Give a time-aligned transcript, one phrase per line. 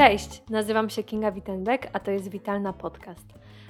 [0.00, 3.26] Cześć, nazywam się Kinga Wittenbeck, a to jest Witalna Podcast.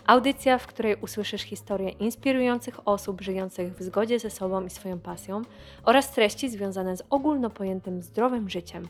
[0.06, 5.42] Audycja, w której usłyszysz historie inspirujących osób żyjących w zgodzie ze sobą i swoją pasją
[5.84, 8.88] oraz treści związane z ogólno pojętym zdrowym życiem.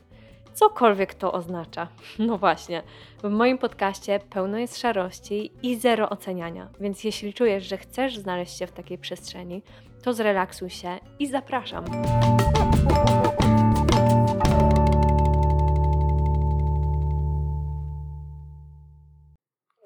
[0.55, 1.89] Cokolwiek to oznacza.
[2.19, 2.83] No właśnie,
[3.23, 8.59] w moim podcaście pełno jest szarości i zero oceniania, więc jeśli czujesz, że chcesz znaleźć
[8.59, 9.62] się w takiej przestrzeni,
[10.02, 11.84] to zrelaksuj się i zapraszam.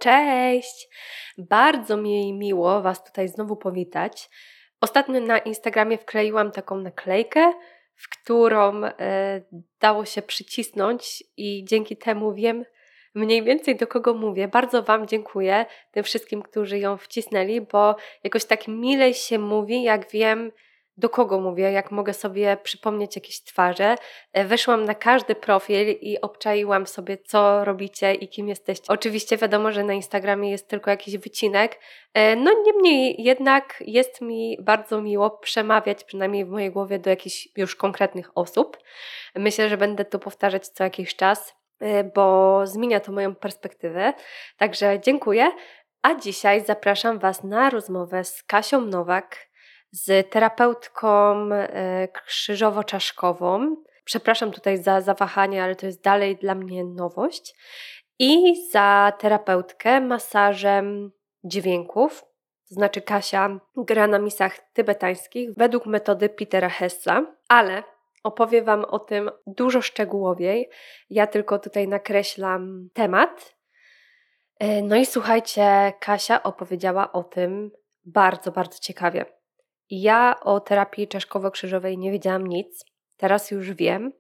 [0.04, 0.88] Cześć!
[1.38, 4.30] Bardzo mi miło Was tutaj znowu powitać.
[4.80, 7.52] Ostatnio na Instagramie wkleiłam taką naklejkę,
[7.94, 9.40] w którą e,
[9.80, 12.64] dało się przycisnąć, i dzięki temu wiem
[13.14, 14.48] mniej więcej do kogo mówię.
[14.48, 20.10] Bardzo Wam dziękuję, tym wszystkim, którzy ją wcisnęli, bo jakoś tak milej się mówi, jak
[20.10, 20.52] wiem,
[20.96, 23.96] do kogo mówię, jak mogę sobie przypomnieć jakieś twarze.
[24.32, 28.84] E, weszłam na każdy profil i obczaiłam sobie, co robicie i kim jesteście.
[28.88, 31.80] Oczywiście wiadomo, że na Instagramie jest tylko jakiś wycinek.
[32.14, 37.48] E, no niemniej jednak jest mi bardzo miło przemawiać, przynajmniej w mojej głowie, do jakichś
[37.56, 38.78] już konkretnych osób.
[39.34, 44.12] Myślę, że będę to powtarzać co jakiś czas, e, bo zmienia to moją perspektywę.
[44.56, 45.50] Także dziękuję.
[46.02, 49.53] A dzisiaj zapraszam Was na rozmowę z Kasią Nowak
[49.94, 53.76] z terapeutką e, krzyżowo-czaszkową.
[54.04, 57.54] Przepraszam tutaj za zawahanie, ale to jest dalej dla mnie nowość.
[58.18, 61.12] I za terapeutkę masażem
[61.44, 62.24] dźwięków.
[62.68, 67.82] To znaczy Kasia gra na misach tybetańskich według metody Petera Hessa, ale
[68.22, 70.68] opowie Wam o tym dużo szczegółowiej.
[71.10, 73.56] Ja tylko tutaj nakreślam temat.
[74.58, 77.70] E, no i słuchajcie, Kasia opowiedziała o tym
[78.04, 79.43] bardzo, bardzo ciekawie.
[80.02, 82.84] Ja o terapii czaszkowo-krzyżowej nie wiedziałam nic,
[83.16, 84.12] teraz już wiem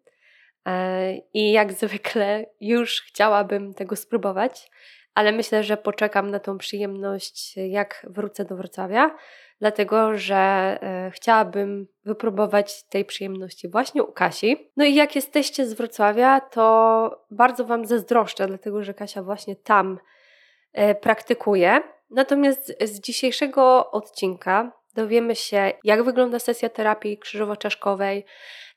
[0.66, 4.70] e, i jak zwykle już chciałabym tego spróbować,
[5.14, 9.16] ale myślę, że poczekam na tą przyjemność, jak wrócę do Wrocławia,
[9.60, 14.70] dlatego że e, chciałabym wypróbować tej przyjemności właśnie u Kasi.
[14.76, 19.98] No i jak jesteście z Wrocławia, to bardzo Wam zazdroszczę, dlatego że Kasia właśnie tam
[20.72, 21.82] e, praktykuje.
[22.10, 28.24] Natomiast z dzisiejszego odcinka Dowiemy się, jak wygląda sesja terapii krzyżowo-czaszkowej,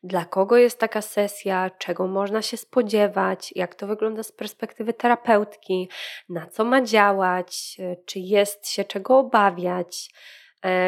[0.03, 5.89] dla kogo jest taka sesja, czego można się spodziewać, jak to wygląda z perspektywy terapeutki,
[6.29, 10.09] na co ma działać, czy jest się czego obawiać.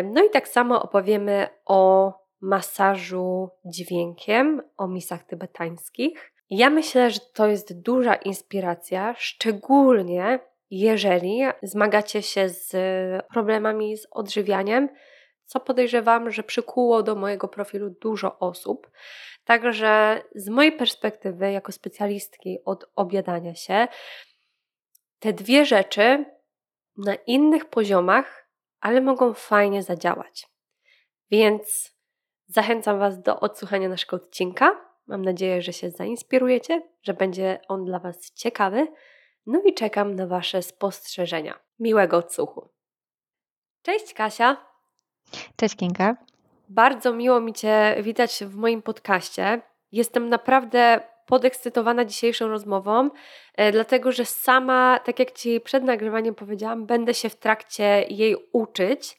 [0.04, 6.32] No i tak samo opowiemy o masażu dźwiękiem, o misach tybetańskich.
[6.50, 10.40] Ja myślę, że to jest duża inspiracja, szczególnie
[10.72, 12.72] jeżeli zmagacie się z
[13.34, 14.90] problemami z odżywianiem,
[15.50, 18.92] co podejrzewam, że przykuło do mojego profilu dużo osób.
[19.46, 23.88] Także z mojej perspektywy, jako specjalistki od obiadania się,
[25.20, 26.26] te dwie rzeczy
[26.98, 28.50] na innych poziomach,
[28.80, 30.48] ale mogą fajnie zadziałać.
[31.32, 31.96] Więc
[32.48, 34.86] zachęcam Was do odsłuchania naszego odcinka.
[35.08, 38.88] Mam nadzieję, że się zainspirujecie, że będzie on dla Was ciekawy.
[39.46, 41.60] No i czekam na Wasze spostrzeżenia.
[41.80, 42.70] Miłego odsłuchu.
[43.82, 44.69] Cześć Kasia.
[45.56, 46.16] Cześć Kinga.
[46.70, 49.62] Bardzo miło mi Cię witać w moim podcaście.
[49.92, 53.10] Jestem naprawdę podekscytowana dzisiejszą rozmową,
[53.56, 58.36] e, dlatego że sama, tak jak Ci przed nagrywaniem powiedziałam, będę się w trakcie jej
[58.52, 59.18] uczyć.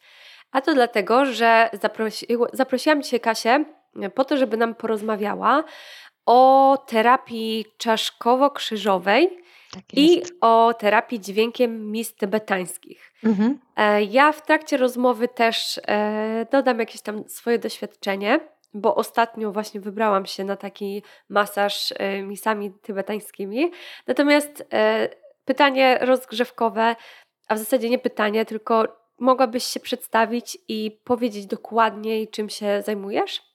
[0.52, 3.64] A to dlatego, że zaprosi, zaprosiłam Cię, Kasię,
[4.02, 5.64] e, po to, żeby nam porozmawiała
[6.26, 9.28] o terapii czaszkowo-krzyżowej
[9.70, 13.12] tak i o terapii dźwiękiem mis tybetańskich.
[13.24, 13.58] Mhm.
[13.76, 18.40] E, ja w trakcie rozmowy też e, dodam jakieś tam swoje doświadczenie,
[18.74, 23.70] bo ostatnio właśnie wybrałam się na taki masaż e, misami tybetańskimi.
[24.06, 24.64] Natomiast
[25.44, 26.96] pytanie rozgrzewkowe,
[27.48, 33.49] a w zasadzie nie pytanie, tylko mogłabyś się przedstawić i powiedzieć dokładniej, czym się zajmujesz?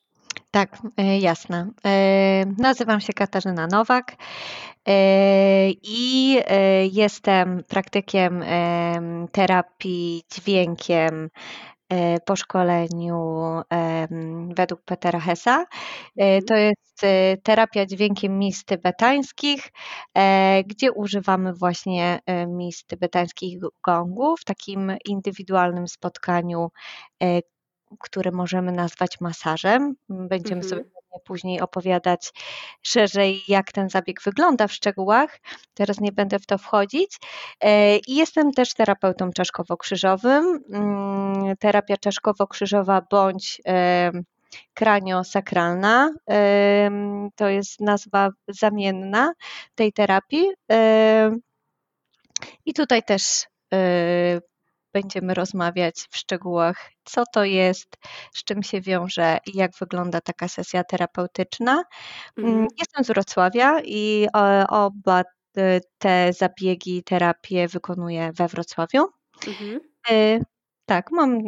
[0.56, 1.72] Tak, e, jasne.
[1.86, 4.16] E, nazywam się Katarzyna Nowak
[4.88, 6.38] e, i
[6.92, 8.44] jestem praktykiem
[9.32, 11.30] terapii dźwiękiem
[12.26, 13.18] po szkoleniu
[14.56, 15.66] według Petera Hessa.
[16.18, 16.44] Mhm.
[16.46, 17.02] To jest
[17.44, 19.72] terapia dźwiękiem mis tybetańskich,
[20.66, 26.70] gdzie używamy właśnie mis tybetańskich gongów w takim indywidualnym spotkaniu
[28.00, 29.96] które możemy nazwać masażem.
[30.10, 30.70] Będziemy mhm.
[30.70, 30.96] sobie
[31.26, 32.34] później opowiadać
[32.82, 35.40] szerzej, jak ten zabieg wygląda w szczegółach.
[35.74, 37.18] Teraz nie będę w to wchodzić.
[37.62, 40.60] E, I jestem też terapeutą czaszkowo-krzyżowym.
[40.74, 43.62] Mm, terapia czaszkowo-krzyżowa bądź
[44.74, 46.14] kraniosakralna.
[47.36, 49.34] To jest nazwa zamienna
[49.76, 50.48] tej terapii.
[52.66, 53.46] I tutaj też
[54.96, 57.98] będziemy rozmawiać w szczegółach, co to jest,
[58.34, 61.84] z czym się wiąże i jak wygląda taka sesja terapeutyczna.
[62.38, 62.68] Mhm.
[62.80, 64.28] Jestem z Wrocławia i
[64.70, 65.24] oba
[65.98, 69.08] te zabiegi, terapie wykonuję we Wrocławiu.
[69.48, 69.80] Mhm.
[70.86, 71.40] Tak, mam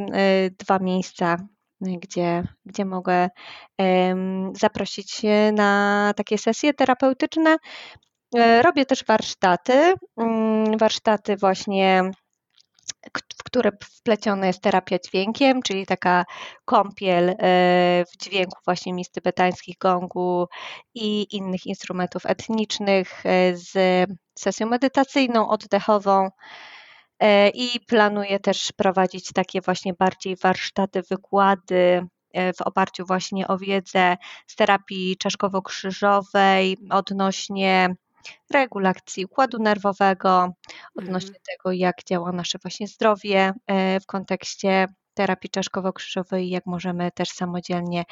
[0.59, 1.37] dwa miejsca
[1.81, 3.29] gdzie, gdzie mogę
[4.53, 5.21] zaprosić
[5.53, 7.57] na takie sesje terapeutyczne.
[8.35, 12.11] E, robię też warsztaty, mm, warsztaty właśnie
[13.39, 16.25] w które wpleciona jest terapia dźwiękiem, czyli taka
[16.65, 17.35] kąpiel e,
[18.13, 20.47] w dźwięku właśnie mis tybetańskich, gongu
[20.95, 23.71] i innych instrumentów etnicznych e, z
[24.39, 26.29] sesją medytacyjną, oddechową.
[27.19, 32.07] E, I planuję też prowadzić takie właśnie bardziej warsztaty, wykłady
[32.57, 34.17] w oparciu właśnie o wiedzę
[34.47, 37.95] z terapii czaszkowo-krzyżowej odnośnie
[38.53, 40.53] regulacji układu nerwowego,
[40.95, 41.43] odnośnie mhm.
[41.49, 47.29] tego, jak działa nasze właśnie zdrowie e, w kontekście terapii czaszkowo-krzyżowej i jak możemy też
[47.29, 48.03] samodzielnie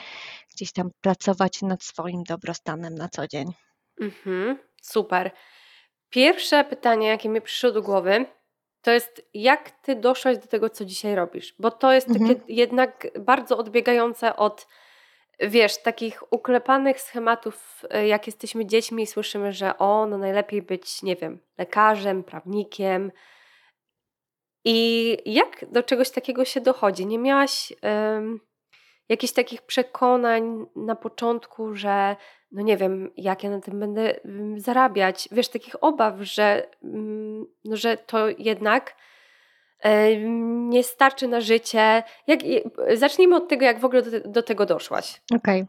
[0.53, 3.53] gdzieś tam pracować nad swoim dobrostanem na co dzień.
[4.01, 5.31] Mhm, super.
[6.09, 8.25] Pierwsze pytanie, jakie mi przyszło do głowy,
[8.81, 12.41] to jest jak ty doszłaś do tego, co dzisiaj robisz, bo to jest takie mhm.
[12.47, 14.67] jednak bardzo odbiegające od
[15.39, 21.03] wiesz, takich uklepanych schematów, e, jak jesteśmy dziećmi i słyszymy, że o, no najlepiej być,
[21.03, 23.11] nie wiem, lekarzem, prawnikiem.
[24.65, 27.05] I jak do czegoś takiego się dochodzi?
[27.05, 28.39] Nie miałaś um,
[29.09, 32.15] jakichś takich przekonań na początku, że
[32.51, 34.19] no nie wiem, jak ja na tym będę
[34.57, 36.69] zarabiać, wiesz, takich obaw, że,
[37.65, 38.95] no, że to jednak
[40.69, 42.03] nie starczy na życie.
[42.27, 42.39] Jak,
[42.93, 45.21] zacznijmy od tego, jak w ogóle do, do tego doszłaś.
[45.35, 45.65] Okej.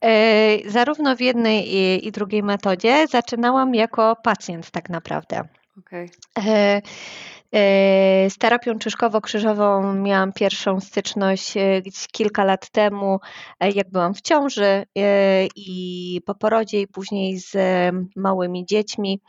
[0.00, 0.10] Okay.
[0.10, 5.42] E, zarówno w jednej i, i, drugiej metodzie zaczynałam jako pacjent tak naprawdę.
[5.78, 6.10] Okay.
[6.38, 6.82] E,
[7.52, 11.54] e, z terapią czyszkowo-krzyżową miałam pierwszą styczność
[12.12, 13.20] kilka lat temu,
[13.60, 14.84] jak byłam w ciąży
[15.56, 17.56] i po porodzie, i później z
[18.16, 19.20] małymi dziećmi.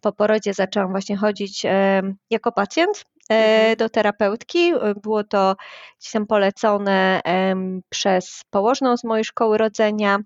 [0.00, 1.66] Po porodzie zaczęłam właśnie chodzić
[2.30, 3.15] jako pacjent E.
[3.76, 4.72] do terapeutki.
[5.02, 5.56] Było to
[6.00, 7.20] gdzieś tam polecone
[7.88, 10.18] przez położną z mojej szkoły rodzenia,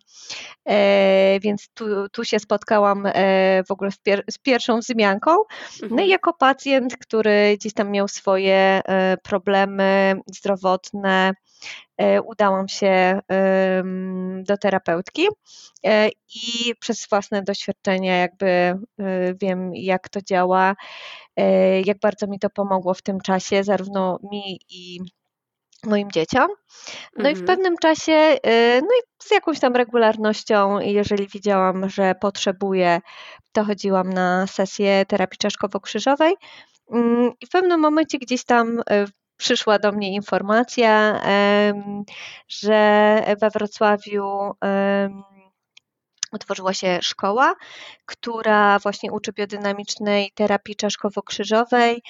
[0.65, 3.91] e, więc tu, tu się spotkałam e, w ogóle
[4.31, 5.31] z pierwszą wzmianką.
[5.83, 6.09] No i mhm.
[6.09, 8.81] jako pacjent, który gdzieś tam miał swoje
[9.23, 11.33] problemy zdrowotne,
[12.27, 13.21] udałam się
[14.49, 15.27] do terapeutki
[16.35, 18.75] i przez własne doświadczenia jakby
[19.41, 20.75] wiem, jak to działa
[21.41, 25.01] E, jak bardzo mi to pomogło w tym czasie, zarówno mi i
[25.87, 26.49] moim dzieciom.
[27.17, 27.33] No mhm.
[27.33, 27.47] i w mhm.
[27.47, 33.01] pewnym czasie, e, no i z jakąś tam regularnością, jeżeli widziałam, że potrzebuję,
[33.53, 36.35] to chodziłam na sesję terapii czaszkowo-krzyżowej.
[36.93, 39.07] Mm, I w pewnym momencie gdzieś tam e,
[39.41, 41.21] przyszła do mnie informacja,
[42.49, 44.53] że we Wrocławiu
[46.33, 47.55] otworzyła się szkoła,
[48.07, 52.03] która właśnie uczy biodynamicznej terapii czaszkowo-krzyżowej,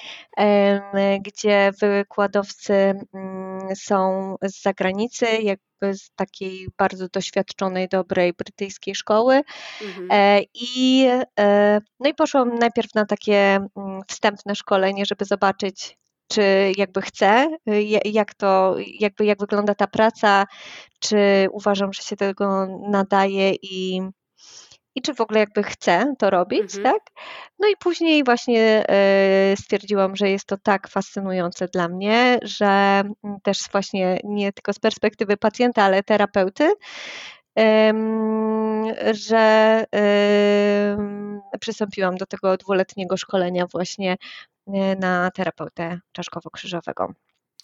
[1.21, 9.41] gdzie wykładowcy mm, są z zagranicy, jakby z takiej bardzo doświadczonej, dobrej brytyjskiej szkoły.
[9.81, 10.07] Mhm.
[10.11, 11.07] E, I,
[11.39, 15.97] e, no i poszłam najpierw na takie mm, wstępne szkolenie, żeby zobaczyć,
[16.31, 17.47] czy jakby chcę,
[18.05, 20.45] jak to, jakby jak wygląda ta praca,
[20.99, 24.01] czy uważam, że się tego nadaje i,
[24.95, 26.83] i czy w ogóle jakby chcę to robić, mhm.
[26.83, 27.01] tak?
[27.59, 32.67] No i później właśnie e, stwierdziłam, że jest to tak fascynujące dla mnie, że
[33.23, 36.73] mm, też właśnie nie tylko z perspektywy pacjenta, ale terapeuty,
[39.11, 39.85] że
[41.59, 44.17] przystąpiłam do tego dwuletniego szkolenia właśnie
[44.67, 47.13] e, na terapeutę czaszkowo-krzyżowego.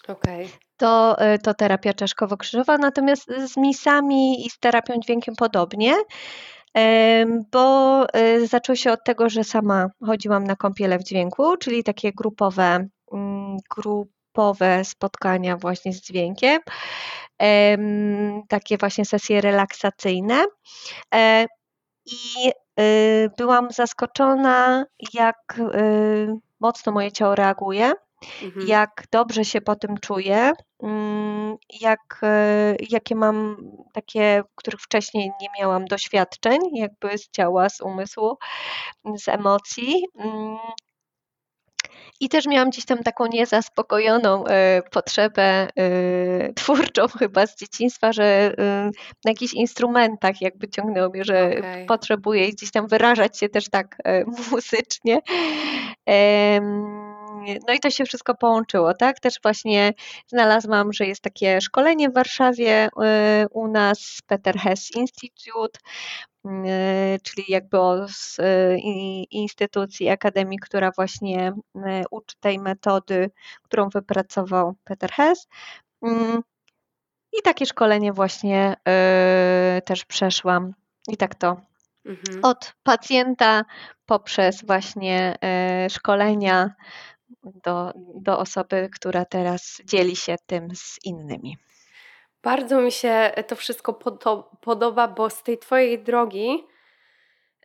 [0.08, 0.48] Okay.
[0.78, 5.94] To, e, to terapia czaszkowo-krzyżowa, natomiast z misami i z terapią dźwiękiem podobnie,
[7.52, 12.14] bo e, zaczęło się od tego, że sama chodziłam na kąpiele w dźwięku, czyli takie
[12.14, 13.58] grupowe, mm,
[14.38, 16.62] grupowe spotkania właśnie z dźwiękiem,
[18.48, 20.46] takie właśnie sesje relaksacyjne.
[21.16, 21.46] E,
[22.06, 22.52] I
[23.38, 25.60] byłam zaskoczona, jak
[26.60, 27.94] mocno moje ciało reaguje
[28.44, 28.68] Mhm.
[28.68, 30.52] jak dobrze się po tym czuję,
[30.84, 33.58] mm, jak, e, jakie mam
[33.94, 38.38] takie, których wcześniej nie miałam doświadczeń, jakby z ciała, z umysłu,
[39.18, 40.06] z emocji.
[42.20, 44.44] I też miałam gdzieś tam taką niezaspokojoną
[44.92, 45.68] potrzebę
[46.56, 48.54] twórczą chyba z dzieciństwa, że
[49.26, 51.86] na jakichś instrumentach jakby ciągnęło mnie, że okay.
[51.86, 53.98] potrzebuję gdzieś tam wyrażać się też tak
[54.52, 55.22] muzycznie.
[57.68, 59.20] No i to się wszystko połączyło, tak?
[59.20, 59.94] Też właśnie
[60.28, 62.90] znalazłam, że jest takie szkolenie w Warszawie y,
[63.52, 65.80] u nas, Peter Hess Institute,
[66.46, 66.50] y,
[67.24, 67.78] czyli jakby
[68.08, 68.78] z y,
[69.32, 71.54] instytucji, akademii, która właśnie
[72.12, 73.32] uczy tej metody,
[73.64, 75.48] którą wypracował Peter Hess.
[76.02, 76.42] Mm,
[77.34, 78.76] I takie szkolenie właśnie
[79.86, 80.74] też przeszłam.
[81.08, 81.58] I tak to
[82.06, 82.40] mhm.
[82.44, 83.66] od pacjenta
[84.06, 85.36] poprzez właśnie
[85.90, 86.70] szkolenia
[87.64, 91.58] do, do osoby, która teraz dzieli się tym z innymi.
[92.44, 93.94] Bardzo mi się to wszystko
[94.62, 96.68] podoba, bo z tej Twojej drogi,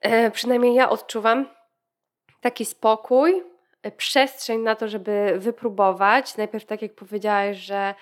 [0.01, 1.47] e, przynajmniej ja odczuwam
[2.41, 3.43] taki spokój,
[3.83, 6.37] e, przestrzeń na to, żeby wypróbować.
[6.37, 7.95] Najpierw, tak jak powiedziałaś, że,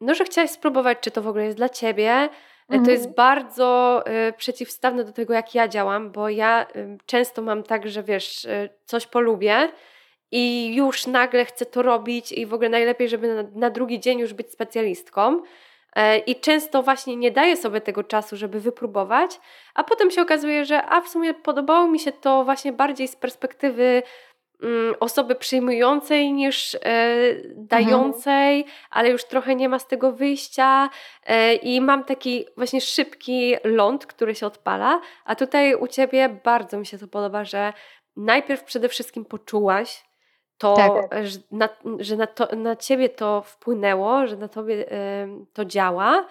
[0.00, 2.28] no, że chciałaś spróbować, czy to w ogóle jest dla Ciebie.
[2.68, 2.84] Mhm.
[2.84, 3.14] To jest mhm.
[3.14, 4.04] bardzo
[4.36, 6.66] przeciwstawne do tego, jak ja działam, bo ja
[7.06, 8.46] często mam tak, że wiesz,
[8.84, 9.68] coś polubię
[10.30, 14.18] i już nagle chcę to robić i w ogóle najlepiej, żeby na, na drugi dzień
[14.18, 15.42] już być specjalistką.
[15.96, 19.40] E, I często właśnie nie daję sobie tego czasu, żeby wypróbować,
[19.74, 23.16] a potem się okazuje, że a w sumie podobało mi się to właśnie bardziej z
[23.16, 24.02] perspektywy
[24.62, 26.78] mm, osoby przyjmującej niż e,
[27.54, 28.76] dającej, mhm.
[28.90, 30.90] ale już trochę nie ma z tego wyjścia
[31.26, 36.78] e, i mam taki właśnie szybki ląd, który się odpala, a tutaj u Ciebie bardzo
[36.78, 37.72] mi się to podoba, że
[38.16, 40.05] najpierw przede wszystkim poczułaś,
[40.58, 41.26] to, tak.
[41.26, 44.84] że, na, że na, to, na ciebie to wpłynęło, że na tobie
[45.52, 46.26] to działa.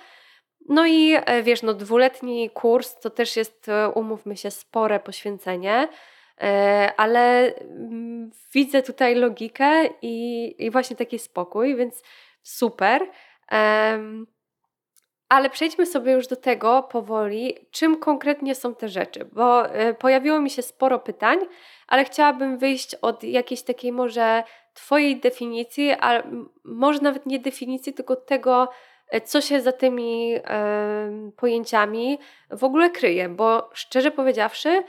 [0.69, 5.87] No i e, wiesz, no dwuletni kurs to też jest, e, umówmy się, spore poświęcenie,
[6.41, 12.03] e, ale mm, widzę tutaj logikę i, i właśnie taki spokój, więc
[12.43, 13.09] super.
[15.35, 19.63] Ale przejdźmy sobie już do tego powoli, czym konkretnie są te rzeczy, bo
[19.99, 21.39] pojawiło mi się sporo pytań,
[21.87, 26.23] ale chciałabym wyjść od jakiejś takiej może Twojej definicji, a
[26.63, 28.69] może nawet nie definicji, tylko tego,
[29.09, 32.19] e, co się za tymi e, pojęciami
[32.51, 34.83] w ogóle kryje, bo szczerze powiedziawszy,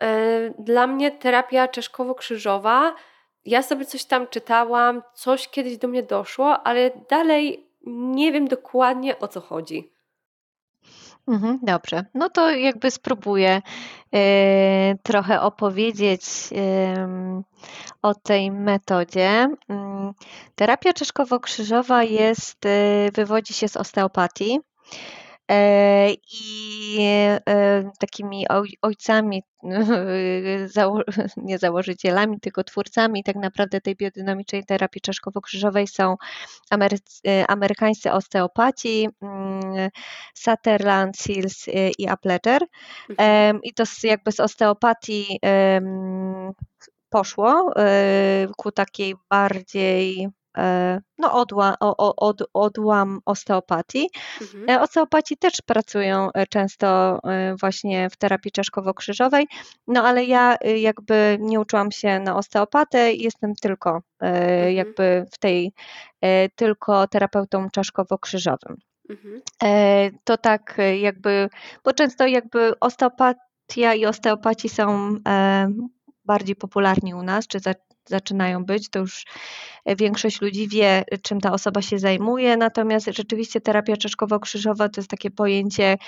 [0.00, 2.92] e, dla mnie terapia czeszkowo-krzyżowa,
[3.44, 9.18] ja sobie coś tam czytałam, coś kiedyś do mnie doszło, ale dalej nie wiem dokładnie
[9.18, 9.92] o co chodzi.
[11.28, 12.04] Mhm, dobrze.
[12.14, 13.62] No to jakby spróbuję
[14.14, 16.22] e, trochę opowiedzieć
[18.02, 19.48] o tej metodzie.
[19.68, 20.12] Mm,
[20.54, 24.60] terapia czeszkowo-krzyżowa jest, e, wywodzi się z osteopatii.
[25.50, 26.98] E, I
[27.48, 28.46] e, takimi
[28.82, 29.42] ojcami,
[31.36, 36.16] nie założycielami, tylko twórcami tak naprawdę tej biodynamicznej terapii czaszkowo-krzyżowej są
[37.26, 39.90] e, amerykańscy osteopaci mm,
[40.34, 41.66] Sutherland, Seals
[41.98, 42.62] i Appleger.
[43.10, 43.60] Mhm.
[43.62, 45.40] I to jakby z osteopatii
[47.10, 47.72] poszło
[48.56, 50.28] ku takiej bardziej
[51.18, 54.10] no, odła, od, odłam osteopatii.
[54.40, 54.70] Mhm.
[54.70, 57.18] E, osteopaci też pracują e, często
[57.60, 59.46] właśnie w terapii czaszkowo-krzyżowej,
[59.86, 64.72] no ale ja jakby nie uczyłam się na osteopatę, jestem tylko mhm.
[64.72, 65.72] jakby w tej,
[66.56, 68.76] tylko terapeutą czaszkowo-krzyżowym.
[69.10, 69.40] Mhm.
[70.24, 71.48] To tak jakby,
[71.84, 75.16] bo często jakby osteopatia i osteopaci są
[76.24, 77.60] bardziej popularni u nas, czy
[78.10, 79.24] zaczynają być, to już
[79.84, 85.10] e, większość ludzi wie, czym ta osoba się zajmuje, natomiast rzeczywiście terapia czaszkowo-krzyżowa to jest
[85.10, 85.98] takie pojęcie,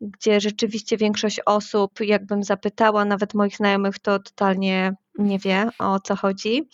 [0.00, 6.16] gdzie rzeczywiście większość osób, jakbym zapytała, nawet moich znajomych, to totalnie nie wie o co
[6.16, 6.68] chodzi.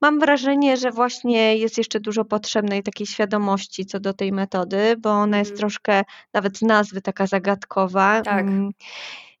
[0.00, 5.10] Mam wrażenie, że właśnie jest jeszcze dużo potrzebnej takiej świadomości co do tej metody, bo
[5.10, 5.58] ona jest mhm.
[5.58, 8.22] troszkę nawet z nazwy taka zagadkowa.
[8.22, 8.46] Tak.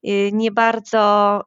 [0.08, 1.42] Y, nie bardzo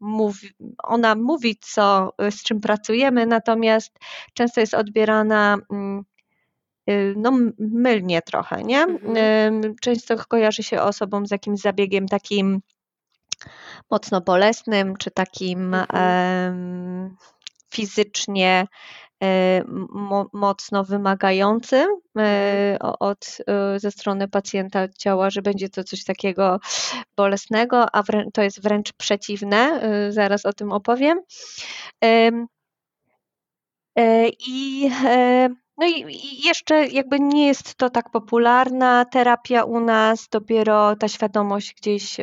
[0.00, 0.48] mówi,
[0.82, 3.98] ona mówi, co, z czym pracujemy, natomiast
[4.34, 6.04] często jest odbierana mm,
[6.90, 8.82] y, no, mylnie trochę, nie?
[8.82, 9.74] Mhm.
[9.80, 12.60] Często kojarzy się osobom z jakimś zabiegiem takim
[13.90, 17.16] mocno bolesnym, czy takim mhm.
[17.70, 18.66] fizycznie
[20.32, 21.86] mocno wymagającym
[22.18, 26.60] e, od, e, ze strony pacjenta ciała, że będzie to coś takiego
[27.16, 28.02] bolesnego, a
[28.32, 31.20] to jest wręcz przeciwne, zaraz o tym opowiem.
[34.46, 34.90] I
[35.78, 36.06] no i
[36.44, 42.16] jeszcze jakby nie jest to tak popularna terapia u nas, dopiero ta świadomość gdzieś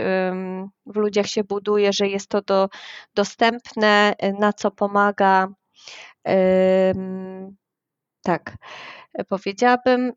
[0.85, 2.69] w ludziach się buduje, że jest to do,
[3.15, 5.47] dostępne, na co pomaga.
[8.23, 8.55] Tak,
[9.29, 10.13] powiedziałabym,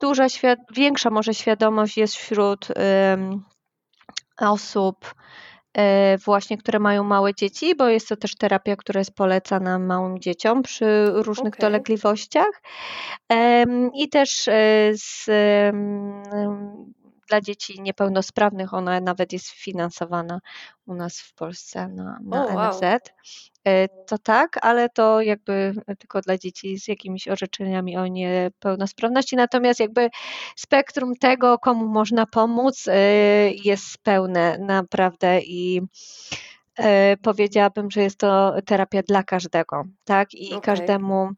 [0.00, 0.26] duża,
[0.74, 2.68] większa może świadomość jest wśród
[4.40, 5.14] osób,
[5.76, 10.18] E, właśnie, które mają małe dzieci, bo jest to też terapia, która jest polecana małym
[10.18, 11.70] dzieciom przy różnych okay.
[11.70, 12.62] dolegliwościach.
[13.94, 15.26] I też e, z,
[17.28, 20.40] dla dzieci niepełnosprawnych ona nawet jest finansowana
[20.86, 22.82] u nas w Polsce na, na oh, NFZ.
[22.82, 22.98] Wow.
[23.66, 29.36] E, to tak, ale to jakby tylko dla dzieci z jakimiś orzeczeniami o niepełnosprawności.
[29.36, 30.10] Natomiast jakby
[30.56, 32.94] spektrum tego, komu można pomóc, e,
[33.50, 35.82] jest pełne naprawdę i
[36.76, 40.34] e, powiedziałabym, że jest to terapia dla każdego, tak?
[40.34, 40.60] I okay.
[40.60, 41.30] każdemu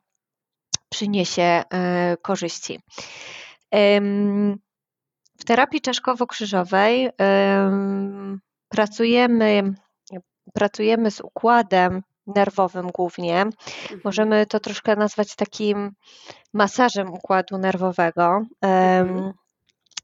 [0.91, 1.63] przyniesie
[2.23, 2.81] korzyści.
[5.41, 7.11] W terapii czaszkowo-krzyżowej
[8.69, 9.75] pracujemy,
[10.55, 13.41] pracujemy z układem nerwowym głównie.
[13.41, 14.01] Mhm.
[14.05, 15.93] Możemy to troszkę nazwać takim
[16.55, 18.43] masażem układu nerwowego.
[18.61, 19.33] Mhm.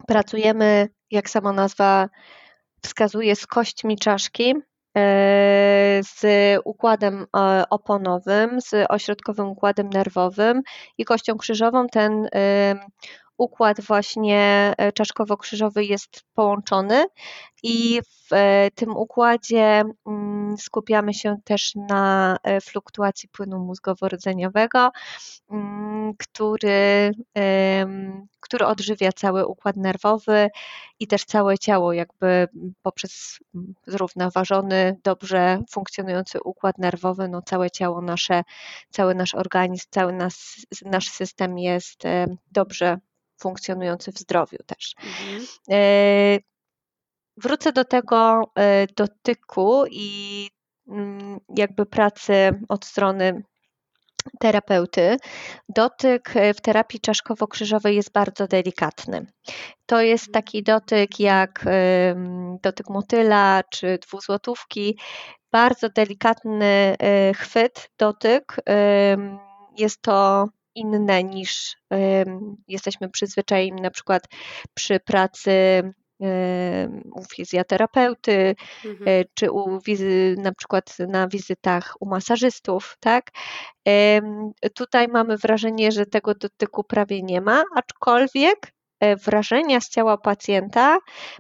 [0.07, 2.09] Pracujemy, jak sama nazwa
[2.83, 4.55] wskazuje, z kośćmi czaszki,
[4.97, 6.23] e, z
[6.65, 10.63] układem e, oponowym, z ośrodkowym układem nerwowym
[10.99, 11.87] i kością krzyżową.
[11.87, 12.29] Ten
[13.39, 17.07] układ właśnie e, czaszkowo-krzyżowy jest połączony
[17.63, 24.91] i w e, tym układzie mm, skupiamy się też na e, fluktuacji płynu mózgowo-rdzeniowego,
[25.51, 27.13] mm, który,
[28.41, 30.51] który odżywia cały układ nerwowy
[31.01, 32.49] i też całe ciało, jakby
[32.83, 33.39] poprzez
[33.87, 38.43] zrównoważony, dobrze funkcjonujący układ nerwowy, no całe ciało nasze,
[38.91, 42.03] cały nasz organizm, cały nasz, nasz system jest
[42.53, 42.99] dobrze
[43.45, 44.95] funkcjonujący w zdrowiu też.
[45.03, 45.47] Mhm.
[45.71, 46.39] E,
[47.37, 50.51] wrócę do tego e, dotyku i
[50.89, 53.43] mm, jakby pracy od strony
[54.41, 55.17] terapeuty.
[55.69, 59.27] Dotyk w terapii czaszkowo-krzyżowej jest bardzo delikatny.
[59.87, 60.33] To jest mhm.
[60.33, 61.65] taki dotyk jak
[62.63, 64.99] dotyk motyla czy dwuzłotówki.
[65.53, 68.57] Bardzo delikatny e, chwyt, dotyk.
[69.79, 71.77] Jest to inne niż
[72.69, 74.25] jesteśmy przyzwyczajeni na przykład
[74.75, 75.83] przy pracy
[77.15, 79.09] u fizjoterapeuty, mhm.
[79.09, 83.31] E, czy u wizy, na przykład na wizytach u masażystów, tak?
[84.75, 88.73] Tutaj mamy wrażenie, że tego dotyku prawie nie ma, aczkolwiek
[89.25, 90.99] wrażenia z ciała pacjenta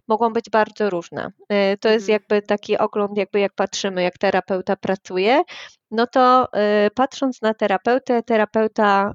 [0.09, 1.33] mogą być bardzo różne.
[1.48, 2.12] E, to jest mhm.
[2.12, 5.42] jakby taki ogląd, jakby jak patrzymy, jak terapeuta pracuje,
[5.90, 9.14] no to e, patrząc na terapeutę, terapeuta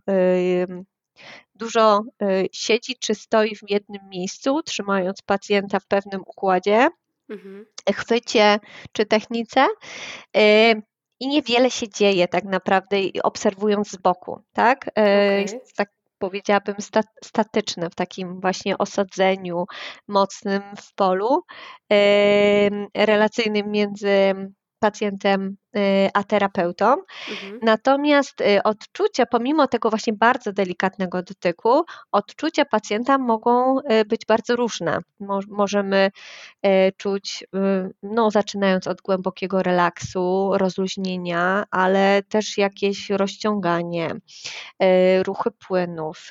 [1.55, 2.01] dużo
[2.51, 6.89] siedzi czy stoi w jednym miejscu, trzymając pacjenta w pewnym układzie,
[7.29, 7.65] mhm.
[7.93, 8.59] chwycie
[8.91, 9.67] czy technice
[11.19, 14.87] i niewiele się dzieje tak naprawdę obserwując z boku, tak?
[14.87, 15.45] Okay.
[15.75, 16.75] tak powiedziałabym,
[17.23, 19.65] statyczne, w takim właśnie osadzeniu
[20.07, 21.43] mocnym w polu,
[22.95, 24.33] relacyjnym między
[24.79, 25.57] pacjentem
[26.13, 26.95] a terapeutą.
[27.29, 27.59] Mhm.
[27.61, 34.55] Natomiast y, odczucia, pomimo tego właśnie bardzo delikatnego dotyku, odczucia pacjenta mogą y, być bardzo
[34.55, 34.99] różne.
[35.47, 36.11] Możemy
[36.97, 37.43] czuć,
[38.03, 44.09] no, zaczynając od głębokiego relaksu, rozluźnienia, ale też jakieś rozciąganie,
[45.23, 46.29] ruchy płynów,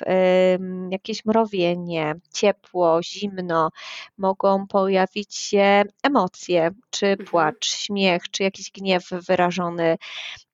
[0.91, 3.69] jakieś mrowienie, ciepło, zimno,
[4.17, 7.29] mogą pojawić się emocje, czy mhm.
[7.29, 9.97] płacz, śmiech, czy jakiś gniew wyrażony.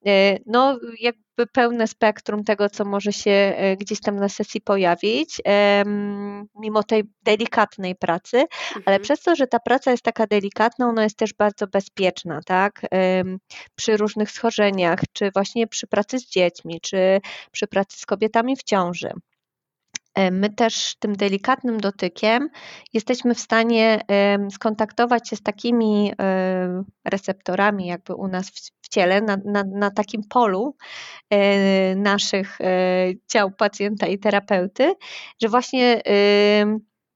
[0.07, 5.41] E, no, jakby pełne spektrum tego, co może się e, gdzieś tam na sesji pojawić,
[6.55, 8.83] mimo tej delikatnej pracy, mhm.
[8.85, 12.81] ale przez to, że ta praca jest taka delikatna, ona jest też bardzo bezpieczna, tak?
[13.75, 18.63] Przy różnych schorzeniach, czy właśnie przy pracy z dziećmi, czy przy pracy z kobietami w
[18.63, 19.09] ciąży.
[20.15, 22.49] E, my też tym delikatnym dotykiem
[22.93, 24.01] jesteśmy w stanie
[24.51, 28.49] skontaktować się z takimi e, receptorami, jakby u nas
[28.81, 30.75] w ciele, na, na, na takim polu
[31.29, 32.59] e, naszych
[33.31, 34.93] ciał pacjenta i terapeuty,
[35.41, 36.01] że właśnie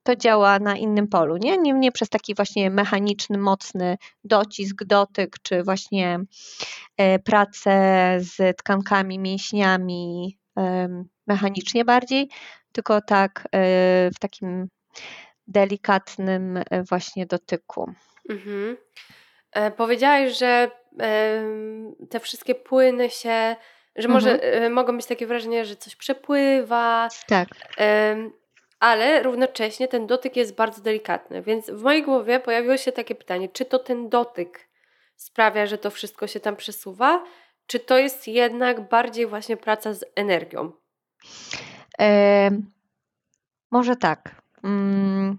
[0.04, 1.58] to działa na innym polu, nie?
[1.58, 1.74] nie?
[1.74, 6.20] Nie przez taki właśnie mechaniczny, mocny docisk, dotyk, czy właśnie
[7.24, 7.72] pracę
[8.20, 10.38] z tkankami, mięśniami,
[11.28, 12.30] mechanicznie bardziej,
[12.72, 13.60] tylko tak e,
[14.16, 14.68] w takim
[15.48, 17.94] delikatnym e, właśnie dotyku.
[18.30, 18.78] Mhm.
[19.52, 20.72] E, powiedziałaś, że
[22.10, 23.56] te wszystkie płyny się,
[23.96, 24.64] Że może mhm.
[24.64, 27.10] y, mogą być takie wrażenie, że coś przepływa.
[27.28, 27.48] Tak.
[27.52, 28.32] Y,
[28.80, 31.42] ale równocześnie ten dotyk jest bardzo delikatny.
[31.42, 34.70] Więc w mojej głowie pojawiło się takie pytanie, czy to ten dotyk
[35.16, 37.24] sprawia, że to wszystko się tam przesuwa,
[37.68, 40.72] czy to jest jednak bardziej właśnie praca z energią?
[43.72, 44.42] Może tak.
[44.64, 45.38] Mm,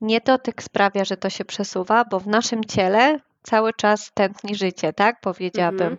[0.00, 4.92] nie dotyk sprawia, że to się przesuwa, bo w naszym ciele cały czas tętni życie,
[4.92, 5.20] tak?
[5.20, 5.80] Powiedziałabym.
[5.80, 5.98] Mhm.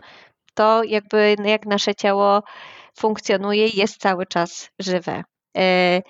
[0.54, 2.44] To jakby jak nasze ciało
[2.98, 5.24] funkcjonuje, jest cały czas żywe.
[5.58, 6.02] E,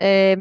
[0.00, 0.36] e,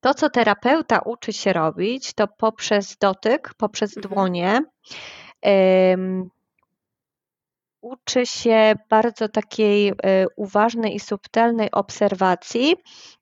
[0.00, 4.14] to, co terapeuta uczy się robić, to poprzez dotyk, poprzez mhm.
[4.14, 4.60] dłonie,
[7.90, 9.94] uczy się bardzo takiej e,
[10.36, 12.76] uważnej i subtelnej obserwacji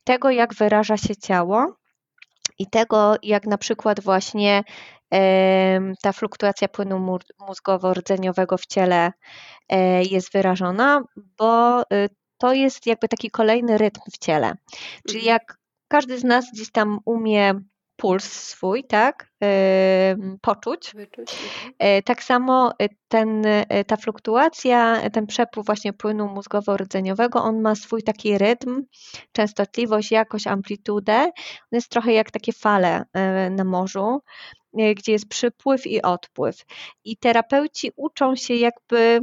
[0.05, 1.77] tego, jak wyraża się ciało
[2.59, 4.63] i tego, jak na przykład właśnie
[6.03, 9.13] ta fluktuacja płynu mózgowo-rdzeniowego w ciele
[9.69, 11.03] e, jest wyrażona,
[11.39, 14.53] bo e, to jest jakby taki kolejny rytm w ciele.
[15.09, 15.35] Czyli mhm.
[15.35, 17.55] jak każdy z nas gdzieś tam umie
[17.97, 19.31] puls swój, tak,
[20.41, 20.95] poczuć.
[20.95, 21.27] Mhm.
[21.79, 27.75] E, tak samo e, ten, e, ta fluktuacja, ten przepływ właśnie płynu mózgowo-rdzeniowego, on ma
[27.75, 28.83] swój taki rytm,
[29.33, 31.23] częstotliwość, jakość, amplitudę.
[31.63, 33.05] On jest trochę jak takie fale
[33.51, 34.23] na morzu,
[34.97, 36.65] gdzie jest przypływ i odpływ.
[37.05, 39.21] I terapeuci uczą się jakby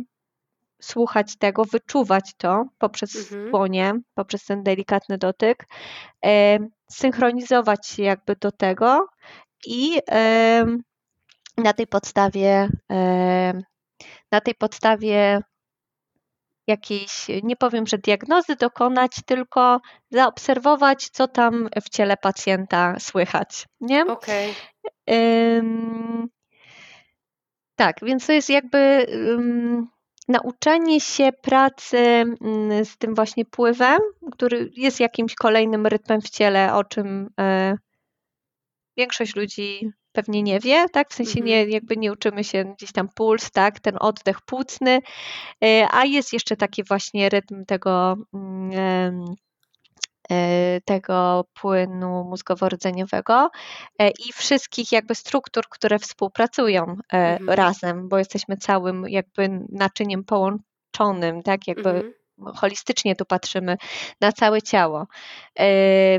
[0.83, 3.51] słuchać tego, wyczuwać to poprzez mhm.
[3.51, 5.65] dłonie, poprzez ten delikatny dotyk,
[6.25, 6.59] e,
[6.91, 9.07] synchronizować się jakby do tego
[9.65, 10.65] i e,
[11.57, 13.53] na tej podstawie e,
[14.31, 15.41] na tej podstawie
[16.67, 23.65] jakiejś, nie powiem, że diagnozy dokonać, tylko zaobserwować, co tam w ciele pacjenta słychać.
[23.81, 24.05] Nie?
[24.05, 24.53] Okay.
[27.75, 29.07] tak, więc to jest jakby
[30.27, 33.99] nauczenie się pracy mm, z tym właśnie pływem,
[34.31, 37.77] który jest jakimś kolejnym rytmem w ciele, o czym e,
[38.97, 41.09] większość ludzi pewnie nie wie, tak?
[41.09, 41.69] W sensie nie, mhm.
[41.69, 43.79] jakby nie uczymy się gdzieś tam puls, tak?
[43.79, 44.99] Ten oddech płucny,
[45.63, 48.17] e, a jest jeszcze taki właśnie rytm tego
[48.73, 49.11] E,
[50.85, 53.49] tego płynu mózgowo-rdzeniowego
[53.99, 57.49] e, i wszystkich jakby struktur, które współpracują e, mhm.
[57.49, 62.13] razem, bo jesteśmy całym jakby naczyniem połączonym, tak jakby mhm.
[62.55, 63.77] holistycznie tu patrzymy
[64.21, 65.07] na całe ciało.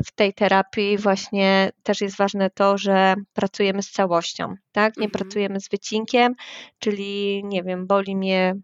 [0.05, 4.97] W tej terapii właśnie też jest ważne to, że pracujemy z całością, tak?
[4.97, 5.11] Nie mhm.
[5.11, 6.35] pracujemy z wycinkiem,
[6.79, 8.55] czyli nie wiem, boli mnie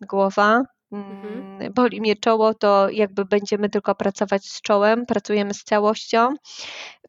[0.00, 0.62] głowa,
[0.92, 1.60] Mhm.
[1.60, 6.34] Mm, boli mnie czoło, to jakby będziemy tylko pracować z czołem, pracujemy z całością,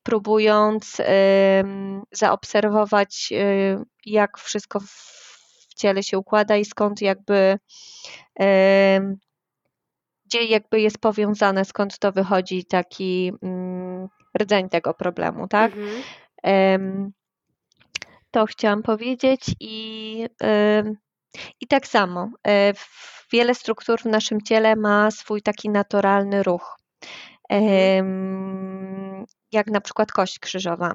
[0.03, 1.03] próbując y,
[2.11, 7.59] zaobserwować, y, jak wszystko w ciele się układa i skąd jakby
[8.41, 9.17] y,
[10.25, 15.73] gdzie jakby jest powiązane, skąd to wychodzi taki y, rdzeń tego problemu, tak?
[16.43, 17.11] Mhm.
[18.31, 20.25] to chciałam powiedzieć i
[21.61, 22.73] i tak samo, e,
[23.31, 26.77] wiele struktur w naszym ciele ma swój taki naturalny ruch.
[27.49, 29.25] Mhm.
[29.51, 30.93] Jak na przykład kość krzyżowa,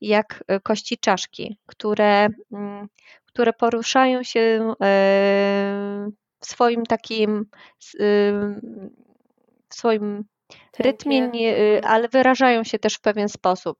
[0.00, 2.88] jak e, kości czaszki, które, mm,
[3.26, 4.84] które poruszają się e,
[6.40, 7.46] w swoim takim
[9.68, 10.24] w swoim
[10.78, 11.84] rytmie, mhm.
[11.84, 13.78] ale wyrażają się też w pewien sposób.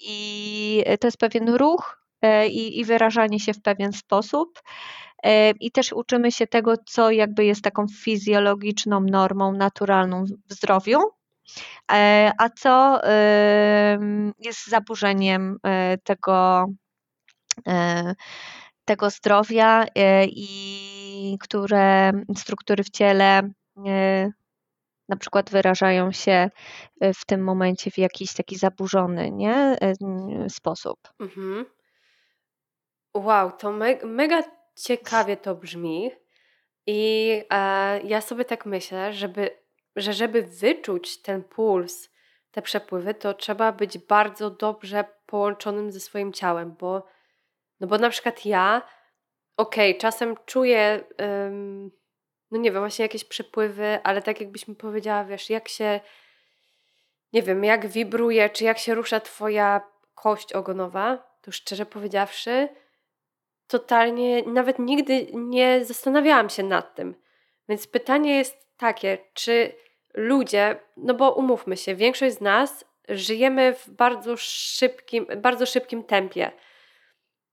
[0.00, 2.00] I to jest pewien ruch,
[2.48, 4.62] i, i wyrażanie się w pewien sposób.
[5.22, 11.00] E, I też uczymy się tego, co jakby jest taką fizjologiczną normą, naturalną w zdrowiu,
[11.92, 13.00] e, a co
[14.38, 15.58] jest zaburzeniem
[16.04, 16.66] tego,
[18.84, 19.86] tego zdrowia
[20.26, 23.50] i które struktury w ciele
[25.08, 26.50] na przykład wyrażają się
[27.00, 29.76] w tym momencie w jakiś taki zaburzony nie,
[30.48, 30.98] sposób.
[31.20, 31.64] Mhm.
[33.14, 34.42] Wow, to me mega
[34.76, 36.10] ciekawie to brzmi.
[36.86, 39.50] I e, ja sobie tak myślę, żeby,
[39.96, 42.10] że żeby wyczuć ten puls,
[42.50, 47.06] te przepływy, to trzeba być bardzo dobrze połączonym ze swoim ciałem, bo,
[47.80, 48.82] no bo na przykład ja,
[49.56, 51.90] okej, okay, czasem czuję, um,
[52.50, 56.00] no nie wiem, właśnie jakieś przepływy, ale tak jakbyś mi powiedziała, wiesz, jak się,
[57.32, 59.80] nie wiem, jak wibruje, czy jak się rusza twoja
[60.14, 62.68] kość ogonowa, to szczerze powiedziawszy,
[63.70, 67.14] totalnie, nawet nigdy nie zastanawiałam się nad tym.
[67.68, 69.72] Więc pytanie jest takie, czy
[70.14, 76.52] ludzie, no bo umówmy się, większość z nas żyjemy w bardzo szybkim, bardzo szybkim tempie.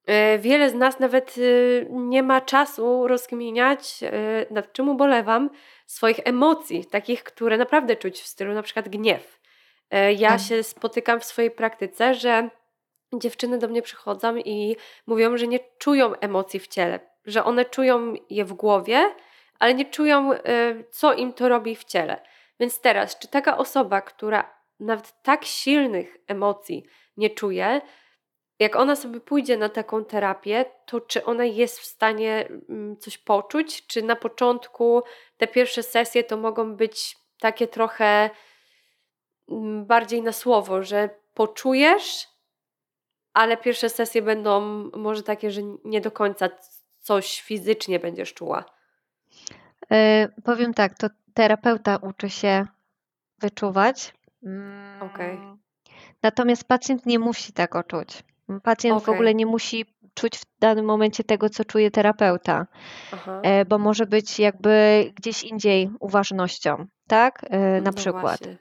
[0.06, 5.50] E, wiele z nas nawet y, nie ma czasu rozkminiać, e, nad czym ubolewam,
[5.86, 9.40] swoich emocji, takich, które naprawdę czuć w stylu na przykład gniew.
[9.92, 10.40] E, ja tak.
[10.40, 12.50] się spotykam w swojej praktyce, że
[13.14, 14.76] dziewczyny do mnie przychodzą i
[15.08, 19.16] mówią, że nie czują emocji w ciele, że one czują je w głowie,
[19.60, 20.30] ale nie czują,
[20.90, 22.22] co im to robi w ciele.
[22.60, 26.86] Więc teraz, czy taka osoba, która nawet tak silnych emocji
[27.18, 27.82] nie czuje,
[28.60, 33.18] jak ona sobie pójdzie na taką terapię, to czy ona jest w stanie mm, coś
[33.18, 33.88] poczuć?
[33.88, 35.04] Czy na początku
[35.38, 38.30] te pierwsze sesje to mogą być takie trochę
[39.50, 42.28] mm, bardziej na słowo, że poczujesz,
[43.38, 44.62] ale pierwsze sesje będą
[44.96, 46.50] może takie, że nie do końca
[47.00, 48.66] coś fizycznie będziesz czuła?
[49.90, 49.98] Yy,
[50.44, 52.66] powiem tak, to terapeuta uczy się
[53.40, 54.14] wyczuwać.
[55.02, 55.08] Okej.
[55.12, 55.30] Okay.
[55.30, 55.58] Mm,
[56.24, 58.24] natomiast pacjent nie musi tego czuć.
[58.64, 59.06] Pacjent okay.
[59.06, 62.68] w ogóle nie musi czuć w danym momencie tego, co czuje terapeuta,
[63.14, 63.40] Aha.
[63.44, 67.46] E, bo może być jakby gdzieś indziej uważnością, tak?
[67.50, 68.40] E, na no przykład.
[68.40, 68.58] Właśnie.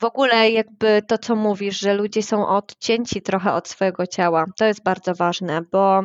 [0.00, 4.64] W ogóle jakby to, co mówisz, że ludzie są odcięci trochę od swojego ciała, to
[4.64, 6.02] jest bardzo ważne, bo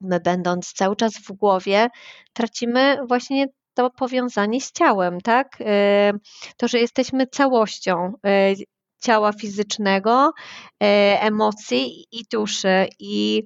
[0.00, 1.88] my będąc cały czas w głowie,
[2.32, 5.48] tracimy właśnie to powiązanie z ciałem, tak?
[5.60, 6.12] E,
[6.56, 8.12] to, że jesteśmy całością
[9.02, 10.32] ciała fizycznego,
[10.82, 12.86] e, emocji i duszy.
[12.98, 13.42] I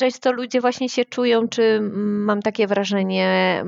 [0.00, 3.64] często ludzie właśnie się czują, czy mam takie wrażenie,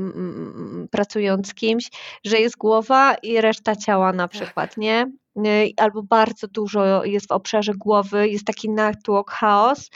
[0.90, 1.90] pracując z kimś,
[2.24, 4.30] że jest głowa i reszta ciała na tak.
[4.30, 5.12] przykład, nie?
[5.36, 9.90] E, albo bardzo dużo jest w obszarze głowy, jest taki natłok, chaos,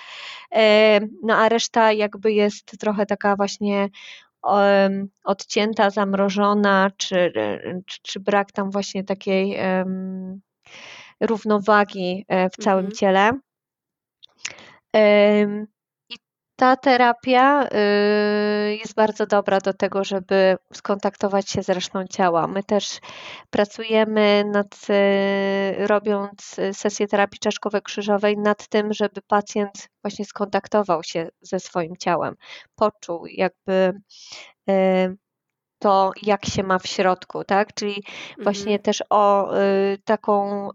[0.54, 3.88] e, no a reszta jakby jest trochę taka właśnie
[5.24, 7.32] odcięta, zamrożona, czy,
[7.86, 10.40] czy, czy brak tam właśnie takiej um,
[11.20, 12.96] równowagi e, w całym mhm.
[12.96, 13.30] ciele.
[14.94, 15.75] Um,
[16.56, 22.46] ta terapia y, jest bardzo dobra do tego, żeby skontaktować się z resztą ciała.
[22.46, 22.98] My też
[23.50, 31.60] pracujemy nad, y, robiąc sesję terapii czaszkowo-krzyżowej, nad tym, żeby pacjent właśnie skontaktował się ze
[31.60, 32.34] swoim ciałem,
[32.74, 33.92] poczuł jakby
[35.78, 37.74] to, jak się ma w środku, tak?
[37.74, 38.04] Czyli
[38.42, 38.82] właśnie mhm.
[38.82, 40.70] też o y, taką,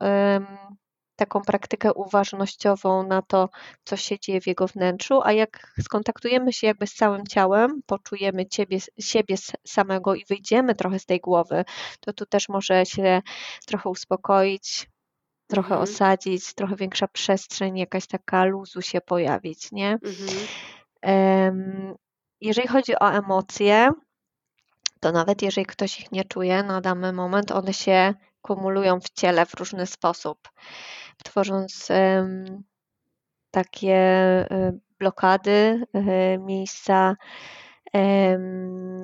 [1.21, 3.49] taką praktykę uważnościową na to,
[3.83, 8.45] co się dzieje w jego wnętrzu, a jak skontaktujemy się jakby z całym ciałem, poczujemy
[8.45, 9.35] ciebie, siebie
[9.67, 11.65] samego i wyjdziemy trochę z tej głowy,
[11.99, 13.21] to tu też może się
[13.65, 14.87] trochę uspokoić,
[15.47, 15.81] trochę mhm.
[15.81, 19.99] osadzić, trochę większa przestrzeń, jakaś taka luzu się pojawić, nie?
[20.03, 21.95] Mhm.
[22.41, 23.91] Jeżeli chodzi o emocje,
[24.99, 29.45] to nawet jeżeli ktoś ich nie czuje na dany moment, one się kumulują w ciele
[29.45, 30.37] w różny sposób,
[31.23, 31.87] tworząc
[33.51, 37.15] takie e, blokady, e, miejsca,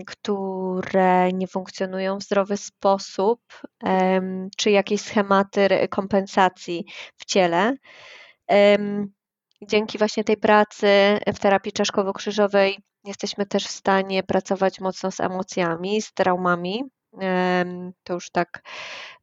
[0.07, 3.41] które nie funkcjonują w zdrowy sposób,
[4.57, 6.85] czy jakieś schematy kompensacji
[7.17, 7.73] w ciele.
[9.61, 10.87] Dzięki właśnie tej pracy
[11.33, 16.83] w terapii czaszkowo-krzyżowej jesteśmy też w stanie pracować mocno z emocjami, z traumami.
[18.03, 18.63] To już tak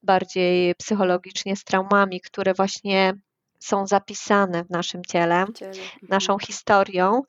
[0.02, 3.12] bardziej psychologicznie z traumami, które właśnie
[3.59, 5.44] są zapisane w naszym ciele,
[6.09, 6.46] naszą mhm.
[6.46, 7.22] historią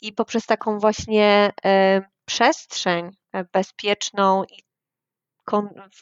[0.00, 1.52] i poprzez taką właśnie
[2.24, 3.10] przestrzeń
[3.52, 4.62] bezpieczną i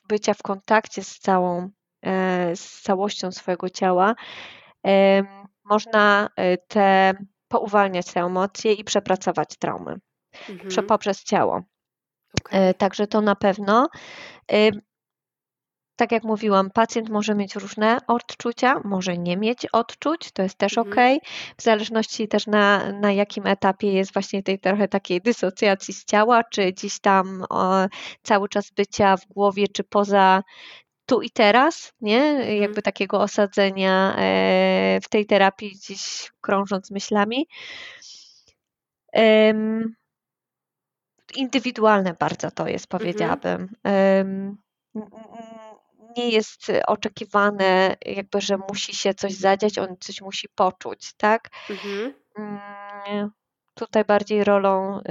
[0.08, 1.70] bycia w kontakcie z całą,
[2.02, 4.14] e, z całością swojego ciała,
[5.64, 7.14] można e, te
[7.48, 9.96] pouwalniać te emocje i przepracować traumy
[10.48, 10.86] mhm.
[10.86, 11.62] poprzez ciało.
[12.40, 12.74] Okay.
[12.74, 13.88] Także to na pewno.
[14.52, 14.70] E,
[15.96, 20.78] tak jak mówiłam, pacjent może mieć różne odczucia, może nie mieć odczuć, to jest też
[20.78, 20.92] mhm.
[20.92, 21.24] ok,
[21.56, 26.44] w zależności też na, na jakim etapie jest właśnie tej trochę takiej dysocjacji z ciała,
[26.44, 27.86] czy gdzieś tam o,
[28.22, 30.42] cały czas bycia w głowie, czy poza
[31.06, 32.22] tu i teraz, nie?
[32.22, 32.56] Mhm.
[32.62, 37.46] Jakby takiego osadzenia e, w tej terapii gdzieś krążąc myślami.
[41.34, 42.98] Indywidualne bardzo to jest, mhm.
[42.98, 43.68] powiedziałabym.
[46.16, 51.50] Nie jest oczekiwane, jakby, że musi się coś zadziać, on coś musi poczuć, tak?
[51.70, 52.14] Mhm.
[52.38, 53.30] Mm,
[53.74, 55.02] tutaj bardziej rolą y,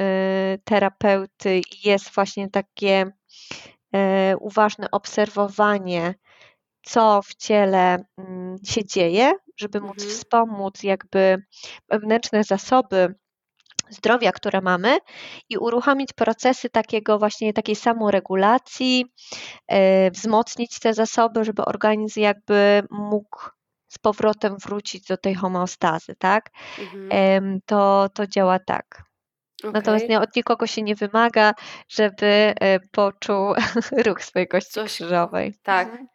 [0.64, 3.12] terapeuty jest właśnie takie
[3.96, 6.16] E, uważne obserwowanie,
[6.84, 10.10] co w ciele mm, się dzieje, żeby móc mhm.
[10.10, 11.44] wspomóc jakby
[11.90, 13.16] wewnętrzne zasoby
[13.92, 14.98] zdrowia, które mamy
[15.50, 19.06] i uruchomić procesy takiego właśnie takiej samoregulacji,
[19.68, 23.50] e, wzmocnić te zasoby, żeby organizm jakby mógł
[23.88, 26.50] z powrotem wrócić do tej homeostazy, tak?
[26.80, 27.60] Mhm.
[27.66, 29.04] To, to działa tak.
[29.60, 29.72] Okay.
[29.72, 31.54] Natomiast nie, od nikogo się nie wymaga,
[31.90, 33.54] żeby e, poczuł
[34.06, 35.54] ruch swojej kości Coś, krzyżowej.
[35.64, 35.88] Tak.
[35.88, 36.08] Mhm.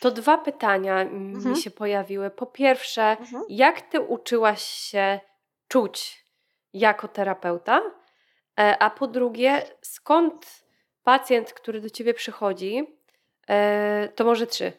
[0.00, 1.50] To dwa pytania mhm.
[1.50, 2.30] mi się pojawiły.
[2.30, 3.42] Po pierwsze, mhm.
[3.48, 5.20] jak ty uczyłaś się
[5.68, 6.21] czuć
[6.72, 7.82] jako terapeuta?
[8.60, 10.64] E, a po drugie, skąd
[11.02, 12.98] pacjent, który do ciebie przychodzi,
[13.48, 14.72] e, to może trzy.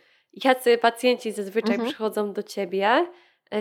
[0.43, 1.89] Jacy pacjenci zazwyczaj mhm.
[1.89, 3.07] przychodzą do ciebie?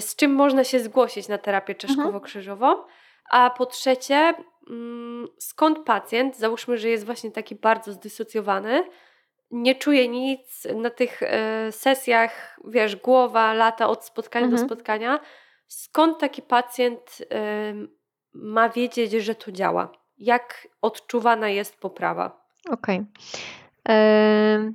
[0.01, 1.95] Z czym można się zgłosić na terapię mhm.
[1.95, 2.85] czaszkowo-krzyżową?
[3.31, 4.35] A po trzecie,
[4.71, 8.85] mm, skąd pacjent, załóżmy, że jest właśnie taki bardzo zdysocjowany,
[9.51, 14.63] nie czuje nic na tych e, sesjach, wiesz, głowa lata od spotkania mhm.
[14.63, 15.21] do spotkania.
[15.67, 17.23] Skąd taki pacjent
[18.35, 19.93] ma wiedzieć, że to działa?
[20.19, 22.47] Jak odczuwana jest poprawa?
[22.71, 23.01] Okej.
[23.85, 24.73] Okay.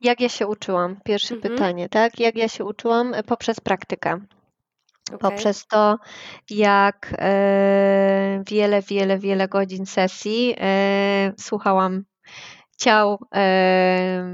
[0.00, 0.96] Jak ja się uczyłam?
[1.04, 1.54] Pierwsze mhm.
[1.54, 2.20] pytanie, tak?
[2.20, 3.14] Jak ja się uczyłam?
[3.26, 4.20] Poprzez praktykę.
[5.06, 5.18] Okay.
[5.18, 5.98] Poprzez to,
[6.50, 12.04] jak e, wiele, wiele, wiele godzin sesji e, słuchałam
[12.80, 14.24] ciał e,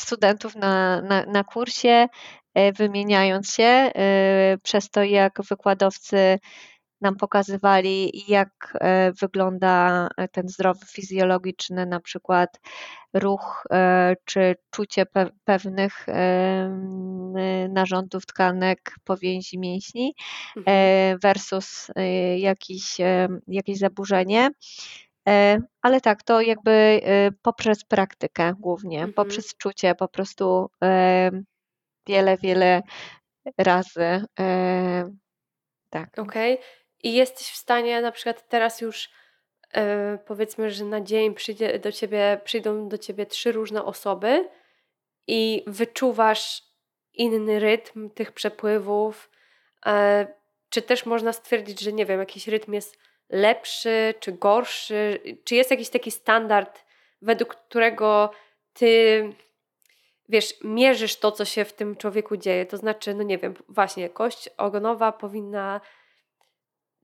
[0.00, 2.08] studentów na, na, na kursie,
[2.54, 6.38] e, wymieniając się, e, przez to, jak wykładowcy
[7.00, 12.60] nam pokazywali, jak e, wygląda e, ten zdrowy fizjologiczny, na przykład
[13.14, 15.06] ruch e, czy czucie
[15.44, 16.06] pewnych
[17.68, 20.14] narządów tkanek, powięzi, mięśni
[20.56, 21.18] mhm.
[21.22, 21.90] versus
[22.36, 22.96] jakieś,
[23.48, 24.50] jakieś zaburzenie.
[25.82, 27.00] Ale tak, to jakby
[27.42, 29.12] poprzez praktykę głównie, mhm.
[29.12, 30.70] poprzez czucie po prostu
[32.06, 32.82] wiele, wiele
[33.58, 34.24] razy.
[35.90, 36.18] Tak.
[36.18, 36.54] Okej.
[36.54, 36.85] Okay.
[37.06, 39.10] I jesteś w stanie na przykład teraz już
[39.74, 39.82] yy,
[40.26, 44.48] powiedzmy, że na dzień przyjdzie do ciebie, przyjdą do ciebie trzy różne osoby
[45.26, 46.62] i wyczuwasz
[47.14, 49.30] inny rytm tych przepływów.
[49.86, 49.92] Yy,
[50.68, 55.20] czy też można stwierdzić, że nie wiem, jakiś rytm jest lepszy czy gorszy?
[55.44, 56.84] Czy jest jakiś taki standard,
[57.22, 58.30] według którego
[58.72, 59.22] ty
[60.28, 62.66] wiesz, mierzysz to, co się w tym człowieku dzieje.
[62.66, 65.80] To znaczy, no nie wiem, właśnie kość ogonowa powinna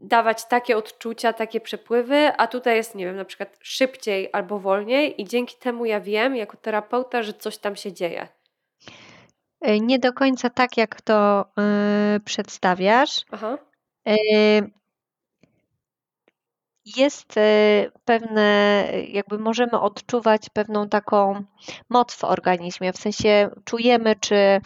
[0.02, 5.22] dawać takie odczucia, takie przepływy, a tutaj jest, nie wiem, na przykład szybciej albo wolniej
[5.22, 8.28] i dzięki temu ja wiem jako terapeuta, że coś tam się dzieje.
[9.60, 13.24] E, nie do końca tak, jak to yy, przedstawiasz.
[13.30, 13.58] Aha.
[14.06, 14.70] Yy,
[16.96, 17.34] jest
[18.04, 21.44] pewne, jakby możemy odczuwać pewną taką
[21.88, 24.60] moc w organizmie, w sensie czujemy, czy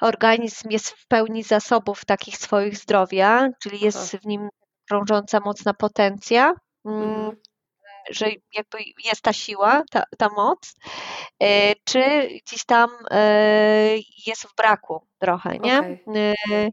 [0.00, 4.48] organizm jest w pełni zasobów takich swoich zdrowia, czyli jest w nim
[4.88, 7.36] krążąca mocna potencja, mm, mhm.
[8.10, 10.74] że jakby jest ta siła, ta, ta moc,
[11.42, 15.78] e, czy gdzieś tam e, jest w braku trochę, nie?
[15.78, 16.34] Okay.
[16.50, 16.70] E,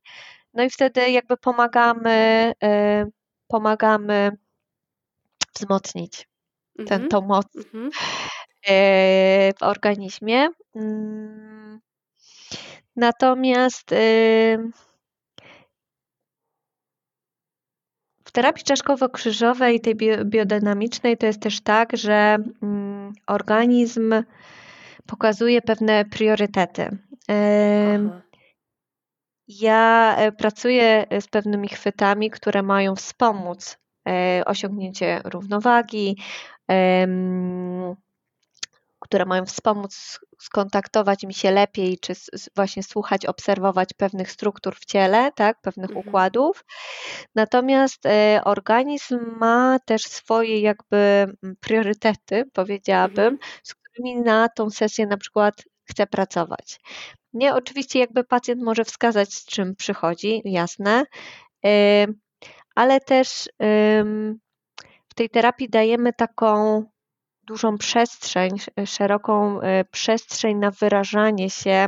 [0.54, 2.54] no i wtedy jakby pomagamy,
[3.48, 4.32] pomagamy
[5.56, 6.28] wzmocnić
[6.80, 7.02] mhm.
[7.02, 7.92] tę tą moc mhm.
[9.60, 10.48] w organizmie.
[12.98, 13.96] Natomiast
[18.26, 24.14] w terapii czaszkowo-krzyżowej, tej biodynamicznej, to jest też tak, że mm, organizm
[25.06, 26.98] pokazuje pewne priorytety.
[27.28, 28.22] Aha.
[29.48, 33.78] Ja e, pracuję z pewnymi chwytami, które mają wspomóc
[34.10, 36.18] e, osiągnięcie równowagi,
[39.08, 42.14] które mają wspomóc skontaktować mi się lepiej, czy
[42.56, 46.08] właśnie słuchać, obserwować pewnych struktur w ciele, tak, pewnych mhm.
[46.08, 46.66] układów.
[47.36, 53.52] Natomiast e, organizm ma też swoje jakby mm, priorytety, powiedziałabym, mhm.
[53.64, 56.80] z którymi na tą sesję na przykład chce pracować.
[57.34, 61.04] Nie, oczywiście jakby pacjent może wskazać, z czym przychodzi, jasne,
[61.66, 62.08] e,
[62.76, 63.50] ale też
[65.10, 66.84] w tej terapii dajemy taką
[67.48, 68.50] dużą przestrzeń,
[68.86, 71.88] szeroką e, przestrzeń na wyrażanie się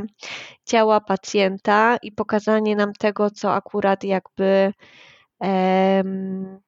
[0.65, 4.73] ciała pacjenta i pokazanie nam tego, co akurat jakby
[5.39, 6.59] um,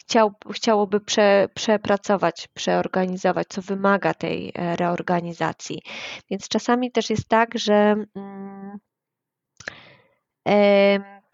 [0.00, 5.82] chciał, chciałoby prze, przepracować, przeorganizować, co wymaga tej e, reorganizacji.
[6.30, 8.78] Więc czasami też jest tak, że um,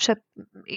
[0.00, 0.16] prze,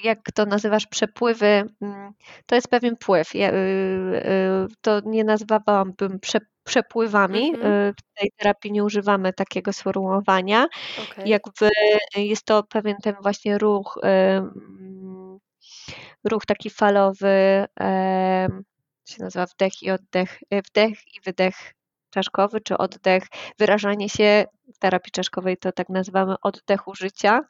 [0.03, 2.13] jak to nazywasz, przepływy, mm,
[2.45, 3.36] to jest pewien pływ.
[3.36, 7.55] Ja, y, y, to nie nazwałabym prze, przepływami.
[7.55, 7.93] Mhm.
[7.93, 10.67] W tej terapii nie używamy takiego sformułowania.
[11.03, 11.28] Okay.
[11.28, 11.69] Jakby
[12.15, 15.39] jest to pewien ten właśnie ruch, mm,
[16.24, 17.65] ruch taki falowy,
[19.05, 21.74] się nazywa wdech i oddech, wdech i wydech
[22.14, 23.24] czaszkowy czy oddech,
[23.59, 24.45] wyrażanie się
[24.76, 27.41] w terapii czaszkowej to tak nazywamy oddechu życia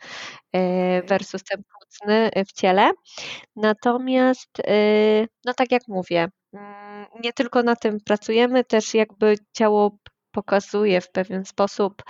[0.53, 2.91] e, versus ten płucny w ciele.
[3.55, 4.73] Natomiast, e,
[5.45, 9.97] no tak jak mówię, mm, nie tylko na tym pracujemy, też jakby ciało
[10.31, 12.03] pokazuje w pewien sposób,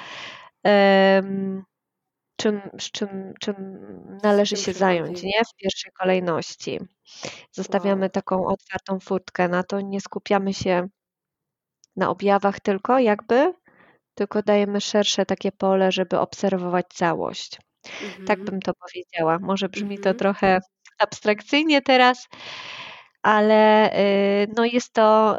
[2.38, 3.56] czym, z czym, czym
[4.24, 5.42] należy się zająć, nie?
[5.54, 6.80] W pierwszej kolejności.
[7.52, 8.10] Zostawiamy wow.
[8.10, 10.88] taką otwartą furtkę na to, nie skupiamy się
[11.96, 13.54] na objawach tylko jakby,
[14.16, 17.60] tylko dajemy szersze takie pole, żeby obserwować całość.
[18.04, 18.26] Mhm.
[18.26, 19.40] Tak bym to powiedziała.
[19.40, 20.04] Może brzmi mhm.
[20.04, 20.60] to trochę
[21.00, 22.28] abstrakcyjnie teraz,
[23.22, 23.92] ale
[24.44, 25.38] y, no jest to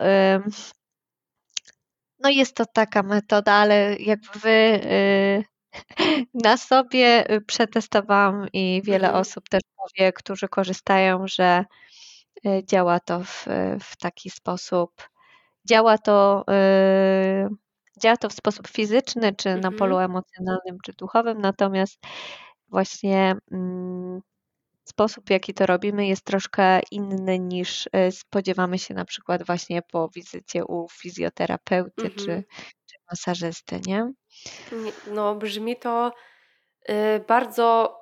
[2.25, 5.45] no jest to taka metoda, ale jakby wy y,
[6.45, 9.21] na sobie y, przetestowałam i wiele mhm.
[9.21, 11.65] osób też powie, którzy korzystają, że
[12.65, 13.47] działa to w,
[13.81, 15.14] w taki sposób.
[15.69, 17.49] Działa to, yy,
[18.01, 19.61] działa to w sposób fizyczny, czy mhm.
[19.73, 21.99] na polu emocjonalnym, czy duchowym, natomiast
[22.69, 24.21] właśnie mm,
[24.85, 30.09] sposób, w jaki to robimy, jest troszkę inny niż spodziewamy się na przykład właśnie po
[30.09, 32.43] wizycie u fizjoterapeuty czy, mhm.
[32.87, 34.13] czy masażysty, nie?
[35.07, 36.13] No, brzmi to
[36.89, 36.95] y,
[37.29, 37.97] bardzo,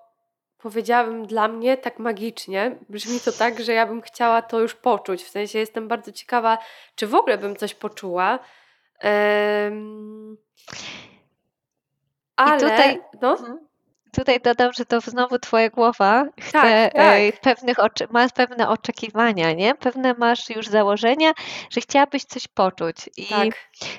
[0.62, 2.78] powiedziałabym dla mnie tak magicznie.
[2.88, 5.22] Brzmi to tak, że ja bym chciała to już poczuć.
[5.22, 6.58] W sensie jestem bardzo ciekawa,
[6.94, 8.38] czy w ogóle bym coś poczuła.
[12.36, 13.36] ale, I tutaj, no.
[14.16, 17.40] Tutaj dodam, że to znowu twoja głowa chce tak, tak.
[17.40, 17.76] pewnych
[18.10, 19.74] ma pewne oczekiwania, nie?
[19.74, 21.32] Pewne masz już założenia,
[21.70, 22.96] że chciałabyś coś poczuć.
[23.16, 23.48] I tak.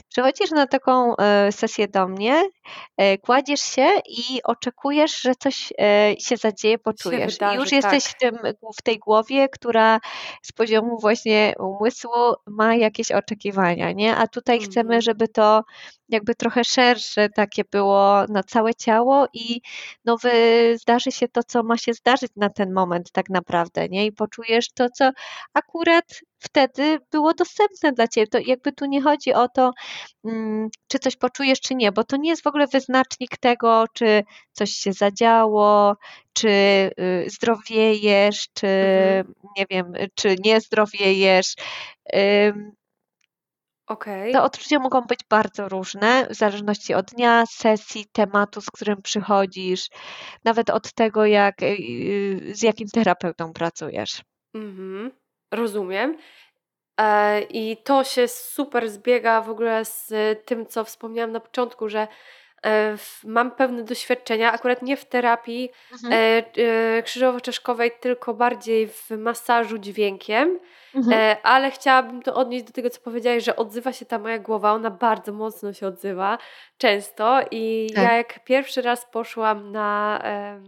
[0.09, 2.43] przychodzisz na taką e, sesję do mnie,
[2.97, 7.33] e, kładziesz się i oczekujesz, że coś e, się zadzieje, poczujesz.
[7.33, 8.13] Wydarzy, I już jesteś tak.
[8.13, 8.37] w, tym,
[8.77, 9.99] w tej głowie, która
[10.41, 14.15] z poziomu właśnie umysłu ma jakieś oczekiwania, nie?
[14.15, 14.71] A tutaj mhm.
[14.71, 15.63] chcemy, żeby to
[16.13, 19.61] jakby trochę szersze takie było na całe ciało i
[20.05, 20.17] no
[20.75, 24.05] zdarzy się to, co ma się zdarzyć na ten moment tak naprawdę, nie?
[24.05, 25.11] I poczujesz to, co
[25.53, 26.05] akurat
[26.39, 28.27] wtedy było dostępne dla ciebie.
[28.27, 29.71] To jakby tu nie chodzi o to,
[30.25, 34.23] mm, czy coś poczujesz, czy nie, bo to nie jest w ogóle wyznacznik tego, czy
[34.51, 35.95] coś się zadziało,
[36.33, 39.33] czy y, zdrowiejesz, czy mhm.
[39.57, 41.55] nie wiem, czy nie zdrowiejesz.
[43.87, 44.31] Okay.
[44.31, 49.87] Te odczucia mogą być bardzo różne, w zależności od dnia, sesji, tematu, z którym przychodzisz,
[50.45, 54.21] nawet od tego, jak, y, z jakim terapeutą pracujesz.
[54.55, 55.11] Mhm,
[55.51, 56.17] rozumiem.
[56.99, 60.13] E, I to się super zbiega w ogóle z
[60.45, 62.07] tym, co wspomniałam na początku, że
[63.23, 66.13] mam pewne doświadczenia, akurat nie w terapii mhm.
[66.13, 70.59] E, krzyżowo-czeszkowej, tylko bardziej w masażu dźwiękiem.
[70.95, 71.19] Mhm.
[71.19, 74.71] E, ale chciałabym to odnieść do tego, co powiedziałeś, że odzywa się ta moja głowa,
[74.71, 76.37] ona bardzo mocno się odzywa,
[76.77, 78.03] często i tak.
[78.03, 80.63] ja jak pierwszy raz poszłam na e,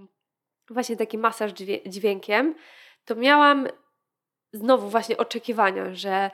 [0.70, 1.52] właśnie taki masaż
[1.86, 2.56] dźwiękiem,
[3.06, 3.68] to miałam
[4.54, 6.32] znowu właśnie oczekiwania, że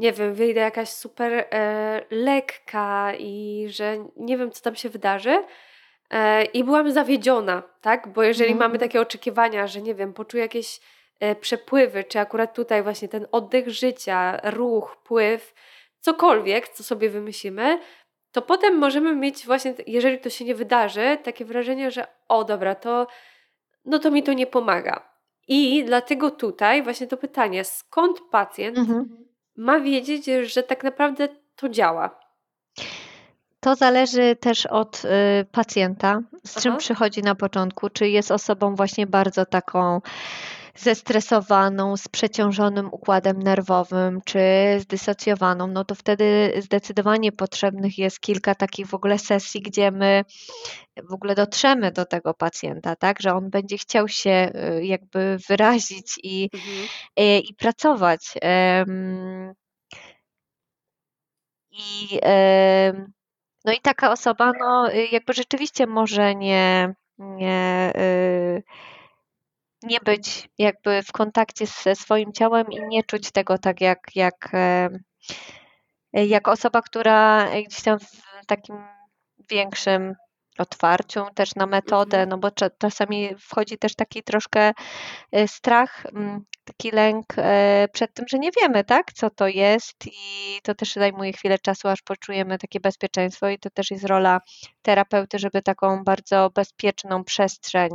[0.00, 5.44] nie wiem, wyjdę jakaś super e, lekka i że nie wiem, co tam się wydarzy.
[6.10, 8.08] E, I byłam zawiedziona, tak?
[8.08, 8.68] Bo jeżeli mhm.
[8.70, 10.80] mamy takie oczekiwania, że nie wiem, poczuję jakieś
[11.20, 15.54] E, przepływy, czy akurat tutaj właśnie ten oddech życia, ruch, pływ,
[16.00, 17.78] cokolwiek, co sobie wymyślimy,
[18.32, 22.74] to potem możemy mieć właśnie, jeżeli to się nie wydarzy, takie wrażenie, że o dobra,
[22.74, 23.06] to
[23.84, 25.10] no to mi to nie pomaga.
[25.48, 29.26] I dlatego tutaj właśnie to pytanie, skąd pacjent mhm.
[29.60, 32.20] Ma wiedzieć, że tak naprawdę to działa?
[33.60, 35.08] To zależy też od y,
[35.52, 36.60] pacjenta, z Aha.
[36.62, 40.00] czym przychodzi na początku, czy jest osobą właśnie bardzo taką
[40.80, 44.40] zestresowaną, z przeciążonym układem nerwowym czy
[44.78, 50.24] zdysocjowaną, no to wtedy zdecydowanie potrzebnych jest kilka takich w ogóle sesji, gdzie my
[51.08, 56.20] w ogóle dotrzemy do tego pacjenta, tak, że on będzie chciał się y, jakby wyrazić
[56.22, 56.88] i, mhm.
[57.16, 58.34] i, i, pracować.
[61.72, 62.20] I,
[63.64, 68.62] no i taka osoba, no jakby rzeczywiście może nie, nie y,
[69.82, 74.50] nie być jakby w kontakcie ze swoim ciałem i nie czuć tego tak jak, jak,
[74.54, 74.90] e,
[76.12, 78.76] jak osoba, która gdzieś tam w takim
[79.50, 80.14] większym
[80.58, 82.28] otwarciu też na metodę, mhm.
[82.28, 84.72] no bo czasami wchodzi też taki troszkę
[85.32, 86.06] e, strach,
[86.64, 90.92] taki lęk e, przed tym, że nie wiemy, tak, co to jest i to też
[90.92, 94.40] zajmuje chwilę czasu, aż poczujemy takie bezpieczeństwo i to też jest rola
[94.82, 97.90] terapeuty, żeby taką bardzo bezpieczną przestrzeń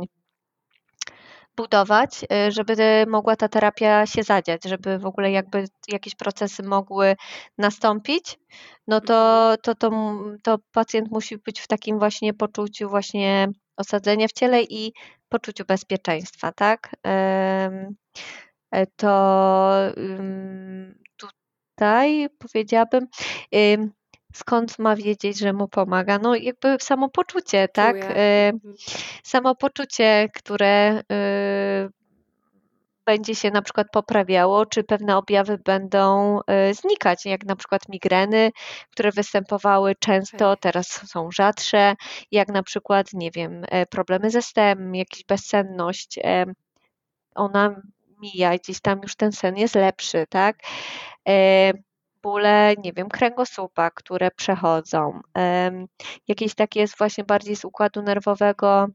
[1.56, 2.76] budować, y, żeby
[3.08, 7.16] mogła ta terapia się zadziać, żeby w ogóle jakby jakieś procesy mogły
[7.58, 8.38] nastąpić,
[8.86, 9.90] no to, to, to,
[10.42, 14.92] to pacjent musi być w takim właśnie poczuciu właśnie osadzenia w ciele i
[15.28, 16.96] poczuciu bezpieczeństwa, tak?
[17.06, 17.96] E,
[18.96, 19.70] to
[21.16, 23.06] tutaj powiedziałabym,
[24.36, 26.18] skąd ma wiedzieć, że mu pomaga?
[26.18, 28.00] No jakby samopoczucie, tak?
[28.00, 28.50] Czuję.
[28.54, 28.74] Mhm.
[29.24, 31.88] Samopoczucie, które y,
[33.06, 36.38] będzie się na przykład poprawiało, czy pewne objawy będą
[36.70, 38.50] y, znikać, jak na przykład migreny,
[38.90, 40.60] które występowały często, tak.
[40.60, 41.94] teraz są rzadsze,
[42.30, 46.18] jak na przykład, nie wiem, e, problemy ze snem, jakaś bezsenność,
[47.34, 47.80] ona
[48.20, 50.56] mija, gdzieś tam już ten sen jest lepszy, tak?
[52.26, 55.20] E, bóle, nie wiem, kręgosłupa, które przechodzą.
[56.28, 58.86] Jakieś takie jest właśnie bardziej z układu nerwowego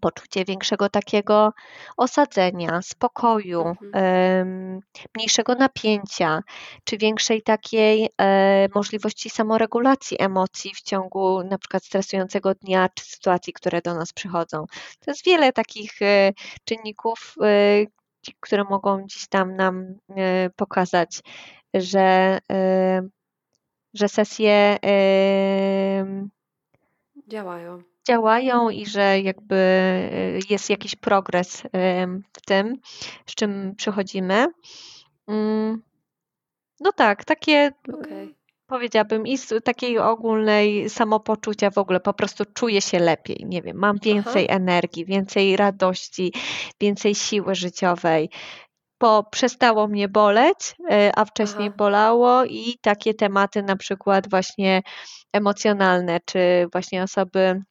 [0.00, 1.52] poczucie większego takiego
[1.96, 4.80] osadzenia, spokoju, mhm.
[5.16, 6.42] mniejszego napięcia,
[6.84, 13.52] czy większej takiej e, możliwości samoregulacji emocji w ciągu na przykład stresującego dnia, czy sytuacji,
[13.52, 14.66] które do nas przychodzą.
[15.00, 16.32] To jest wiele takich e,
[16.64, 17.34] czynników,
[18.30, 19.94] e, które mogą gdzieś tam nam
[20.56, 21.20] pokazać,
[21.74, 22.38] że,
[23.94, 24.78] że sesje
[27.28, 27.82] działają.
[28.08, 29.56] Działają i że jakby
[30.50, 31.62] jest jakiś progres
[32.32, 32.80] w tym,
[33.26, 34.46] z czym przychodzimy.
[35.28, 35.82] Mm,
[36.80, 38.39] no tak, takie okay.
[38.70, 43.76] Powiedziałabym i z takiej ogólnej samopoczucia w ogóle po prostu czuję się lepiej, nie wiem,
[43.76, 44.56] mam więcej Aha.
[44.56, 46.32] energii, więcej radości,
[46.80, 48.30] więcej siły życiowej,
[49.00, 51.76] bo przestało mnie boleć, e, a wcześniej Aha.
[51.76, 54.82] bolało i takie tematy na przykład właśnie
[55.32, 57.62] emocjonalne, czy właśnie osoby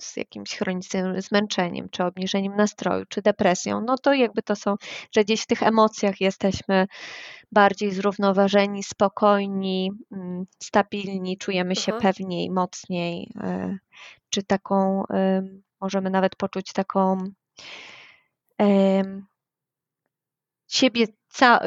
[0.00, 4.74] z jakimś chronicznym zmęczeniem, czy obniżeniem nastroju, czy depresją, no to jakby to są,
[5.14, 6.86] że gdzieś w tych emocjach jesteśmy
[7.52, 12.00] bardziej zrównoważeni, spokojni, mm, stabilni, czujemy się Aha.
[12.02, 13.78] pewniej, mocniej, e,
[14.30, 15.04] czy taką,
[15.80, 17.18] możemy nawet poczuć taką
[20.68, 21.60] siebie, ca,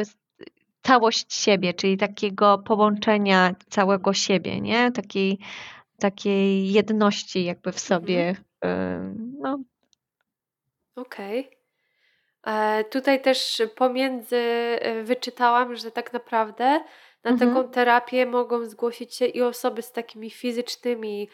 [0.81, 4.91] całość siebie, czyli takiego połączenia całego siebie, nie?
[4.91, 5.39] Takiej,
[5.99, 8.35] takiej jedności jakby w sobie.
[8.61, 9.35] Mhm.
[9.39, 9.59] No.
[10.95, 11.39] Okej.
[12.41, 12.59] Okay.
[12.79, 16.79] E, tutaj też pomiędzy e, wyczytałam, że tak naprawdę
[17.23, 17.53] na mhm.
[17.53, 21.29] taką terapię mogą zgłosić się i osoby z takimi fizycznymi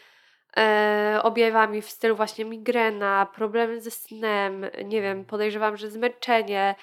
[0.56, 6.74] e, objawami w stylu właśnie migrena, problemy ze snem, nie wiem, podejrzewam, że zmęczenie,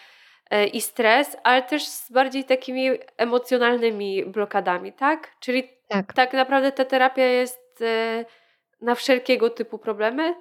[0.53, 5.31] E, i stres, ale też z bardziej takimi emocjonalnymi blokadami, tak?
[5.39, 7.62] Czyli tak, tak naprawdę ta terapia jest
[8.81, 10.35] na wszelkiego typu problemy?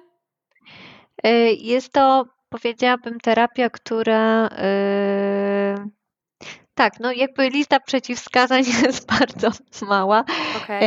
[1.23, 4.49] E, jest to, powiedziałabym, terapia, która.
[6.75, 10.23] Tak, no jakby lista przeciwwskazań jest bardzo mała.
[10.63, 10.79] Okay.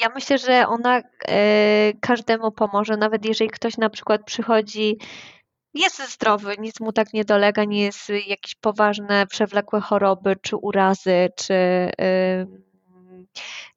[0.00, 1.02] Ja myślę, że ona
[2.00, 4.98] każdemu pomoże, nawet jeżeli ktoś na przykład przychodzi
[5.74, 11.28] jest zdrowy, nic mu tak nie dolega, nie jest jakieś poważne, przewlekłe choroby, czy urazy,
[11.36, 11.90] czy,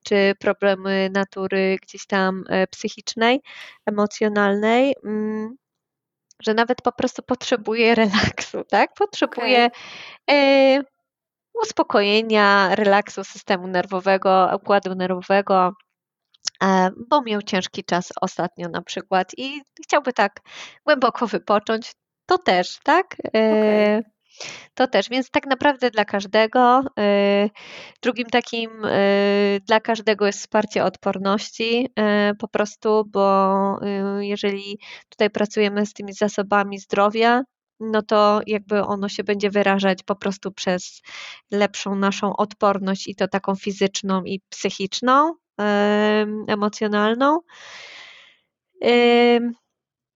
[0.03, 3.41] czy problemy natury gdzieś tam e, psychicznej,
[3.86, 5.55] emocjonalnej, mm,
[6.41, 8.93] że nawet po prostu potrzebuje relaksu, tak?
[8.93, 9.70] Potrzebuje
[10.28, 10.84] okay.
[11.53, 15.74] uspokojenia, relaksu systemu nerwowego, układu nerwowego,
[16.64, 20.39] E, bo miał ciężki czas ostatnio na przykład i chciałby tak
[20.86, 21.91] głęboko wypocząć,
[22.26, 23.16] to też, tak?
[23.16, 24.19] E, okay.
[24.74, 26.84] To też, więc tak naprawdę dla każdego.
[27.00, 27.50] E,
[28.02, 28.72] drugim takim
[29.68, 31.90] dla każdego jest wsparcie odporności,
[32.40, 33.80] po prostu, bo
[34.20, 34.80] jeżeli
[35.10, 37.44] tutaj pracujemy z tymi zasobami zdrowia,
[37.80, 41.02] no to jakby ono się będzie wyrażać po prostu przez
[41.52, 45.34] lepszą naszą odporność i to taką fizyczną i psychiczną,
[46.48, 47.40] emocjonalną.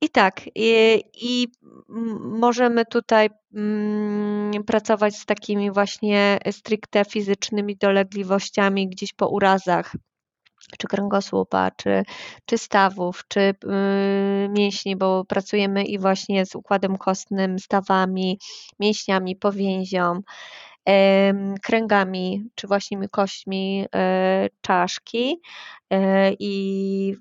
[0.04, 1.48] I tak, i, i
[2.20, 9.96] możemy tutaj mm, pracować z takimi właśnie stricte fizycznymi dolegliwościami gdzieś po urazach,
[10.78, 12.04] czy kręgosłupa, czy,
[12.46, 13.54] czy stawów, czy y,
[14.50, 18.40] mięśni, bo pracujemy i właśnie z układem kostnym, stawami,
[18.80, 20.22] mięśniami, powięzią
[21.64, 25.42] kręgami, czy właśnie kośćmi e, czaszki
[25.90, 27.16] e, i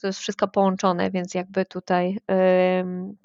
[0.00, 2.18] to jest wszystko połączone, więc jakby tutaj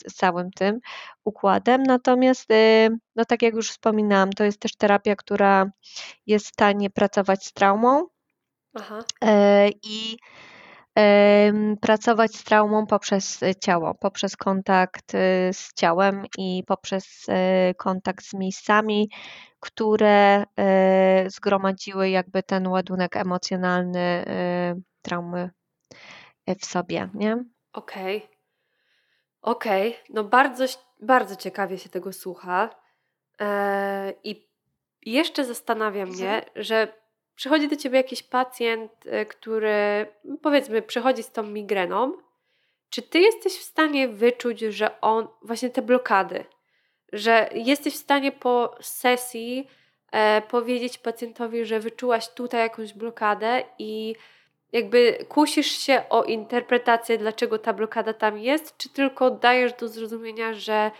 [0.07, 0.80] z całym tym
[1.24, 1.84] układem.
[1.84, 5.72] Natomiast, e, no tak jak już wspominałam, to jest też terapia, która
[6.28, 8.07] jest w stanie pracować z traumą
[8.76, 8.99] Aha.
[9.84, 10.17] i
[11.82, 15.12] pracować z traumą poprzez ciało, poprzez kontakt
[15.52, 17.26] z ciałem i poprzez
[17.78, 19.10] kontakt z miejscami,
[19.60, 20.44] które
[21.28, 24.26] zgromadziły jakby ten ładunek emocjonalny
[25.02, 25.50] traumy
[26.60, 27.44] w sobie, nie?
[27.74, 28.18] Okej.
[28.18, 28.42] Okay.
[29.42, 30.04] Okej, okay.
[30.10, 30.66] no bardzo,
[31.00, 32.70] bardzo ciekawie się tego słucha.
[33.39, 34.50] Eee, I
[35.06, 36.52] jeszcze zastanawia mnie, mhm.
[36.56, 37.01] że
[37.42, 40.06] przychodzi do ciebie jakiś pacjent, e, który
[40.42, 42.14] powiedzmy przychodzi z tą migreną.
[42.89, 46.46] Czy ty jesteś w stanie wyczuć, że on, właśnie te blokady,
[47.14, 49.68] że jesteś w stanie po sesji
[50.12, 54.16] e, powiedzieć pacjentowi, że wyczułaś tutaj jakąś blokadę i
[54.72, 60.54] jakby kusisz się o interpretację, dlaczego ta blokada tam jest, czy tylko dajesz do zrozumienia,
[60.54, 60.92] że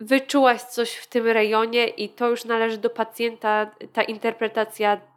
[0.00, 5.11] wyczułaś coś w tym rejonie i to już należy do pacjenta, ta interpretacja,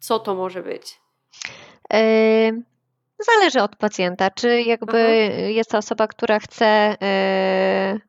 [0.00, 1.00] co to może być?
[1.92, 2.62] Yy,
[3.18, 5.40] zależy od pacjenta, czy jakby Aha.
[5.40, 6.96] jest to osoba, która chce
[7.92, 8.00] yy,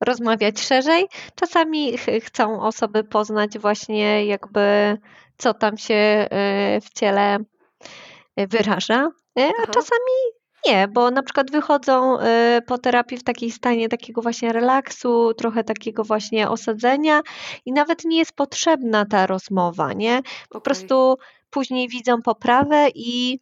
[0.00, 1.08] rozmawiać szerzej.
[1.34, 4.98] Czasami ch chcą osoby poznać właśnie jakby
[5.38, 7.38] co tam się yy, w ciele
[8.36, 9.72] wyraża, e, a Aha.
[9.72, 10.12] czasami
[10.66, 15.64] nie, bo na przykład wychodzą e, po terapii w takiej stanie takiego właśnie relaksu, trochę
[15.64, 17.20] takiego właśnie osadzenia
[17.66, 20.22] i nawet nie jest potrzebna ta rozmowa, nie?
[20.22, 20.60] Po okay.
[20.60, 21.16] prostu
[21.50, 23.40] później widzą poprawę i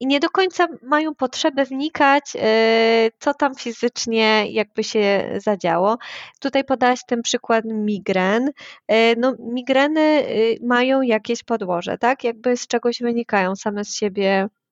[0.00, 5.98] i nie do końca mają potrzebę wnikać, e, co tam fizycznie jakby się zadziało.
[6.40, 8.50] Tutaj podałaś ten przykład migren.
[8.88, 12.24] E, no, migreny y, mają jakieś podłoże, tak?
[12.24, 14.65] Jakby z czegoś wynikają, same z siebie y,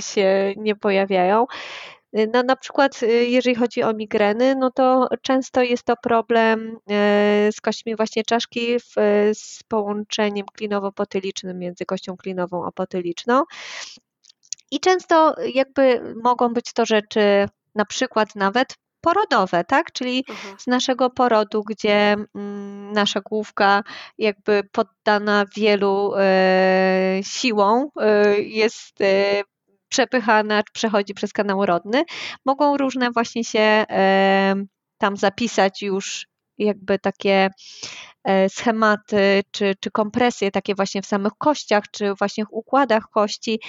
[0.00, 1.46] się nie pojawiają.
[2.18, 6.78] Y, no, na przykład, jeżeli chodzi o migreny, no to często jest to problem
[7.52, 8.94] z kośćmi właśnie czaszki w,
[9.34, 13.42] z połączeniem klinowo-potylicznym między kością klinową a potyliczną.
[14.70, 19.92] I często jakby mogą być to rzeczy na przykład nawet porodowe, tak?
[19.92, 20.58] Czyli mhm.
[20.58, 23.82] z naszego porodu, gdzie mm, nasza główka
[24.18, 29.42] jakby poddana wielu e, siłą e, jest e,
[29.92, 32.04] przepychana, przechodzi przez kanał rodny,
[32.44, 34.54] mogą różne właśnie się e,
[34.98, 36.26] tam zapisać już
[36.58, 37.50] jakby takie
[38.24, 43.60] E, schematy czy, czy kompresje takie właśnie w samych kościach, czy właśnie w układach kości.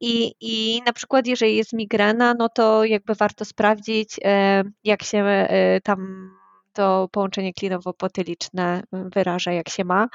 [0.00, 5.48] I, i na przykład jeżeli jest migrena, no to jakby warto sprawdzić, e, jak się
[5.84, 6.30] tam
[6.72, 10.08] to połączenie klinowo-potyliczne wyraża, jak się ma,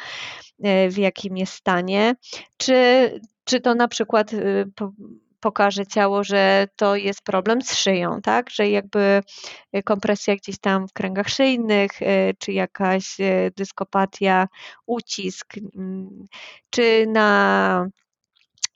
[0.89, 2.15] w jakim jest stanie,
[2.57, 2.73] czy,
[3.43, 4.31] czy to na przykład
[5.39, 8.49] pokaże ciało, że to jest problem z szyją, tak?
[8.49, 9.21] Że jakby
[9.75, 14.47] y, kompresja gdzieś tam w kręgach szyjnych, y, czy jakaś y, dyskopatia,
[14.85, 16.25] ucisk, mm,
[16.69, 17.87] czy na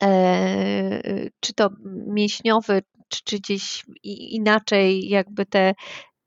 [0.03, 1.69] e, czy to
[2.07, 5.73] mięśniowy, czy, czy gdzieś inaczej jakby te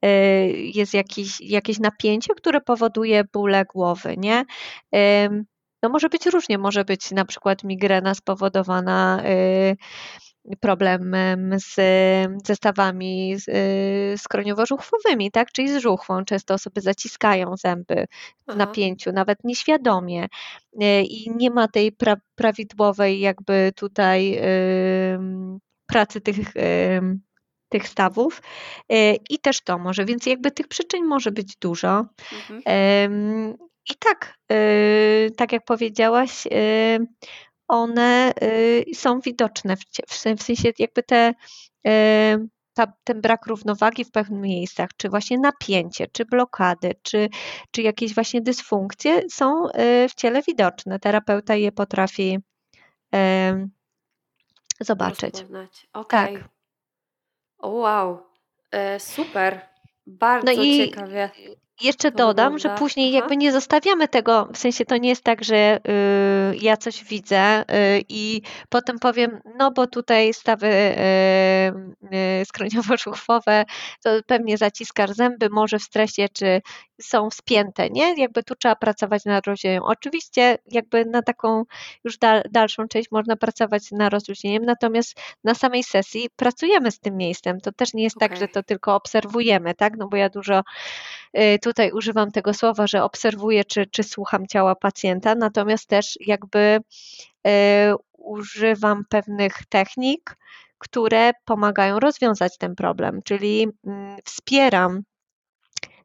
[0.02, 0.08] e,
[0.50, 4.44] jest jakieś, jakieś napięcie, które powoduje bóle głowy, nie?
[5.82, 9.22] No może być różnie, może być na przykład migrena spowodowana
[10.60, 11.76] problemem z
[12.46, 13.36] zestawami
[14.16, 15.52] skroniowo-żuchwowymi, tak?
[15.52, 16.24] czyli z żuchwą.
[16.24, 18.06] Często osoby zaciskają zęby
[18.48, 20.26] w napięciu, nawet nieświadomie
[20.80, 24.40] e, i nie ma tej pra prawidłowej jakby tutaj
[25.86, 26.52] pracy tych
[27.68, 28.42] tych stawów
[28.92, 32.06] e, i też to może, więc jakby tych przyczyn może być dużo.
[32.32, 33.56] Mhm.
[33.90, 34.34] I tak,
[35.36, 36.48] tak jak powiedziałaś,
[37.68, 39.76] one y, są widoczne,
[40.08, 41.34] w, sensie jakby te,
[41.86, 47.28] y, ta, ten brak równowagi w pewnych miejscach, czy właśnie napięcie, czy blokady, czy,
[47.70, 49.72] czy jakieś właśnie dysfunkcje są y,
[50.08, 50.98] w ciele widoczne.
[50.98, 52.38] Terapeuta je potrafi
[54.80, 55.34] zobaczyć.
[55.92, 56.32] Okay.
[56.38, 56.48] Tak.
[57.62, 58.22] Wow,
[58.70, 59.68] e, super.
[60.06, 61.30] Bardzo no i, ciekawie.
[61.82, 63.16] Jeszcze dodam, że później Aha.
[63.16, 65.78] jakby nie zostawiamy tego, w sensie to nie jest tak, że
[66.52, 67.64] y, ja coś widzę y,
[68.08, 73.64] i potem powiem, no bo tutaj stawy y, y, skroniowo-żuchwowe,
[74.04, 76.62] to pewnie zaciskasz zęby, może w stresie, czy
[77.00, 78.14] są spięte, nie?
[78.20, 79.82] Jakby tu trzeba pracować nad rozluźnieniem.
[79.82, 81.64] Oczywiście jakby na taką
[82.04, 87.16] już dal, dalszą część można pracować nad rozluźnieniem, natomiast na samej sesji pracujemy z tym
[87.16, 87.60] miejscem.
[87.60, 88.28] To też nie jest okay.
[88.28, 89.96] tak, że to tylko obserwujemy, tak?
[89.96, 90.62] No bo ja dużo
[91.38, 96.78] y, tutaj używam tego słowa, że obserwuję, czy, czy słucham ciała pacjenta, natomiast też jakby
[97.46, 97.50] y,
[98.12, 100.36] używam pewnych technik,
[100.78, 105.02] które pomagają rozwiązać ten problem, czyli mm, wspieram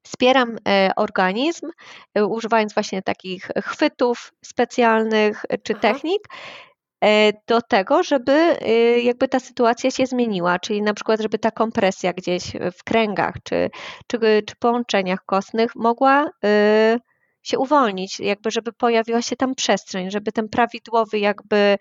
[0.04, 1.70] Wspieram e, organizm,
[2.16, 5.82] e, używając właśnie takich chwytów specjalnych czy Aha.
[5.82, 6.22] technik,
[7.47, 8.58] do tego, żeby
[9.04, 12.43] jakby ta sytuacja się zmieniła, czyli na przykład, żeby ta kompresja gdzieś
[12.78, 13.70] w kręgach czy,
[14.08, 16.30] czy, czy połączeniach kostnych mogła
[17.43, 21.78] się uwolnić, jakby żeby pojawiła się tam przestrzeń, żeby ten prawidłowy jakby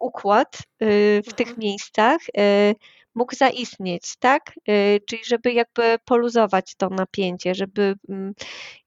[0.00, 1.58] układ y, w tych mhm.
[1.58, 2.74] miejscach y,
[3.14, 4.52] mógł zaistnieć, tak?
[4.68, 8.34] Y, czyli żeby jakby poluzować to napięcie, żeby mm,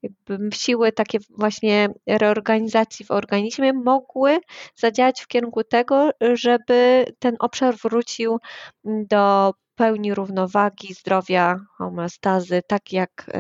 [0.02, 4.40] jakby siły takie właśnie reorganizacji w organizmie mogły
[4.76, 8.38] zadziałać w kierunku tego, żeby ten obszar wrócił
[8.84, 13.32] do pełni równowagi, zdrowia, homeostazy, tak jak,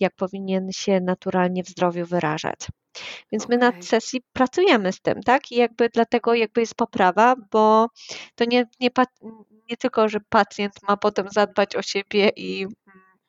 [0.00, 2.58] jak powinien się naturalnie w zdrowiu wyrażać.
[3.32, 5.52] Więc my na sesji pracujemy z tym, tak?
[5.52, 7.88] I jakby dlatego jakby jest poprawa, bo
[8.34, 8.90] to nie, nie,
[9.70, 12.74] nie tylko, że pacjent ma potem zadbać o siebie i mm,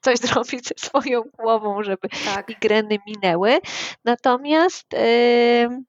[0.01, 2.49] coś zrobić ze swoją głową, żeby tak.
[2.49, 3.59] migreny minęły.
[4.05, 5.83] Natomiast yy,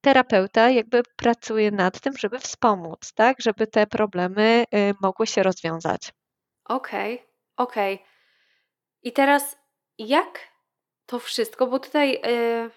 [0.00, 3.36] terapeuta jakby pracuje nad tym, żeby wspomóc, tak?
[3.40, 6.12] Żeby te problemy yy, mogły się rozwiązać.
[6.64, 7.26] Okej, okay,
[7.56, 7.94] okej.
[7.94, 8.06] Okay.
[9.02, 9.58] I teraz
[9.98, 10.38] jak
[11.06, 12.70] to wszystko, bo tutaj yy,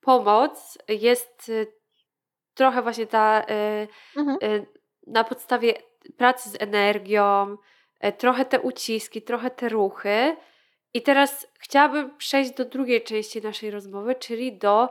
[0.00, 1.72] pomoc jest y,
[2.54, 4.38] trochę właśnie ta y, mhm.
[4.42, 4.66] Y,
[5.06, 5.74] na podstawie
[6.16, 7.56] pracy z energią,
[8.18, 10.36] trochę te uciski, trochę te ruchy.
[10.94, 14.88] I teraz chciałabym przejść do drugiej części naszej rozmowy, czyli do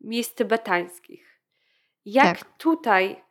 [0.00, 1.40] miejsc tybetańskich.
[2.04, 2.56] Jak tak.
[2.58, 3.22] tutaj,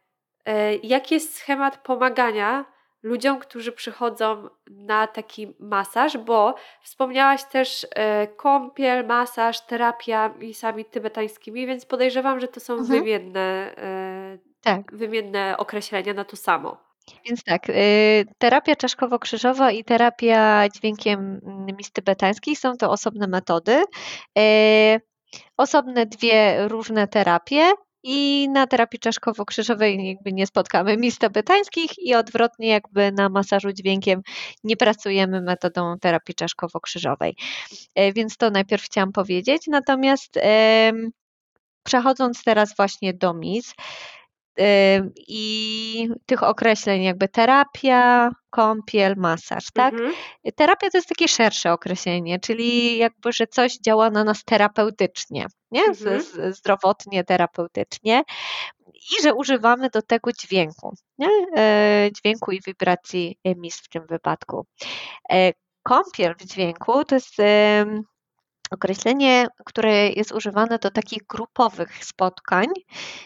[0.84, 9.06] jaki jest schemat pomagania ludziom, którzy przychodzą na taki masaż, bo wspomniałaś też e, kąpiel,
[9.06, 13.00] masaż, terapia misami tybetańskimi, więc podejrzewam, że to są mhm.
[13.00, 14.96] wymienne, e, tak.
[14.96, 16.94] wymienne określenia na to samo.
[17.26, 17.62] Więc tak,
[18.38, 21.42] terapia czaszkowo-krzyżowa i terapia dźwiękiem
[21.78, 23.84] mis tybetańskich są to osobne metody.
[25.58, 27.72] Osobne dwie różne terapie,
[28.04, 34.22] i na terapii czaszkowo-krzyżowej jakby nie spotkamy miejsc tybetańskich i odwrotnie jakby na masażu dźwiękiem
[34.64, 37.34] nie pracujemy metodą terapii czaszkowo-krzyżowej.
[37.96, 39.62] E, więc to najpierw chciałam powiedzieć.
[39.68, 40.40] Natomiast
[41.84, 43.74] przechodząc teraz właśnie do mis,
[45.28, 49.94] i tych określeń jakby terapia, kąpiel, masaż, tak?
[49.94, 50.14] Mhm.
[50.56, 55.84] Terapia to jest takie szersze określenie, czyli jakby, że coś działa na nas terapeutycznie, nie?
[55.84, 56.22] Mhm.
[56.22, 58.24] Z, zdrowotnie, terapeutycznie
[58.94, 61.30] i że używamy do tego dźwięku, nie?
[61.58, 64.66] E, dźwięku i wibracji emis w tym wypadku.
[65.32, 65.52] E,
[65.84, 67.36] kąpiel w dźwięku to jest
[68.72, 72.68] określenie, które jest używane do takich grupowych spotkań,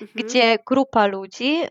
[0.02, 0.10] mhm.
[0.16, 1.68] gdzie grupa ludzi y,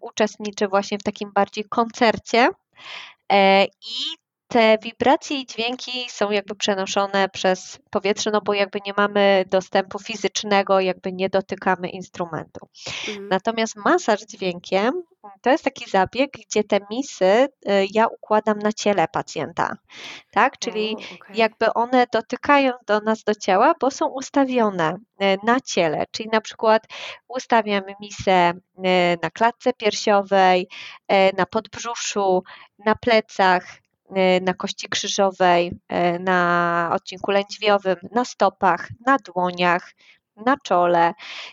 [0.00, 7.28] uczestniczy właśnie w takim bardziej koncercie y, i te wibracje i dźwięki są jakby przenoszone
[7.28, 12.68] przez powietrze, no bo jakby nie mamy dostępu fizycznego, jakby nie dotykamy instrumentu.
[13.08, 13.28] Mhm.
[13.28, 15.02] Natomiast masaż dźwiękiem
[15.42, 17.48] to jest taki zabieg, gdzie te misy y,
[17.92, 19.76] ja układam na ciele pacjenta,
[20.30, 20.58] tak?
[20.58, 21.36] Czyli o, okay.
[21.36, 26.40] jakby one dotykają do nas do ciała, bo są ustawione y, na ciele, czyli na
[26.40, 26.86] przykład
[27.28, 28.82] ustawiam misę y,
[29.22, 30.68] na klatce piersiowej,
[31.38, 32.42] na podbrzuszu,
[32.86, 33.64] na plecach,
[34.40, 39.92] na kości krzyżowej, e, na odcinku lędźwiowym, na stopach, na dłoniach,
[40.36, 41.12] na czole,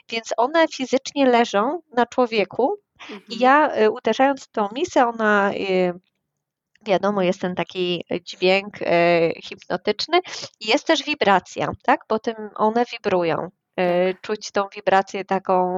[0.10, 3.22] więc one fizycznie leżą na człowieku mhm.
[3.30, 5.52] i ja e, uderzając w tą misę, ona
[6.86, 8.78] wiadomo, jest ten taki dźwięk
[9.44, 10.20] hipnotyczny
[10.60, 13.38] i jest też wibracja, tak, bo tym one wibrują.
[13.38, 14.22] Tak.
[14.22, 15.74] Czuć tą wibrację taką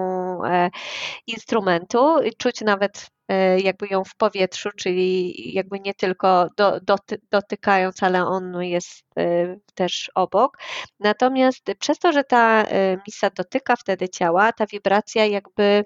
[1.27, 3.12] instrumentu, czuć nawet E,
[3.57, 9.55] jakby ją w powietrzu, czyli jakby nie tylko do, doty, dotykając, ale on jest e,
[9.75, 10.57] też obok.
[10.99, 15.85] Natomiast przez to, że ta e, misa dotyka wtedy ciała, ta wibracja jakby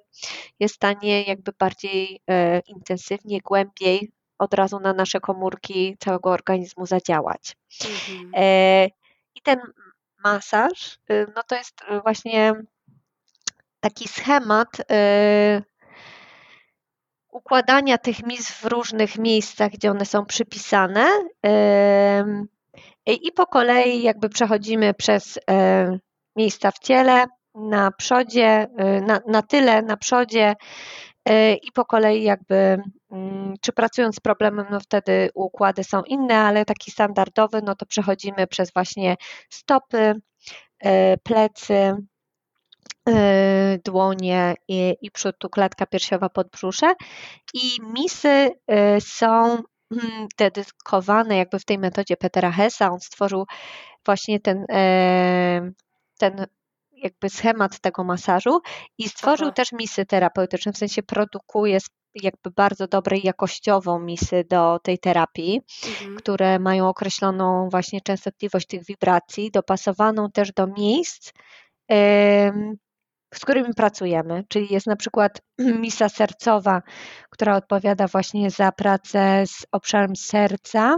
[0.59, 2.21] jest w stanie jakby bardziej
[2.67, 7.55] intensywnie, głębiej od razu na nasze komórki całego organizmu zadziałać.
[7.85, 8.31] Mhm.
[9.35, 9.59] I ten
[10.23, 10.99] masaż,
[11.35, 12.53] no to jest właśnie
[13.79, 14.69] taki schemat
[17.37, 21.07] układania tych mis w różnych miejscach, gdzie one są przypisane.
[23.05, 25.39] I po kolei jakby przechodzimy przez
[26.35, 27.25] miejsca w ciele,
[27.57, 28.67] na przodzie,
[28.97, 30.55] y, na, na tyle, na przodzie
[31.29, 32.77] y, i po kolei jakby,
[33.11, 37.85] mm, czy pracując z problemem, no wtedy układy są inne, ale taki standardowy, no to
[37.85, 39.15] przechodzimy przez właśnie
[39.49, 40.13] stopy,
[41.23, 41.97] plecy,
[43.85, 46.93] dłonie i, i przód, tu klatka piersiowa, podbrzusze
[47.53, 49.45] i misy y, są
[49.91, 52.91] mm, dedykowane jakby w tej metodzie Petera Hessa.
[52.91, 53.45] On stworzył
[54.05, 55.71] właśnie ten, e,
[56.19, 56.45] ten
[56.91, 58.59] jakby schemat tego masażu
[58.97, 59.53] i stworzył Aha.
[59.53, 61.77] też misy terapeutyczne, w sensie produkuje
[62.23, 66.15] jakby bardzo dobre jakościową misy do tej terapii, Mhm.
[66.15, 71.31] które mają określoną właśnie częstotliwość tych wibracji, dopasowaną też do miejsc,
[73.39, 74.43] z którymi pracujemy.
[74.47, 75.41] Czyli jest na przykład
[75.83, 76.81] misa sercowa,
[77.29, 80.95] która odpowiada właśnie za pracę z obszarem serca,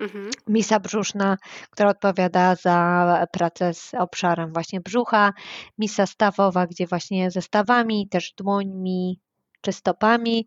[0.00, 0.30] Mhm.
[0.48, 1.36] misa brzuszna,
[1.70, 5.32] która odpowiada za pracę z obszarem właśnie brzucha,
[5.78, 9.20] misa stawowa, gdzie właśnie ze stawami, też dłońmi
[9.60, 10.46] czy stopami.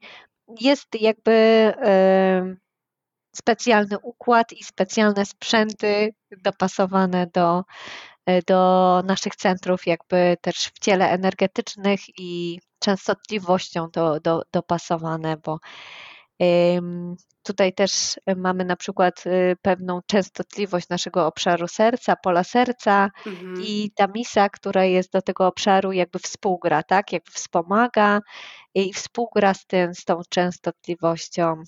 [0.60, 1.32] Jest jakby
[1.78, 2.58] em,
[3.36, 6.14] specjalny układ i specjalne sprzęty
[6.44, 7.64] dopasowane do,
[8.48, 15.60] do naszych centrów, jakby też w ciele energetycznych i częstotliwością do, do, dopasowane, bo
[17.44, 23.56] tutaj też mamy na przykład y, pewną częstotliwość naszego obszaru serca, pola serca Mhm.
[23.62, 28.20] i ta misa, która jest do tego obszaru jakby współgra, tak, jakby wspomaga
[28.74, 31.64] i współgra z tym, z tą częstotliwością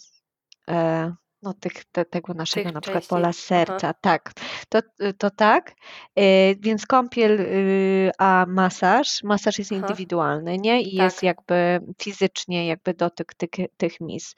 [0.70, 1.14] e,
[1.46, 3.10] no, tych, te, tego naszego Tych na przykład części.
[3.10, 3.34] pola Aha.
[3.34, 4.32] serca, tak,
[4.70, 4.80] to,
[5.18, 5.72] to tak,
[6.16, 9.82] E, więc kąpiel, y, a masaż, masaż jest Aha.
[9.82, 11.24] indywidualny, nie, i jest Tak.
[11.24, 14.36] jakby fizycznie jakby dotyk tych, tych mis.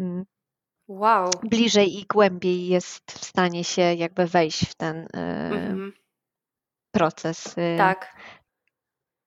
[0.00, 0.24] Mm,
[0.88, 1.30] Wow.
[1.42, 5.92] Bliżej i głębiej jest w stanie się jakby wejść w ten e, Mhm.
[6.94, 7.58] proces.
[7.58, 8.16] y, Tak.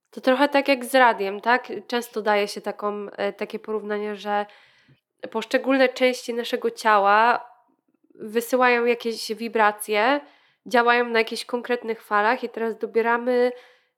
[0.10, 1.72] To trochę tak jak z radiem, tak?
[1.88, 4.46] Często daje się taką, e, takie porównanie, że
[5.32, 7.46] poszczególne części naszego ciała
[8.16, 10.22] wysyłają jakieś wibracje,
[10.66, 13.52] działają na jakichś konkretnych falach i teraz dobieramy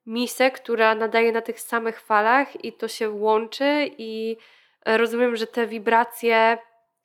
[0.06, 4.36] misę, która nadaje na tych samych falach i to się łączy i
[4.86, 6.58] rozumiem, że te wibracje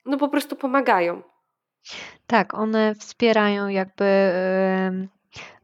[0.05, 1.21] no po prostu pomagają.
[2.27, 4.31] Tak, one wspierają jakby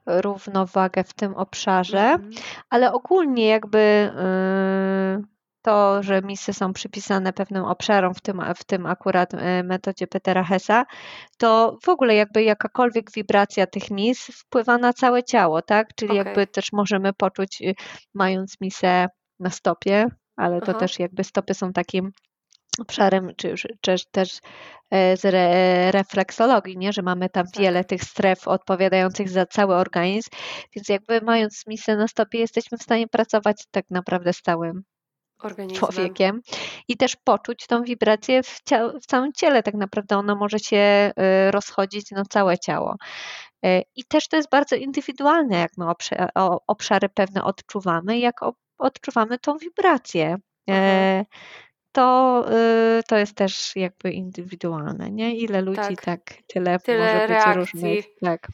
[0.06, 2.32] równowagę w tym obszarze, Mhm.
[2.70, 4.12] ale ogólnie jakby
[5.66, 10.44] to, że misy są przypisane pewnym obszarom, w tym, w tym akurat y, metodzie Petera
[10.44, 10.86] Hessa,
[11.38, 15.88] to w ogóle jakby jakakolwiek wibracja tych mis wpływa na całe ciało, tak?
[15.96, 16.26] Czyli Okej.
[16.26, 17.76] jakby też możemy poczuć, y,
[18.14, 19.08] mając misę
[19.40, 20.80] na stopie, ale to Aha.
[20.80, 22.12] też jakby stopy są takim
[22.80, 24.40] obszarem, czy, czy też
[24.92, 26.94] e, z re, refleksologii, nie?
[26.94, 27.62] że mamy tam Tak.
[27.62, 30.30] wiele tych stref odpowiadających za cały organizm,
[30.76, 34.84] więc jakby mając misę na stopie jesteśmy w stanie pracować tak naprawdę z całym
[35.44, 35.80] Organizmem.
[35.92, 36.42] człowiekiem
[36.88, 39.64] i też poczuć tą wibrację w, cia- w całym ciele.
[39.64, 41.12] Tak naprawdę ona może się e,
[41.52, 42.96] rozchodzić na całe ciało.
[43.66, 45.86] E, I też to jest bardzo indywidualne, jak my
[46.68, 48.36] obszary pewne odczuwamy, jak
[48.78, 50.36] odczuwamy tą wibrację.
[50.70, 51.26] E,
[51.92, 52.46] To,
[53.00, 55.36] y, to jest też jakby indywidualne, nie?
[55.36, 56.02] Ile ludzi Tak.
[56.06, 57.54] tak, tyle, Tyle może być reakcji.
[57.56, 58.06] różnych.
[58.22, 58.48] Tak.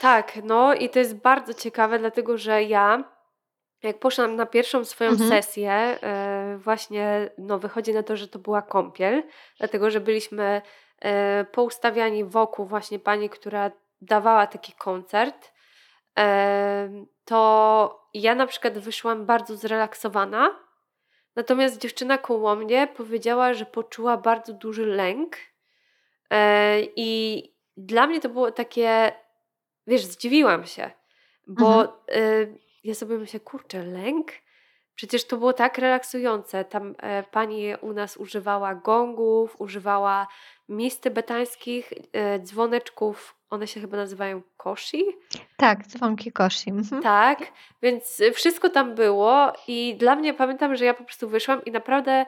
[0.00, 3.04] Tak, no i to jest bardzo ciekawe, dlatego że ja,
[3.82, 5.30] jak poszłam na pierwszą swoją Mhm.
[5.30, 9.22] sesję, e, właśnie no, wychodzi na to, że to była kąpiel,
[9.58, 10.62] dlatego że byliśmy
[11.00, 13.70] e, poustawiani wokół właśnie pani, która
[14.00, 15.52] dawała taki koncert.
[16.18, 20.56] E, to ja na przykład wyszłam bardzo zrelaksowana,
[21.36, 25.36] natomiast dziewczyna koło mnie powiedziała, że poczuła bardzo duży lęk.
[26.96, 29.12] I dla mnie to było takie,
[29.86, 30.90] wiesz, zdziwiłam się,
[31.46, 34.32] bo y, ja sobie myślę, kurczę, lęk?
[34.94, 36.64] Przecież to było tak relaksujące.
[36.64, 40.26] Tam e, pani u nas używała gongów, używała
[40.68, 45.04] mis tybetańskich, e, dzwoneczków, one się chyba nazywają koshi.
[45.56, 46.70] Tak, dzwonki koshi.
[46.70, 47.02] Mhm.
[47.02, 47.52] Tak,
[47.82, 52.26] więc wszystko tam było i dla mnie pamiętam, że ja po prostu wyszłam i naprawdę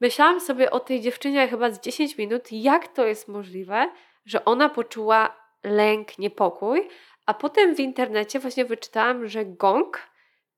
[0.00, 3.90] myślałam sobie o tej dziewczynie chyba z 10 minut, jak to jest możliwe,
[4.26, 6.88] że ona poczuła lęk, niepokój,
[7.26, 9.98] a potem w internecie właśnie wyczytałam, że gong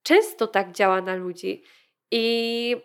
[0.03, 1.65] często tak działa na ludzi.
[2.11, 2.77] I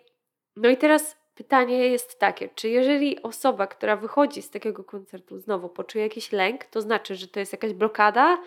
[0.56, 5.68] no i teraz pytanie jest takie, czy jeżeli osoba, która wychodzi z takiego koncertu znowu
[5.68, 8.38] poczuje jakiś lęk, to znaczy, że to jest jakaś blokada,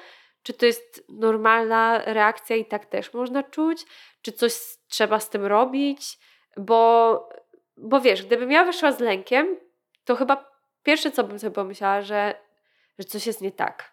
[0.43, 3.85] czy to jest normalna reakcja i tak też można czuć?
[4.21, 4.53] Czy coś
[4.87, 6.19] trzeba z tym robić?
[6.57, 7.29] Bo,
[7.77, 9.57] bo wiesz, gdybym ja wyszła z lękiem,
[10.05, 10.51] to chyba
[10.83, 12.35] pierwsze, co bym sobie pomyślała, że,
[12.99, 13.92] że coś jest nie tak.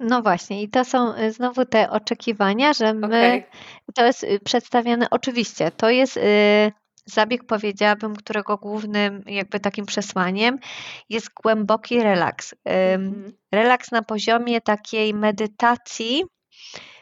[0.00, 3.46] No właśnie, i to są y, znowu te oczekiwania, że my, Okej.
[3.94, 6.72] to jest y, przedstawiane, oczywiście, to jest y,
[7.06, 10.58] zabieg, powiedziałabym, którego głównym jakby takim przesłaniem
[11.08, 12.54] jest głęboki relaks.
[12.64, 13.32] Mhm.
[13.52, 16.24] Relaks na poziomie takiej medytacji,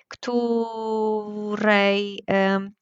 [0.08, 1.44] której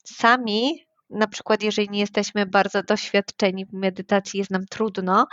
[0.05, 5.27] sami na przykład jeżeli nie jesteśmy bardzo doświadczeni w medytacji, jest nam trudno,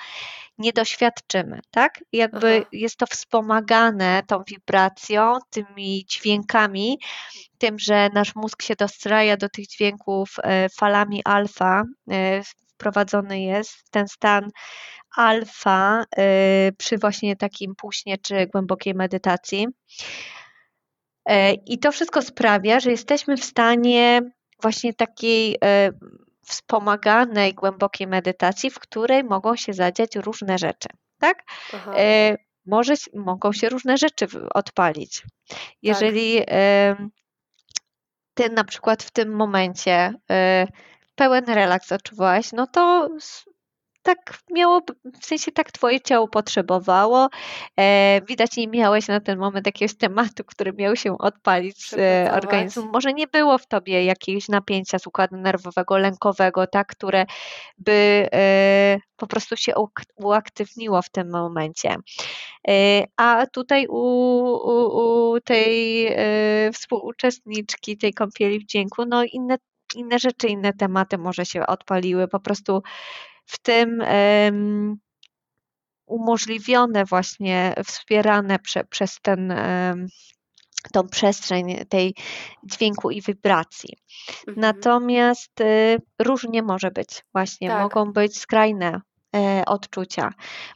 [0.57, 2.03] nie doświadczymy, tak?
[2.11, 2.69] Jakby Aha.
[2.71, 6.99] jest to wspomagane tą wibracją, tymi dźwiękami,
[7.57, 13.71] tym, że nasz mózg się dostraja do tych dźwięków e, falami alfa, e, wprowadzony jest
[13.71, 14.49] w ten stan
[15.15, 19.67] alfa e, przy właśnie takim późnie czy głębokiej medytacji.
[21.65, 24.21] I to wszystko sprawia, że jesteśmy w stanie
[24.63, 25.57] właśnie takiej
[26.45, 30.89] wspomaganej, głębokiej medytacji, w której mogą się zadziać różne rzeczy,
[31.19, 31.43] tak?
[31.97, 35.23] E, może, mogą się różne rzeczy odpalić.
[35.47, 35.59] Tak.
[35.81, 36.47] Jeżeli tak.
[36.49, 36.95] e,
[38.33, 40.67] ty na przykład w tym momencie e,
[41.15, 43.09] pełen relaks odczuwałaś, no to
[44.03, 44.81] tak miało,
[45.21, 47.29] w sensie tak twoje ciało potrzebowało.
[47.79, 52.33] E, widać, nie miałeś na ten moment jakiegoś tematu, który miał się odpalić z e,
[52.33, 52.89] organizmu.
[52.93, 57.25] Może nie było w tobie jakiegoś napięcia z układu nerwowego, lękowego, tak, które
[57.77, 59.73] by e, po prostu się
[60.15, 61.95] uaktywniło w tym momencie.
[62.67, 69.57] E, a tutaj u, u, u tej e, współuczestniczki tej kąpieli w dzięku, no inne
[69.95, 72.27] inne rzeczy, inne tematy może się odpaliły.
[72.27, 72.81] Po prostu
[73.45, 74.03] w tym
[76.05, 79.53] umożliwione właśnie, wspierane prze, przez ten,
[80.91, 82.15] tą przestrzeń tej
[82.63, 83.97] dźwięku i wibracji.
[84.47, 84.59] Mhm.
[84.59, 87.81] Natomiast y, różnie może być, właśnie tak.
[87.81, 89.01] mogą być skrajne
[89.35, 90.33] e, odczucia.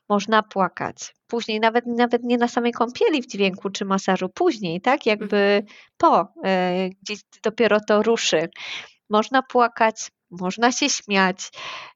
[0.09, 1.15] Można płakać.
[1.27, 5.05] Później, nawet, nawet nie na samej kąpieli w dźwięku czy masażu, później, tak?
[5.05, 5.65] Jakby mhm.
[5.97, 8.49] po, e, gdzieś dopiero to ruszy.
[9.09, 11.37] Można płakać można się śmiać,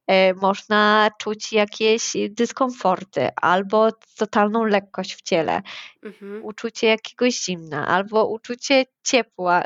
[0.08, 5.62] e, można czuć jakieś dyskomforty albo totalną lekkość w ciele,
[6.04, 6.46] mhm.
[6.46, 9.64] uczucie jakiegoś zimna albo uczucie ciepła.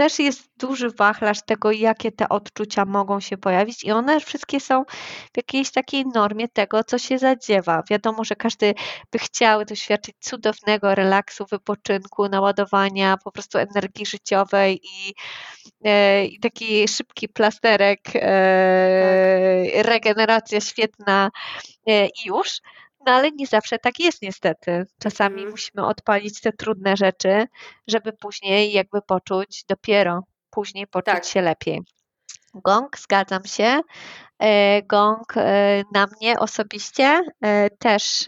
[0.00, 4.84] Też jest duży wachlarz tego, jakie te odczucia mogą się pojawić, i one wszystkie są
[5.32, 7.82] w jakiejś takiej normie tego, co się zadziewa.
[7.90, 8.74] Wiadomo, że każdy
[9.12, 15.14] by chciał doświadczyć cudownego relaksu, wypoczynku, naładowania po prostu energii życiowej i,
[15.84, 19.86] e, i taki szybki plasterek, e, tak.
[19.86, 21.30] regeneracja świetna
[21.86, 22.60] e, i już.
[23.06, 24.86] No ale nie zawsze tak jest niestety.
[24.98, 25.50] Czasami mhm.
[25.50, 27.46] musimy odpalić te trudne rzeczy,
[27.86, 31.24] żeby później jakby poczuć dopiero, później poczuć tak.
[31.24, 31.80] się lepiej.
[32.54, 33.80] Gong, zgadzam się.
[34.38, 38.26] E, gong e, na mnie osobiście e, też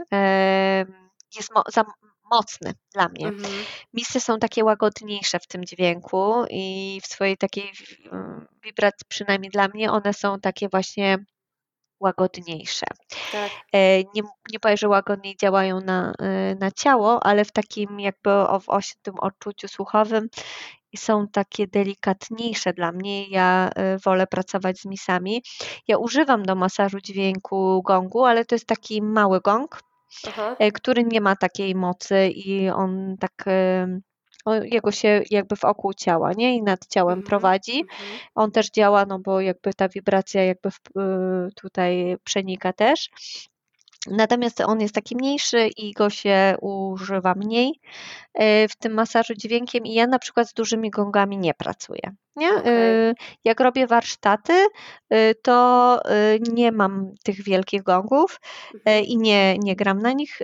[1.37, 1.85] jest za
[2.31, 3.27] mocny dla mnie.
[3.27, 3.55] Mhm.
[3.95, 7.73] Misy są takie łagodniejsze w tym dźwięku i w swojej takiej
[8.65, 11.19] wibracji, przynajmniej dla mnie, one są takie właśnie
[12.03, 12.87] łagodniejsze.
[13.33, 13.51] Tak.
[13.73, 14.23] E, nie,
[14.53, 18.31] nie powiem, że łagodniej działają na, e, na ciało, ale w takim jakby
[18.83, 20.29] w tym odczuciu słuchowym
[20.97, 23.29] są takie delikatniejsze dla mnie.
[23.29, 25.43] Ja e, wolę pracować z misami.
[25.89, 29.81] Ja używam do masażu dźwięku gongu, ale to jest taki mały gong,
[30.29, 30.57] Aha.
[30.75, 33.45] który nie ma takiej mocy i on tak
[34.63, 36.57] jego się jakby w oku ciała, nie?
[36.57, 37.29] I nad ciałem mm -hmm.
[37.29, 37.73] prowadzi.
[37.73, 38.19] Mm -hmm.
[38.35, 43.11] On też działa, no bo jakby ta wibracja jakby w, y, tutaj przenika też.
[44.11, 47.81] Natomiast on jest taki mniejszy i go się używa mniej
[48.41, 52.15] y, w tym masażu dźwiękiem i ja na przykład z dużymi gongami nie pracuję.
[52.37, 52.55] Nie?
[52.55, 53.15] Okay.
[53.45, 54.67] Jak robię warsztaty,
[55.15, 55.99] y, to
[56.53, 58.41] nie mam tych wielkich gongów
[58.75, 59.05] mhm.
[59.05, 60.39] i nie, nie gram na nich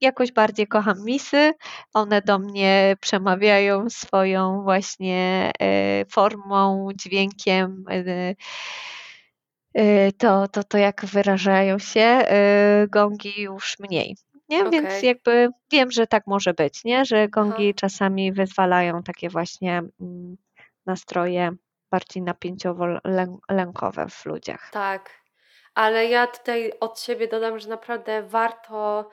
[0.00, 1.52] jakoś bardziej kocham misy.
[1.94, 7.84] One do mnie przemawiają swoją właśnie e, formą, dźwiękiem.
[7.90, 8.34] E,
[9.74, 12.24] e, to, to, to jak wyrażają się,
[12.88, 14.16] gongi już mniej.
[14.48, 14.60] Nie?
[14.60, 14.70] Okay.
[14.70, 17.04] Więc jakby wiem, że tak może być, nie?
[17.04, 17.76] że gongi Aha.
[17.76, 20.36] czasami wyzwalają takie właśnie mm,
[20.86, 21.50] nastroje
[21.90, 24.70] bardziej napięciowo-lękowe w ludziach.
[24.72, 25.10] Tak,
[25.74, 29.08] ale ja tutaj od siebie dodam, że naprawdę warto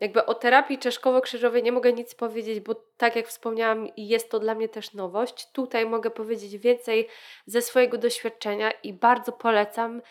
[0.00, 4.54] jakby o terapii czeszkowo-krzyżowej nie mogę nic powiedzieć, bo tak jak wspomniałam, jest to dla
[4.54, 5.52] mnie też nowość.
[5.52, 7.08] Tutaj mogę powiedzieć więcej
[7.46, 10.02] ze swojego doświadczenia i bardzo polecam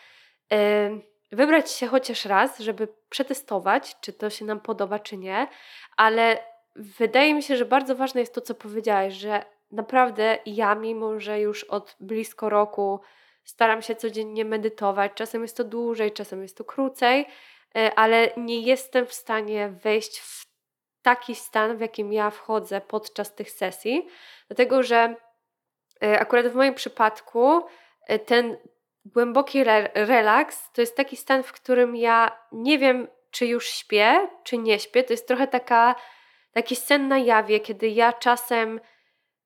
[0.52, 0.90] e,
[1.32, 5.48] wybrać się chociaż raz, żeby przetestować, czy to się nam podoba, czy nie,
[5.98, 6.38] ale
[6.76, 11.40] wydaje mi się, że bardzo ważne jest to, co powiedziałaś, że naprawdę ja, mimo że
[11.40, 13.00] już od blisko roku
[13.44, 17.28] staram się codziennie medytować, czasem jest to dłużej, czasem jest to krócej, E,
[17.96, 20.50] ale nie jestem w stanie wejść w
[21.02, 24.08] taki stan, w jakim ja wchodzę podczas tych sesji,
[24.48, 25.16] dlatego że
[26.04, 27.62] e, akurat w moim przypadku
[28.08, 28.58] e, ten
[29.06, 34.28] głęboki re relaks to jest taki stan, w którym ja nie wiem, czy już śpię,
[34.44, 35.04] czy nie śpię.
[35.04, 35.96] To jest trochę taka,
[36.54, 38.80] taki sen na jawie, kiedy ja czasem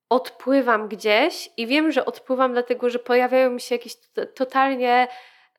[0.10, 3.96] odpływam gdzieś i wiem, że odpływam dlatego, że pojawiają mi się jakieś
[4.36, 5.08] totalnie,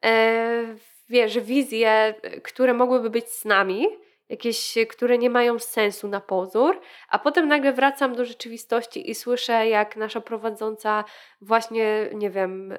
[0.04, 0.76] e,
[1.08, 3.86] wiesz, wizje, które mogłyby być z nami,
[4.28, 9.68] jakieś, które nie mają sensu na pozór, a potem nagle wracam do rzeczywistości i słyszę,
[9.68, 11.04] jak nasza prowadząca
[11.40, 12.78] właśnie, nie wiem, y,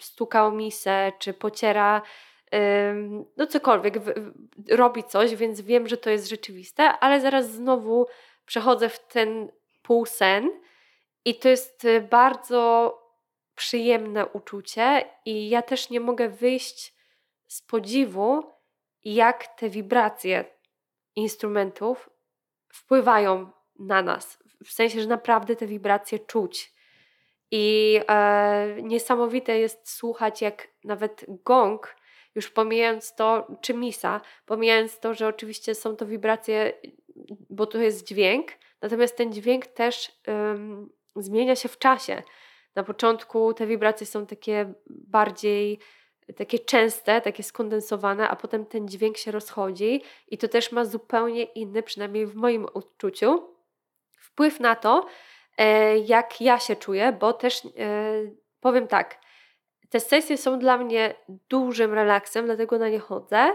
[0.00, 2.02] stuka o misę, czy pociera
[3.36, 3.94] no cokolwiek,
[4.70, 8.06] robi coś, więc wiem, że to jest rzeczywiste, ale zaraz znowu
[8.46, 9.48] przechodzę w ten
[9.82, 10.50] półsen
[11.24, 12.98] i to jest y, bardzo
[13.54, 16.94] przyjemne uczucie i ja też nie mogę wyjść
[17.52, 18.42] z podziwu,
[19.04, 20.44] jak te wibracje
[21.16, 22.10] instrumentów
[22.72, 24.38] wpływają na nas.
[24.64, 26.72] W sensie, że naprawdę te wibracje czuć.
[27.50, 31.96] I e, niesamowite jest słuchać, jak nawet gong,
[32.34, 36.72] już pomijając to, czy misa, pomijając to, że oczywiście są to wibracje,
[37.50, 40.20] bo to jest dźwięk, natomiast ten dźwięk też
[41.16, 42.22] zmienia się w czasie.
[42.74, 45.78] Na początku te wibracje są takie bardziej
[46.36, 51.42] takie częste, takie skondensowane, a potem ten dźwięk się rozchodzi i to też ma zupełnie
[51.42, 53.54] inny, przynajmniej w moim odczuciu,
[54.18, 55.06] wpływ na to,
[55.58, 57.68] e, jak ja się czuję, bo też e,
[58.60, 59.18] powiem tak,
[59.90, 61.14] te sesje są dla mnie
[61.48, 63.52] dużym relaksem, dlatego na nie chodzę.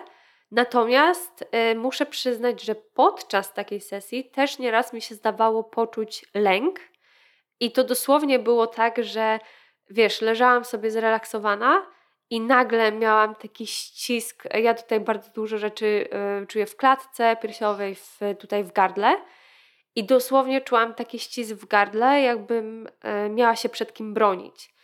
[0.52, 6.80] Natomiast e, muszę przyznać, że podczas takiej sesji też nieraz mi się zdawało poczuć lęk.
[7.60, 9.40] I to dosłownie było tak, że
[9.90, 11.97] wiesz, leżałam sobie zrelaksowana
[12.30, 14.44] i nagle miałam taki ścisk.
[14.54, 16.10] Ja tutaj bardzo dużo rzeczy
[16.44, 19.16] y, czuję w klatce piersiowej, w, tutaj w gardle.
[19.96, 24.78] I dosłownie czułam taki ścisk w gardle, jakbym y, miała się przed kim bronić.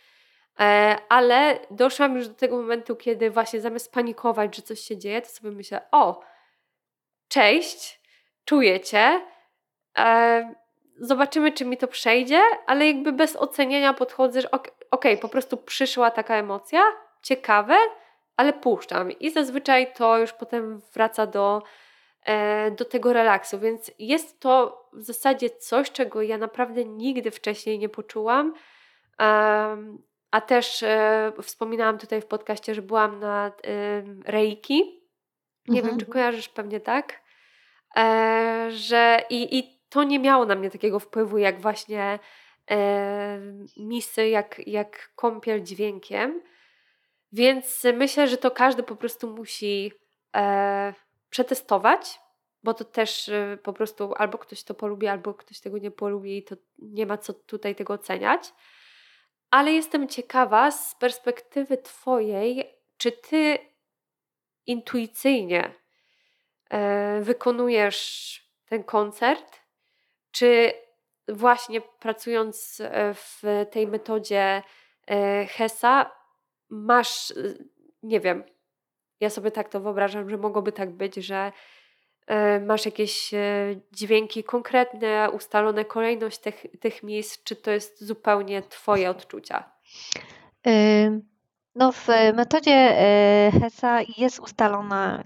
[0.60, 5.22] E, ale doszłam już do tego momentu, kiedy właśnie zamiast panikować, że coś się dzieje,
[5.22, 6.20] to sobie myślę: O,
[7.28, 8.00] cześć,
[8.44, 9.20] czuję cię.
[9.98, 10.54] E,
[11.00, 15.56] zobaczymy, czy mi to przejdzie, ale jakby bez oceniania podchodzę, że okej, okay, po prostu
[15.56, 16.82] przyszła taka emocja,
[17.24, 17.76] ciekawe,
[18.36, 19.12] ale puszczam.
[19.12, 21.62] I zazwyczaj to już potem wraca do,
[22.24, 23.58] e, do tego relaksu.
[23.58, 28.54] Więc jest to w zasadzie coś, czego ja naprawdę nigdy wcześniej nie poczułam.
[30.30, 33.52] a też e, wspominałam tutaj w podcaście, że byłam na
[34.24, 35.00] reiki.
[35.68, 35.86] Nie mhm.
[35.86, 37.22] wiem, czy kojarzysz, pewnie tak.
[37.96, 42.18] E, że i, i to nie miało na mnie takiego wpływu, jak właśnie
[43.76, 46.42] misy, jak, jak kąpiel dźwiękiem.
[47.34, 49.92] Więc myślę, że to każdy po prostu musi
[50.36, 50.94] e,
[51.30, 52.20] przetestować,
[52.62, 56.38] bo to też e, po prostu albo ktoś to polubi, albo ktoś tego nie polubi
[56.38, 58.52] i to nie ma co tutaj tego oceniać.
[59.50, 63.58] Ale jestem ciekawa z perspektywy Twojej, czy Ty
[64.66, 65.74] intuicyjnie
[66.70, 69.60] e, wykonujesz ten koncert,
[70.30, 70.72] czy
[71.28, 74.62] właśnie pracując e, w tej metodzie
[75.10, 76.23] e, HESA
[76.68, 77.68] masz, y,
[78.02, 78.44] nie wiem,
[79.20, 81.52] ja sobie tak to wyobrażam, że mogłoby tak być, że
[82.26, 83.40] e, masz jakieś e,
[83.92, 89.70] dźwięki konkretne, ustalone kolejność tych, tych miejsc, czy to jest zupełnie Twoje odczucia?
[91.74, 95.22] No, w metodzie e, HESA jest ustalona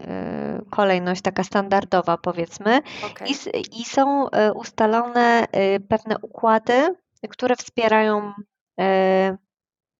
[0.70, 2.80] kolejność taka standardowa, powiedzmy,
[3.10, 3.28] okay.
[3.28, 5.46] i, i są ustalone
[5.88, 6.94] pewne układy,
[7.28, 8.32] które wspierają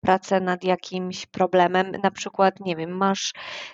[0.00, 3.32] pracę nad jakimś problemem, na przykład, nie wiem, masz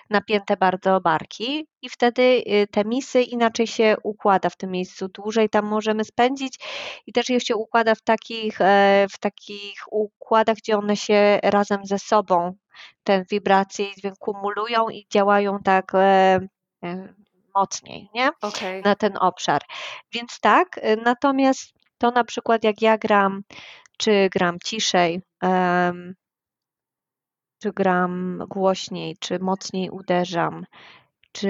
[0.09, 5.49] napięte bardzo barki i wtedy y, te misy inaczej się układa w tym miejscu, dłużej
[5.49, 6.59] tam możemy spędzić
[7.07, 11.85] i też je się układa w takich, e, w takich układach, gdzie one się razem
[11.85, 12.55] ze sobą,
[13.03, 16.39] te wibracje i dźwięk kumulują i działają tak e,
[16.83, 17.13] e,
[17.55, 18.29] mocniej, nie?
[18.41, 18.81] Okay.
[18.85, 19.61] Na ten obszar.
[20.13, 23.41] Więc tak, natomiast to na przykład jak ja gram
[23.97, 25.21] czy gram ciszej,
[27.61, 30.65] czy gram głośniej, czy mocniej uderzam,
[31.31, 31.49] czy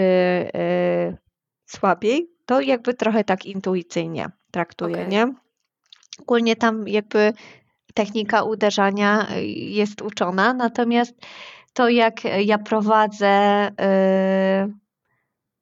[0.56, 1.18] y,
[1.66, 5.08] słabiej, to jakby trochę tak intuicyjnie traktuję, okay.
[5.08, 5.34] nie?
[6.20, 7.34] Ogólnie tam jakby
[7.94, 11.16] technika uderzania y, jest uczona, natomiast
[11.74, 14.85] to jak ja prowadzę y,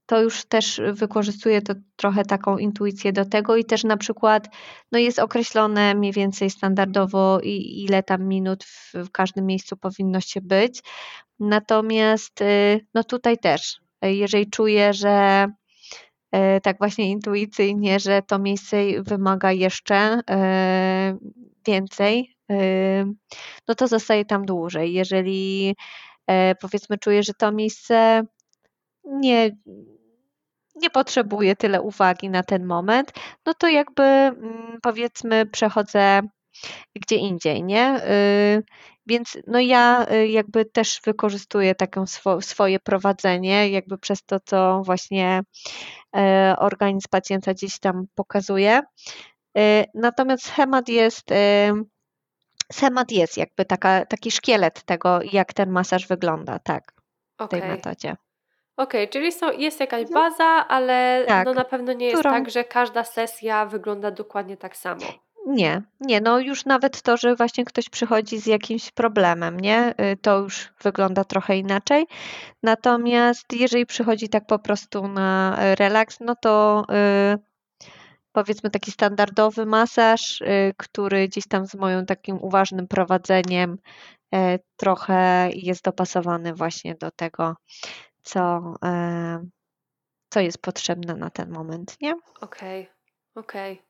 [0.06, 4.48] to już też wykorzystuję to trochę taką intuicję do tego i też na przykład
[4.92, 10.22] no jest określone mniej więcej standardowo i ile tam minut w, w każdym miejscu powinno
[10.22, 10.84] się być.
[11.40, 15.48] Natomiast y, no tutaj też, jeżeli czuję, że
[16.36, 20.22] y, tak właśnie intuicyjnie, że to miejsce wymaga jeszcze y,
[21.66, 22.36] więcej,
[23.68, 24.94] no to zostaje tam dłużej.
[24.94, 25.76] Jeżeli
[26.62, 28.24] powiedzmy czuję, że to miejsce
[29.06, 29.52] nie,
[30.76, 33.14] nie potrzebuję tyle uwagi na ten moment,
[33.46, 36.22] no to jakby mm, powiedzmy przechodzę
[36.96, 38.02] gdzie indziej, nie?
[38.08, 38.64] Y,
[39.06, 44.82] więc no ja y, jakby też wykorzystuję taką swo, swoje prowadzenie, jakby przez to, co
[44.86, 45.42] właśnie
[46.16, 48.82] e, organizm pacjenta gdzieś tam pokazuje.
[49.94, 51.30] Natomiast schemat jest,
[52.72, 56.94] schemat jest jakby taka, taki szkielet tego, jak ten masaż wygląda, tak,
[57.40, 58.16] w tej metodzie.
[58.78, 60.14] Okej, czyli są, jest jakaś mhm.
[60.14, 64.58] baza, ale Tak, no na pewno nie jest którą tak, że każda sesja wygląda dokładnie
[64.58, 65.02] tak samo.
[65.46, 69.94] Nie, nie, no już nawet to, że właśnie ktoś przychodzi z jakimś problemem, nie?
[70.14, 72.06] Y, to już wygląda trochę inaczej.
[72.64, 76.84] Natomiast jeżeli przychodzi tak po prostu na relaks, no to
[77.36, 77.54] y,
[78.32, 83.78] powiedzmy taki standardowy masaż, y, który gdzieś tam z moim takim uważnym prowadzeniem
[84.36, 87.56] y, trochę jest dopasowany właśnie do tego,
[88.24, 89.46] co, e,
[90.30, 92.14] co jest potrzebne na ten moment, nie?
[92.42, 92.90] Okej,
[93.36, 93.82] okej.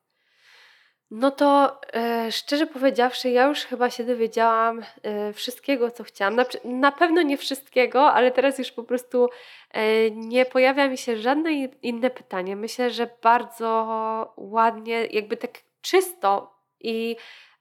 [1.12, 6.36] No to e, szczerze powiedziawszy, ja już chyba się dowiedziałam e, wszystkiego, co chciałam.
[6.36, 9.30] Na, na pewno nie wszystkiego, ale teraz już po prostu
[9.72, 11.52] e, nie pojawia mi się żadne
[11.82, 12.56] inne pytanie.
[12.56, 15.52] Myślę, że bardzo ładnie, jakby tak
[15.82, 17.16] czysto i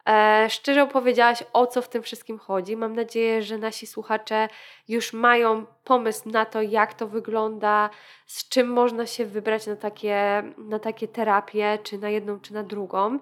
[0.09, 2.77] E, szczerze opowiedziałaś, o co w tym wszystkim chodzi.
[2.77, 4.49] Mam nadzieję, że nasi słuchacze
[4.89, 7.91] już mają pomysł na to, jak to wygląda,
[8.27, 12.63] z czym można się wybrać na takie, na takie terapie, czy na jedną, czy na
[12.63, 13.19] drugą.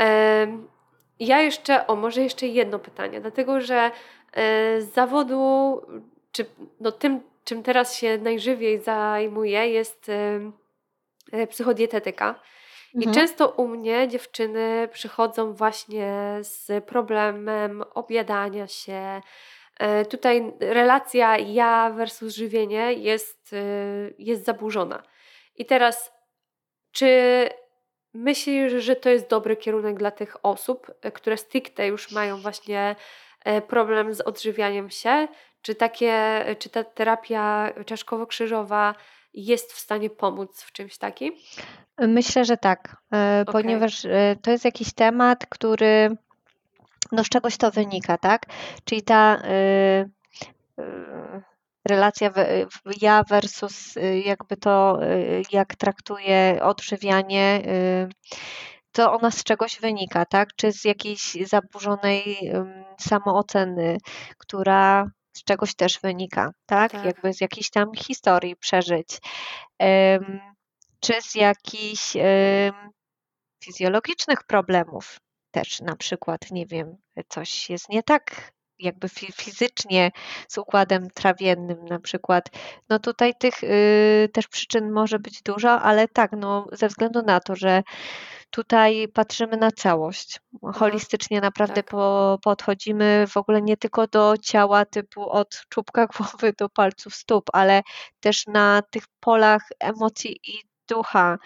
[0.00, 0.46] E,
[1.20, 3.90] ja jeszcze, o może jeszcze jedno pytanie, dlatego że e,
[4.80, 5.80] z zawodu,
[6.32, 6.46] czy
[6.80, 11.46] no tym, czym teraz się najżywiej zajmuję, jest e,
[12.86, 13.04] psychodietetyka.
[13.04, 13.14] I mhm.
[13.14, 19.20] często u mnie dziewczyny przychodzą właśnie z problemem objadania się.
[19.78, 23.56] E, tutaj relacja ja versus żywienie jest, e,
[24.18, 25.02] jest zaburzona.
[25.56, 26.12] I teraz,
[26.92, 27.08] czy
[28.14, 32.96] myślisz, że to jest dobry kierunek dla tych osób, e, które stricte już mają właśnie
[33.68, 35.28] problem z odżywianiem się?
[35.62, 38.94] Czy, takie, czy ta terapia czaszkowo-krzyżowa
[39.36, 41.34] jest w stanie pomóc w czymś takim?
[41.98, 46.16] Myślę, że tak, e, ponieważ e, to jest jakiś temat, który
[47.12, 48.46] no z czegoś to wynika, tak?
[48.84, 50.10] Czyli ta y,
[51.88, 52.32] relacja
[53.00, 53.94] ja versus
[54.24, 54.98] jakby to,
[55.52, 57.62] jak traktuje odżywianie,
[58.92, 60.48] to ona z czegoś wynika, tak?
[60.56, 62.52] Czy z jakiejś zaburzonej
[63.00, 63.98] samooceny,
[64.38, 66.92] która z czegoś też wynika, tak?
[66.92, 67.04] tak.
[67.04, 69.08] Jakby z jakiejś tam historii przeżyć
[71.00, 72.16] czy z jakichś
[73.64, 76.96] fizjologicznych problemów też na przykład, nie wiem,
[77.28, 80.10] coś jest nie tak jakby fizycznie
[80.48, 82.48] z układem trawiennym na przykład.
[82.88, 87.40] No tutaj tych y, też przyczyn może być dużo, ale tak, no ze względu na
[87.40, 87.82] to, że
[88.50, 90.40] tutaj patrzymy na całość.
[90.54, 90.74] Mhm.
[90.74, 91.90] Holistycznie naprawdę tak.
[91.90, 97.44] po, podchodzimy w ogóle nie tylko do ciała typu od czubka głowy do palców stóp,
[97.52, 97.82] ale
[98.20, 101.38] też na tych polach emocji i ducha,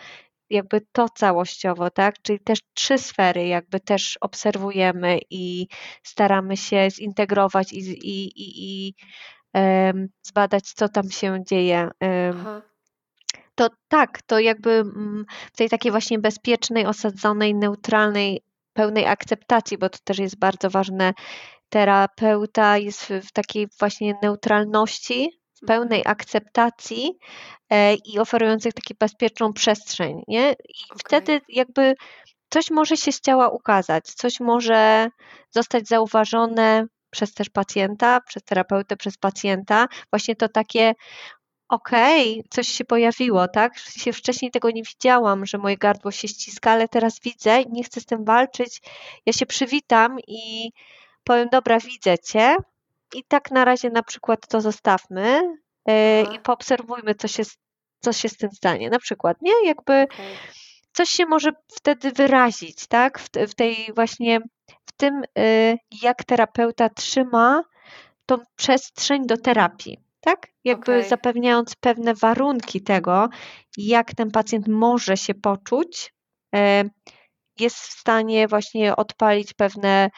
[0.51, 2.23] jakby to całościowo, tak?
[2.23, 5.67] Czyli też trzy sfery jakby też obserwujemy i
[6.03, 8.95] staramy się zintegrować i, i, i, i
[9.55, 11.91] um, zbadać, co tam się dzieje.
[12.01, 12.63] Um,
[13.55, 19.89] to tak, to jakby mm, w tej takiej właśnie bezpiecznej, osadzonej, neutralnej, pełnej akceptacji, bo
[19.89, 21.13] to też jest bardzo ważne,
[21.69, 26.13] terapeuta jest w, w takiej właśnie neutralności, pełnej mhm.
[26.13, 27.19] akceptacji
[27.71, 30.53] e, i oferujących taką bezpieczną przestrzeń, nie?
[30.53, 30.99] I okay.
[30.99, 31.95] wtedy jakby
[32.51, 35.09] coś może się z ciała ukazać, coś może
[35.51, 40.95] zostać zauważone przez też pacjenta, przez terapeutę, przez pacjenta, właśnie to takie
[41.69, 43.79] okej, okay, coś się pojawiło, tak?
[43.79, 47.85] Się wcześniej tego nie widziałam, że moje gardło się ściska, ale teraz widzę i nie
[47.85, 48.83] chcę z tym walczyć.
[49.27, 50.73] Ja się przywitam i
[51.25, 52.57] powiem, dobra, widzę cię,
[53.15, 55.41] i tak na razie na przykład to zostawmy
[55.89, 57.43] e, i poobserwujmy, co się,
[58.01, 58.91] co się z tym stanie.
[58.91, 59.53] Na przykład, nie?
[59.65, 60.27] Jakby okay.
[60.93, 63.19] coś się może wtedy wyrazić, tak?
[63.19, 64.41] W, w tej właśnie,
[64.87, 67.63] w tym, e, jak terapeuta trzyma
[68.27, 69.99] tą przestrzeń do terapii.
[70.21, 70.47] Tak?
[70.65, 71.09] Jakby okay.
[71.09, 73.29] zapewniając pewne warunki tego,
[73.77, 76.15] jak ten pacjent może się poczuć,
[76.55, 76.85] e,
[77.61, 80.11] jest w stanie właśnie odpalić pewne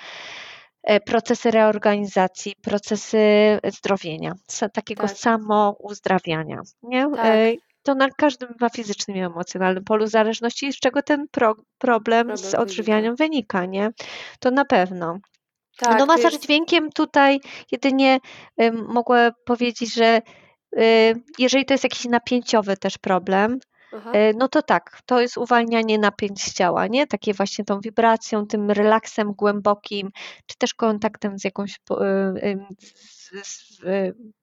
[1.04, 3.18] procesy reorganizacji, procesy
[3.64, 4.34] zdrowienia,
[4.72, 5.16] takiego tak.
[5.16, 6.60] samouzdrawiania.
[6.82, 7.10] Nie?
[7.16, 7.26] Tak.
[7.26, 7.52] E,
[7.82, 12.36] to na każdym ma fizycznym i emocjonalnym polu zależności, z czego ten pro, problem, problem,
[12.36, 13.58] z odżywianiem wynika.
[13.58, 13.90] wynika, nie?
[14.40, 15.18] To na pewno.
[15.76, 16.44] Tak, no masaż jest...
[16.44, 17.40] dźwiękiem tutaj
[17.72, 18.18] jedynie
[18.62, 20.22] y, mogę powiedzieć, że
[20.78, 23.58] y, jeżeli to jest jakiś napięciowy też problem,
[24.12, 27.06] e, no to tak, to jest uwalnianie napięć ciała, nie?
[27.06, 30.10] Takie właśnie tą wibracją, tym relaksem głębokim,
[30.46, 33.80] czy też kontaktem z jakąś z, z,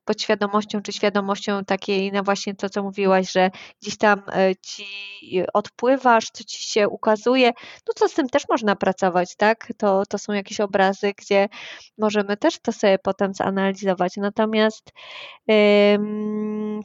[0.05, 3.49] podświadomością czy świadomością takiej, na właśnie to, co mówiłaś, że
[3.81, 4.85] gdzieś tam e, ci
[5.53, 7.51] odpływasz, co ci się ukazuje,
[7.87, 9.73] no to z tym też można pracować, tak?
[9.77, 11.49] To, to są jakieś obrazy, gdzie
[11.97, 14.91] możemy też to sobie potem zanalizować, natomiast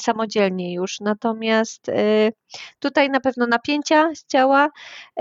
[0.03, 1.01] samodzielnie już.
[1.01, 2.33] Natomiast y,
[2.79, 4.69] tutaj na pewno napięcia z ciała,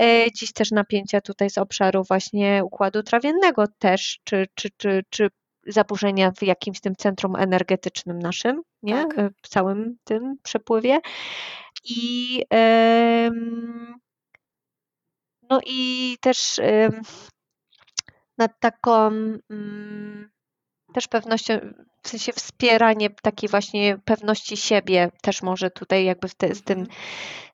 [0.02, 5.28] y, dziś też napięcia tutaj z obszaru właśnie układu trawiennego też, czy, czy, czy, czy
[5.66, 9.06] zaburzenia w jakimś tym centrum energetycznym naszym, nie?
[9.06, 9.14] Tak.
[9.42, 11.00] W całym tym przepływie.
[11.84, 12.42] I
[15.50, 16.60] no i też
[18.38, 19.06] nad taką
[19.50, 20.30] mm,
[20.94, 21.60] też pewnością,
[22.02, 26.98] w sensie wspieranie takiej właśnie pewności siebie też może tutaj jakby te, z, tym, mhm.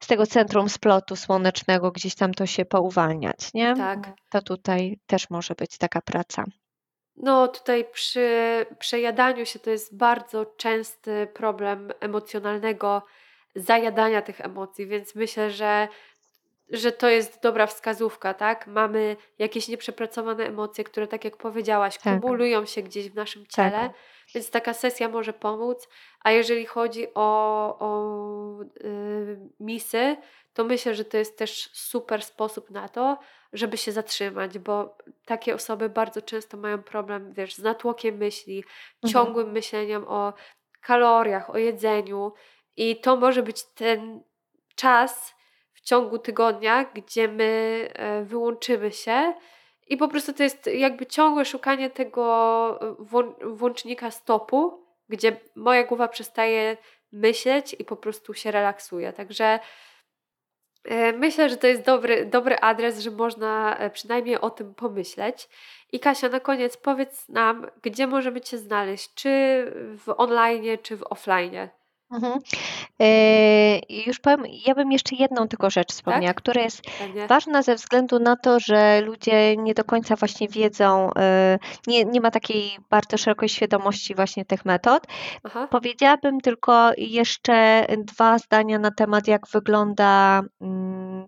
[0.00, 3.76] z tego centrum splotu słonecznego gdzieś tam to się pouwalniać, nie?
[3.76, 4.12] Tak.
[4.30, 6.44] To tutaj też może być taka praca.
[7.16, 13.02] No, tutaj przy przejadaniu się to jest bardzo częsty problem emocjonalnego
[13.54, 15.88] zajadania tych emocji, więc myślę, że,
[16.68, 18.66] że to jest dobra wskazówka, tak?
[18.66, 22.20] Mamy jakieś nieprzepracowane emocje, które, tak jak powiedziałaś, tak.
[22.20, 23.92] kumulują się gdzieś w naszym ciele, tak.
[24.34, 25.88] więc taka sesja może pomóc.
[26.20, 27.28] A jeżeli chodzi o,
[27.78, 30.16] o yy, misy,
[30.54, 33.18] to myślę, że to jest też super sposób na to,
[33.52, 38.64] żeby się zatrzymać, bo takie osoby bardzo często mają problem, wiesz, z natłokiem myśli,
[39.04, 39.12] mhm.
[39.12, 40.32] ciągłym myśleniem o
[40.80, 42.32] kaloriach, o jedzeniu
[42.76, 44.22] i to może być ten
[44.74, 45.34] czas
[45.72, 49.34] w ciągu tygodnia, gdzie my e, wyłączymy się
[49.86, 52.96] i po prostu to jest jakby ciągłe szukanie tego e,
[53.42, 56.76] włącznika stopu, gdzie moja głowa przestaje
[57.12, 59.12] myśleć i po prostu się relaksuje.
[59.12, 59.58] Także
[61.18, 65.48] myślę, że to jest dobry, dobry adres, że można e, przynajmniej o tym pomyśleć.
[65.92, 69.30] I Kasia, na koniec powiedz nam, gdzie możemy Cię znaleźć, czy
[69.74, 71.68] w online, czy w offline?
[72.10, 72.38] Mhm.
[72.98, 76.36] Yy, już powiem, ja bym jeszcze jedną tylko rzecz wspomniała, tak?
[76.36, 77.26] która jest Pewnie.
[77.26, 82.20] ważna ze względu na to, że ludzie nie do końca właśnie wiedzą, yy, nie, nie
[82.20, 85.06] ma takiej bardzo szerokiej świadomości właśnie tych metod.
[85.44, 85.68] Aha.
[85.70, 91.26] Powiedziałabym tylko jeszcze dwa zdania na temat, jak wygląda mm,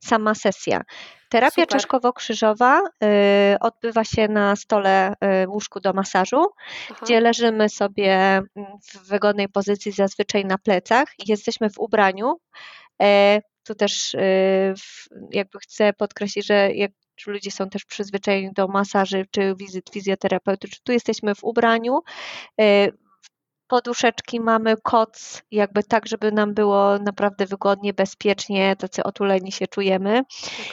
[0.00, 0.82] sama sesja.
[1.28, 1.68] Terapia Super.
[1.68, 5.12] czaszkowo-krzyżowa y, odbywa się na stole
[5.44, 6.46] y, łóżku do masażu,
[6.90, 7.00] Aha.
[7.02, 8.46] gdzie leżymy sobie mm,
[8.92, 11.08] w wygodnej pozycji, zazwyczaj na plecach.
[11.26, 12.40] Jesteśmy w ubraniu.
[13.02, 14.74] E, tu też y,
[15.30, 16.92] jakby chcę podkreślić, że jak
[17.26, 22.00] ludzie są też przyzwyczajeni do masaży czy wizyt fizjoterapeutycznych, tu jesteśmy w ubraniu.
[23.68, 30.22] Poduszeczki mamy, koc, jakby tak, żeby nam było naprawdę wygodnie, bezpiecznie, tacy otuleni się czujemy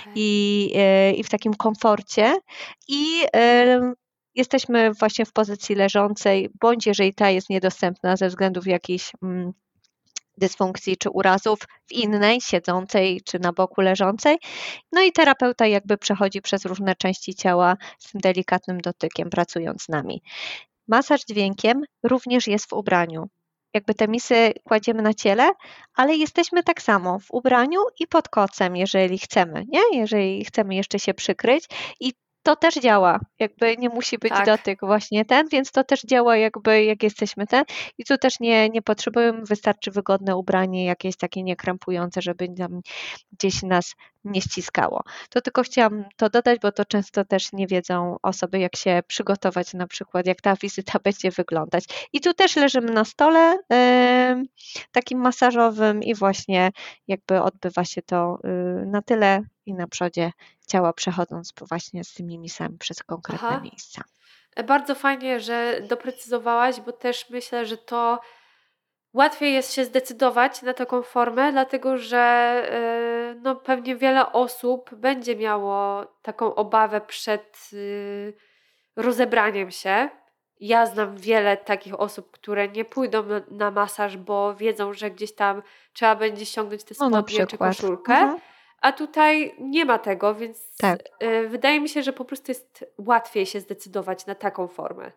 [0.01, 0.13] okay.
[0.15, 2.37] i, e, i w takim komforcie.
[2.87, 3.93] I e,
[4.35, 9.53] jesteśmy właśnie w pozycji leżącej, bądź jeżeli ta jest niedostępna ze względów jakichś mm,
[10.37, 14.37] dysfunkcji czy urazów w innej, siedzącej czy na boku leżącej.
[14.91, 19.89] No i terapeuta jakby przechodzi przez różne części ciała z tym delikatnym dotykiem, pracując z
[19.89, 20.21] nami.
[20.87, 23.27] Masaż dźwiękiem również jest w ubraniu.
[23.73, 25.51] Jakby te misy kładziemy na ciele,
[25.95, 29.81] ale jesteśmy tak samo w ubraniu i pod kocem, jeżeli chcemy, nie?
[29.99, 31.65] Jeżeli chcemy jeszcze się przykryć
[31.99, 34.45] i to też działa, jakby nie musi być tak.
[34.45, 37.63] dotyk właśnie ten, więc to też działa jakby jak jesteśmy ten
[37.97, 42.81] i tu też nie, nie potrzebujemy, wystarczy wygodne ubranie, jakieś takie niekrępujące, żeby tam
[43.31, 43.93] gdzieś nas
[44.25, 45.03] nie ściskało.
[45.29, 49.73] To tylko chciałam to dodać, bo to często też nie wiedzą osoby, jak się przygotować
[49.73, 51.83] na przykład, jak ta wizyta będzie wyglądać.
[52.13, 54.45] I tu też leżymy na stole yy,
[54.91, 56.71] takim masażowym i właśnie
[57.07, 60.31] jakby odbywa się to yy, na tyle i na przodzie
[60.67, 63.61] ciała przechodząc właśnie z tymi misami przez konkretne Aha.
[63.63, 64.03] miejsca.
[64.55, 68.19] E, bardzo fajnie, że doprecyzowałaś, bo też myślę, że to
[69.13, 75.35] łatwiej jest się zdecydować na taką formę, dlatego że e, no, pewnie wiele osób będzie
[75.35, 78.33] miało taką obawę przed y,
[78.95, 80.09] rozebraniem się.
[80.59, 85.35] Ja znam wiele takich osób, które nie pójdą na, na masaż, bo wiedzą, że gdzieś
[85.35, 85.61] tam
[85.93, 88.13] trzeba będzie ściągnąć te spodnie no, czy koszulkę.
[88.13, 88.39] Mhm.
[88.81, 90.99] A tutaj nie ma tego, więc tak.
[91.23, 95.11] Y, wydaje mi się, że po prostu jest łatwiej się zdecydować na taką formę.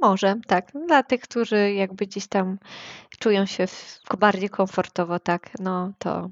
[0.00, 0.72] Może, tak.
[0.86, 2.58] Dla tych, którzy jakby gdzieś tam
[3.18, 3.64] czują się
[4.18, 6.30] bardziej komfortowo, tak, no to,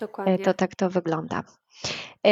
[0.00, 0.38] Dokładnie.
[0.38, 1.42] to tak to wygląda.
[2.26, 2.30] E,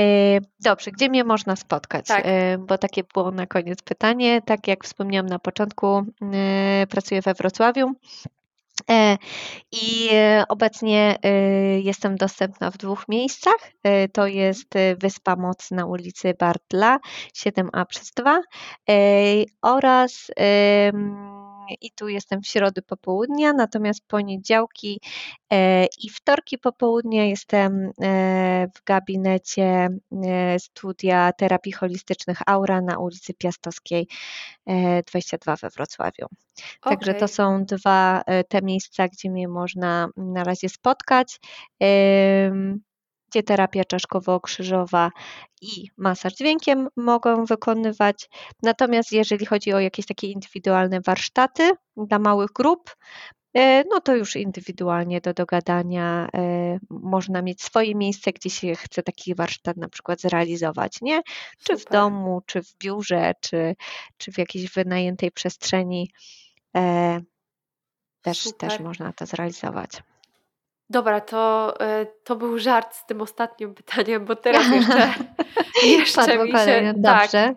[0.61, 2.07] dobrze, gdzie mnie można spotkać?
[2.07, 2.23] Tak.
[2.27, 4.43] E, bo takie było na koniec pytanie.
[4.43, 6.05] Tak jak wspomniałam na początku,
[6.89, 7.95] pracuję we Wrocławiu
[9.73, 10.09] I
[10.49, 11.19] obecnie
[11.83, 13.73] jestem dostępna w dwóch miejscach.
[14.13, 14.69] To jest
[15.01, 16.99] Wyspa Moc na ulicy Bartla
[17.37, 18.41] 7A przez 2
[19.63, 20.31] oraz
[21.81, 25.01] i tu jestem w środy popołudnia, natomiast poniedziałki
[25.53, 29.89] e, i wtorki popołudnia jestem e, w gabinecie
[30.25, 34.09] e, studia terapii holistycznych Aura na ulicy Piastowskiej
[35.07, 36.27] 22 we Wrocławiu.
[36.81, 36.97] Okay.
[36.97, 41.41] Także to są dwa te miejsca, gdzie mnie można na razie spotkać
[43.31, 45.11] gdzie terapia czaszkowo-krzyżowa
[45.61, 48.29] i masaż dźwiękiem mogą wykonywać.
[48.63, 52.97] Natomiast jeżeli chodzi o jakieś takie indywidualne warsztaty dla małych grup,
[53.55, 59.03] e, no to już indywidualnie do dogadania e, można mieć swoje miejsce, gdzie się chce
[59.03, 61.23] taki warsztat na przykład zrealizować, nie?
[61.65, 61.79] Czy Super.
[61.79, 63.77] w domu, czy w biurze, czy,
[64.17, 66.11] czy w jakiejś wynajętej przestrzeni.
[66.77, 67.21] E,
[68.23, 69.91] też, też można to zrealizować.
[70.91, 75.15] Dobra, to, e, to był żart z tym ostatnim pytaniem, bo teraz jeszcze,
[75.99, 76.95] jeszcze mi się...
[77.03, 77.55] Tak, Dobrze.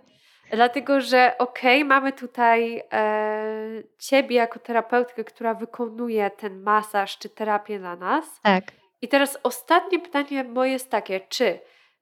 [0.52, 7.30] Dlatego, że okej, okay, mamy tutaj e, Ciebie jako terapeutkę, która wykonuje ten masaż czy
[7.30, 8.26] terapię dla nas.
[8.42, 8.64] Tak.
[9.02, 11.60] I teraz ostatnie pytanie moje jest takie, czy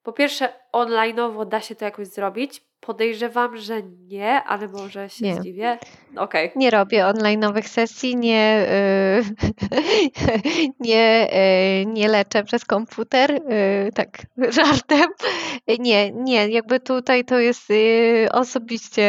[0.10, 2.62] po pierwsze online'owo da się to jakoś zrobić?
[2.80, 5.36] Podejrzewam, że nie, ale może się nie.
[5.36, 5.78] zdziwię.
[6.16, 6.52] Okay.
[6.56, 8.68] Nie robię online'owych sesji, nie,
[9.22, 11.28] yy, nie,
[11.86, 14.26] yy, nie leczę przez komputer, yy, tak
[14.56, 15.06] żartem.
[15.80, 19.02] Nie, nie, jakby tutaj to jest y, osobiście,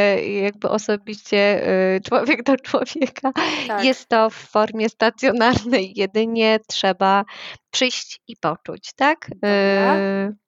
[0.43, 3.32] jakby osobiście y, człowiek do człowieka.
[3.68, 3.85] Tak.
[3.85, 7.24] Jest to w formie stacjonarnej, jedynie trzeba
[7.70, 9.28] przyjść i poczuć, tak?
[9.31, 10.40] Dobra.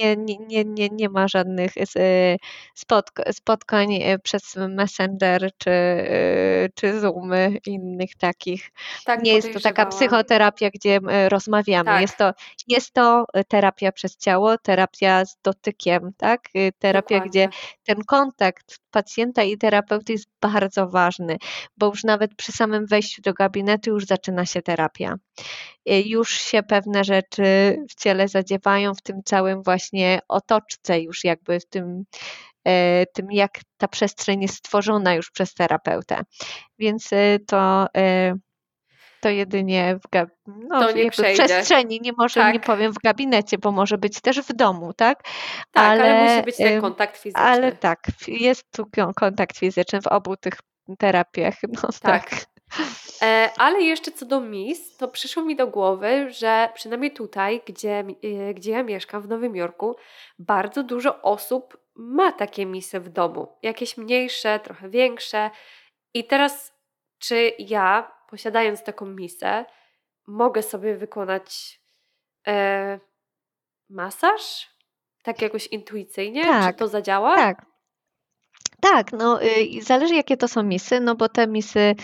[0.00, 2.36] Y, nie, nie, nie, nie, ma żadnych e,
[3.32, 8.70] spotkań e, przez Messenger czy, e, czy Zoomy innych takich.
[9.04, 11.84] Tak, nie jest to taka psychoterapia, gdzie rozmawiamy.
[11.84, 12.00] Tak.
[12.00, 12.32] Jest, to,
[12.68, 16.40] jest to terapia przez ciało, terapia z dotykiem, tak?
[16.78, 17.30] Terapia, Dokładnie.
[17.30, 17.48] gdzie
[17.84, 21.36] ten kontakt pacjenta i terapeuty jest bardzo ważny,
[21.76, 25.14] bo już nawet przy samym wejściu do gabinetu już zaczyna się terapia.
[25.86, 29.85] Już się pewne rzeczy w ciele zadziewają w tym całym właśnie
[30.28, 32.04] otoczce, już jakby w tym,
[32.64, 36.22] e, tym jak ta przestrzeń jest stworzona już przez terapeutę.
[36.78, 38.34] Więc e, to e,
[39.20, 40.28] to jedynie w, gab...
[40.46, 42.54] no, to nie przestrzeni, nie może tak.
[42.54, 45.22] nie powiem w gabinecie, bo może być też w domu, tak?
[45.22, 47.42] Tak, ale, ale musi być ten kontakt fizyczny.
[47.42, 47.98] Ale tak,
[48.28, 48.86] jest tu
[49.16, 50.54] kontakt fizyczny w obu tych
[50.98, 51.54] terapiach.
[51.62, 52.30] No, tak.
[52.30, 52.46] tak.
[53.22, 58.04] E, ale jeszcze co do mis, to przyszło mi do głowy, że przynajmniej tutaj, gdzie,
[58.48, 59.96] e, gdzie ja mieszkam, w Nowym Jorku,
[60.38, 63.48] bardzo dużo osób ma takie misy w domu.
[63.62, 65.50] Jakieś mniejsze, trochę większe.
[66.14, 66.72] I teraz,
[67.18, 69.64] czy ja, posiadając taką misę,
[70.26, 71.80] mogę sobie wykonać
[72.46, 73.00] e,
[73.90, 74.70] masaż?
[75.22, 76.42] Tak jakoś intuicyjnie?
[76.44, 77.36] Tak, czy to zadziała?
[77.36, 77.66] Tak.
[78.80, 81.94] Tak, no y, zależy jakie to są misy, no bo te misy,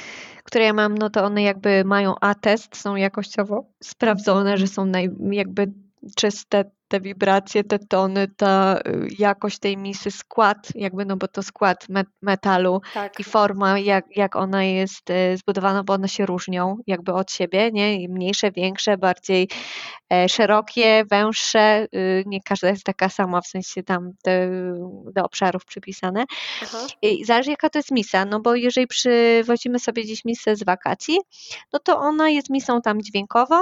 [0.45, 5.11] które ja mam, no to one jakby mają atest, są jakościowo sprawdzone, że są naj,
[5.31, 5.73] jakby
[6.17, 11.43] czyste te wibracje, te tony, ta y, jakość tej misy, skład, jakby, no bo to
[11.43, 11.87] skład
[12.23, 13.21] metalu tak.
[13.21, 17.71] i forma, jak, jak ona jest y, zbudowana, bo one się różnią jakby od siebie,
[17.73, 18.09] nie?
[18.09, 19.49] Mniejsze, większe, bardziej
[20.13, 24.51] e, szerokie, węższe, y, nie każda jest taka sama, w sensie tam te,
[25.15, 26.25] do obszarów przypisane.
[26.63, 26.79] Aha.
[27.03, 31.19] I zależy jaka to jest misa, no bo jeżeli przywozimy sobie gdzieś misę z wakacji,
[31.73, 33.57] no to ona jest misą tam dźwiękową,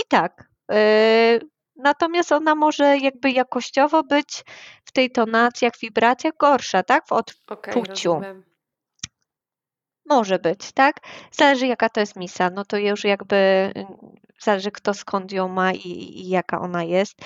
[0.00, 1.40] i tak, Yy,
[1.76, 4.44] natomiast ona może jakby jakościowo być
[4.84, 7.08] w tej tonacjach, wibracjach gorsza, tak?
[7.08, 8.12] W odczuciu.
[8.12, 8.42] Okay,
[10.06, 10.96] może być, tak?
[11.32, 13.86] Zależy jaka to jest misa, no to już jakby y,
[14.40, 15.88] zależy kto skąd ją ma i,
[16.20, 17.18] i jaka ona jest.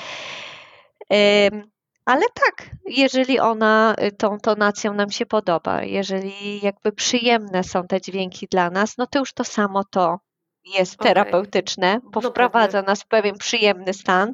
[2.05, 8.01] Ale tak, jeżeli ona y, tą tonacją nam się podoba, jeżeli jakby przyjemne są te
[8.01, 10.18] dźwięki dla nas, no to już to samo to
[10.65, 11.09] jest okay.
[11.09, 14.32] terapeutyczne, bo no wprowadza nas w pewien przyjemny stan.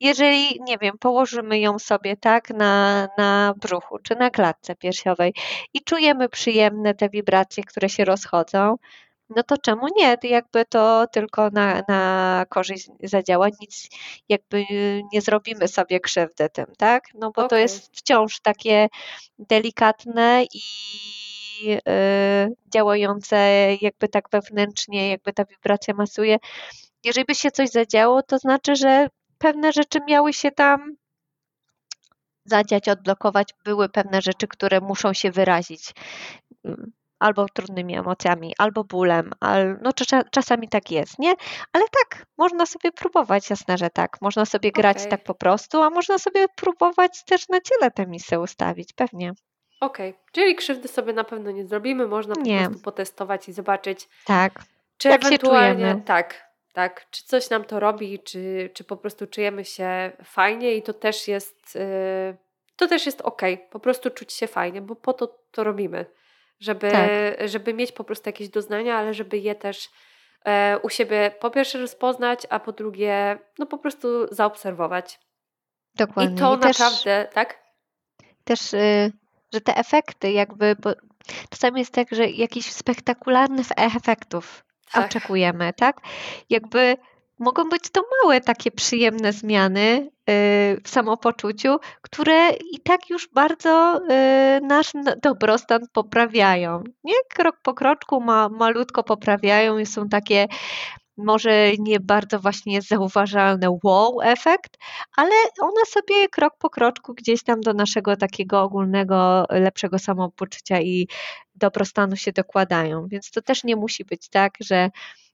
[0.00, 5.34] Jeżeli, nie wiem, położymy ją sobie tak na, na brzuchu czy na klatce piersiowej
[5.74, 8.76] i czujemy przyjemne te wibracje, które się rozchodzą,
[9.36, 10.16] no to czemu nie?
[10.22, 13.88] Jakby to tylko na, na korzyść zadziała, nic
[14.28, 14.64] jakby
[15.12, 17.04] nie zrobimy sobie krzywdy tym, tak?
[17.14, 17.48] No bo okay.
[17.48, 18.88] to jest wciąż takie
[19.38, 20.60] delikatne i
[21.68, 23.36] Y, działające
[23.80, 26.36] jakby tak wewnętrznie, jakby ta wibracja masuje.
[27.04, 29.08] Jeżeli by się coś zadziało, to znaczy, że
[29.38, 30.96] pewne rzeczy miały się tam
[32.44, 35.92] zadziać, odblokować, były pewne rzeczy, które muszą się wyrazić.
[37.18, 39.90] albo trudnymi emocjami, albo bólem, al, no
[40.30, 41.34] czasami tak jest, nie?
[41.72, 44.16] Ale tak, można sobie próbować, jasne, że tak.
[44.20, 45.10] Można sobie grać okay.
[45.10, 49.32] tak po prostu, a można sobie próbować też na ciele te misy ustawić, pewnie.
[49.80, 50.22] Okej, okay.
[50.32, 52.58] czyli krzywdy sobie na pewno nie zrobimy, można po nie.
[52.58, 54.08] prostu potestować i zobaczyć.
[54.24, 54.52] Tak.
[54.98, 59.64] Czy Jak ewentualnie, tak, tak, czy coś nam to robi, czy, czy po prostu czujemy
[59.64, 62.36] się fajnie i to też jest, yy,
[62.76, 66.06] to też jest ok, po prostu czuć się fajnie, bo po to to robimy,
[66.60, 67.10] żeby, tak.
[67.48, 69.88] żeby mieć po prostu jakieś doznania, ale żeby je też
[70.44, 75.20] e, u siebie po pierwsze rozpoznać, a po drugie no po prostu zaobserwować.
[75.94, 76.34] Dokładnie.
[76.34, 77.58] I to I naprawdę, też, tak?
[78.44, 79.12] Też, y,
[79.52, 80.90] że te efekty jakby, bo
[81.50, 85.06] czasami jest tak, że jakichś spektakularnych efektów tak.
[85.06, 86.00] oczekujemy, tak?
[86.50, 86.96] Jakby
[87.40, 94.00] mogą być to małe takie przyjemne zmiany y, w samopoczuciu, które i tak już bardzo
[94.58, 96.84] y, nasz dobrostan poprawiają.
[97.04, 100.46] Nie krok po kroczku ma, malutko poprawiają i są takie
[101.24, 104.78] może nie bardzo właśnie zauważalne wow efekt,
[105.16, 105.30] ale
[105.60, 111.08] one sobie krok po kroczku gdzieś tam do naszego takiego ogólnego, lepszego samopoczucia i
[111.54, 113.06] dobrostanu się dokładają.
[113.08, 114.90] Więc to też nie musi być tak, że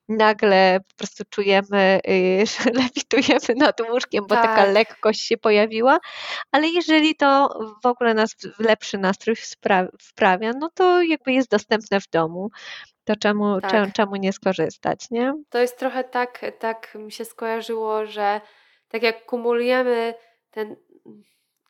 [0.08, 4.44] nagle po prostu czujemy, y, że lewitujemy nad łóżkiem, bo tak.
[4.44, 5.98] taka lekkość się pojawiła,
[6.52, 7.48] ale jeżeli to
[7.82, 9.36] w ogóle nas w lepszy nastrój
[10.00, 12.50] wprawia, no to jakby jest dostępne w domu
[13.06, 13.70] to czemu, tak.
[13.70, 15.34] czemu, czemu nie skorzystać, nie?
[15.50, 18.40] To jest trochę tak, tak mi się skojarzyło, że
[18.88, 20.14] tak jak kumulujemy
[20.50, 20.76] ten,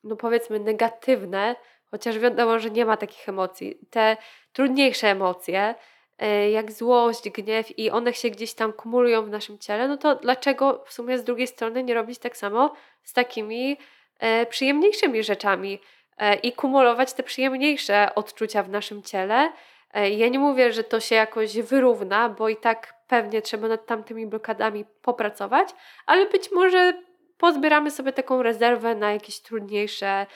[0.04, 1.56] no powiedzmy negatywne,
[1.90, 4.16] chociaż wiadomo, że nie ma takich emocji, te
[4.52, 5.74] trudniejsze emocje,
[6.18, 10.14] e, jak złość, gniew i one się gdzieś tam kumulują w naszym ciele, no to
[10.14, 13.76] dlaczego w sumie z drugiej strony nie robić tak samo z takimi
[14.18, 15.80] e, przyjemniejszymi rzeczami
[16.18, 19.52] e, i kumulować te przyjemniejsze odczucia w naszym ciele,
[19.94, 24.26] ja nie mówię, że to się jakoś wyrówna, bo i tak pewnie trzeba nad tamtymi
[24.26, 25.68] blokadami popracować,
[26.06, 27.02] ale być może
[27.38, 30.26] pozbieramy sobie taką rezerwę na jakieś trudniejsze,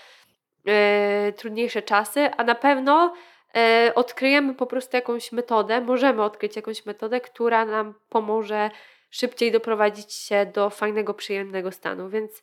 [0.66, 3.14] e, trudniejsze czasy, a na pewno
[3.56, 8.70] e, odkryjemy po prostu jakąś metodę, możemy odkryć jakąś metodę, która nam pomoże
[9.10, 12.08] szybciej doprowadzić się do fajnego, przyjemnego stanu.
[12.08, 12.42] Więc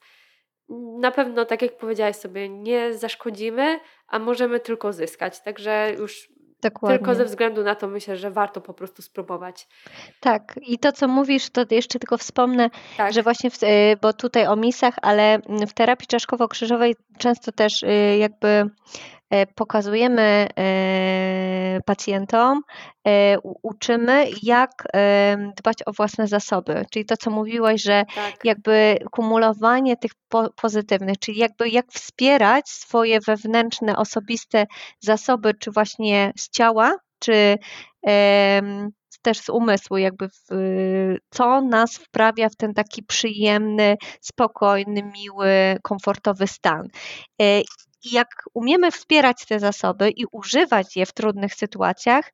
[0.99, 5.39] na pewno, tak jak powiedziałaś sobie, nie zaszkodzimy, a możemy tylko zyskać.
[5.39, 6.29] Także już
[6.61, 6.97] Dokładnie.
[6.97, 9.67] Tylko ze względu na to myślę, że warto po prostu spróbować.
[10.19, 13.13] Tak, i to co mówisz, to jeszcze tylko wspomnę, tak.
[13.13, 18.17] że właśnie, w, y, bo tutaj o misach, ale w terapii czaszkowo-krzyżowej często też y,
[18.19, 18.69] jakby
[19.26, 22.61] E, pokazujemy e, pacjentom,
[23.07, 24.71] e, uczymy, jak
[25.57, 26.85] dbać o własne zasoby.
[26.91, 28.45] Czyli to, co mówiłaś, że tak.
[28.45, 30.11] jakby kumulowanie tych
[30.61, 34.65] pozytywnych, czyli jakby jak wspierać swoje wewnętrzne, osobiste
[34.99, 37.57] zasoby, czy właśnie z ciała, czy
[39.21, 40.47] też z umysłu, jakby w,
[41.29, 46.87] co nas wprawia w ten taki przyjemny, spokojny, miły, komfortowy stan.
[47.39, 47.63] I
[48.11, 52.31] jak umiemy wspierać te zasoby i używać je w trudnych sytuacjach,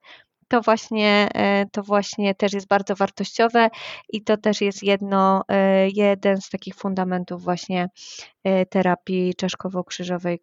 [0.53, 3.69] to właśnie, e, to właśnie też jest bardzo wartościowe
[4.09, 7.89] i to też jest jedno, e, jeden z takich fundamentów właśnie
[8.43, 10.39] e, terapii czaszkowo-krzyżowej,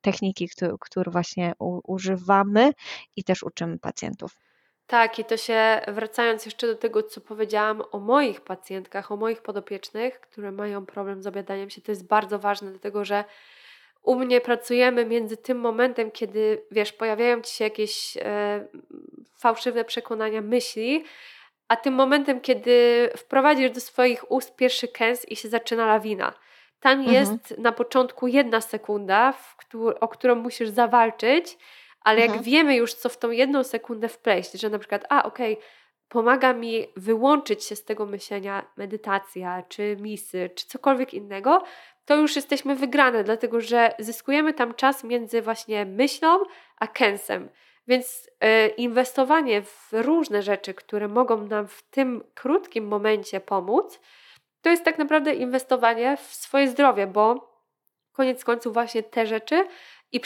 [0.00, 0.48] techniki,
[0.80, 1.52] którą właśnie
[1.84, 2.72] używamy
[3.16, 4.38] i też uczymy pacjentów.
[4.86, 9.42] Tak, i to się wracając jeszcze do tego, co powiedziałam o moich pacjentkach, o moich
[9.42, 13.24] podopiecznych, które mają problem z obiadaniem się, to jest bardzo ważne, dlatego że
[14.08, 18.68] u mnie pracujemy między tym momentem, kiedy wiesz, pojawiają ci się jakieś e,
[19.38, 21.04] fałszywe przekonania, myśli,
[21.68, 26.34] a tym momentem, kiedy wprowadzisz do swoich ust pierwszy kęs i się zaczyna lawina.
[26.80, 27.14] Tam mhm.
[27.14, 31.58] jest na początku jedna sekunda, któr o którą musisz zawalczyć,
[32.00, 32.36] ale mhm.
[32.36, 35.66] jak wiemy już, co w tą jedną sekundę wpleść, że na przykład, a okej, okay,
[36.08, 41.62] pomaga mi wyłączyć się z tego myślenia medytacja, czy misy, czy cokolwiek innego,
[42.08, 46.38] to już jesteśmy wygrane, dlatego że zyskujemy tam czas między właśnie myślą
[46.76, 47.48] a kęsem.
[47.88, 54.00] Więc y, inwestowanie w różne rzeczy, które mogą nam w tym krótkim momencie pomóc,
[54.62, 57.52] to jest tak naprawdę inwestowanie w swoje zdrowie, bo
[58.12, 59.64] koniec końców właśnie te rzeczy
[60.12, 60.20] i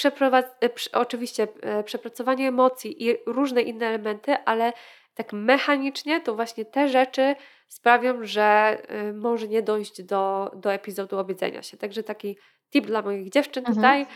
[0.64, 1.48] y, oczywiście
[1.80, 4.72] y, przepracowanie emocji i różne inne elementy, ale
[5.14, 7.34] tak mechanicznie to właśnie te rzeczy
[7.72, 8.78] sprawią, że
[9.10, 11.76] y, może nie dojść do, do epizodu obiedzenia się.
[11.76, 12.36] Także taki
[12.70, 13.76] tip dla moich dziewczyn mhm.
[13.76, 14.06] tutaj.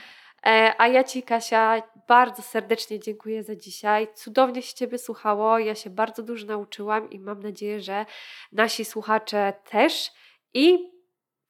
[0.46, 4.08] E, a ja Ci, Kasia, bardzo serdecznie dziękuję za dzisiaj.
[4.14, 5.58] Cudownie się Ciebie słuchało.
[5.58, 8.06] Ja się bardzo dużo nauczyłam i mam nadzieję, że
[8.52, 10.10] nasi słuchacze też.
[10.54, 10.78] I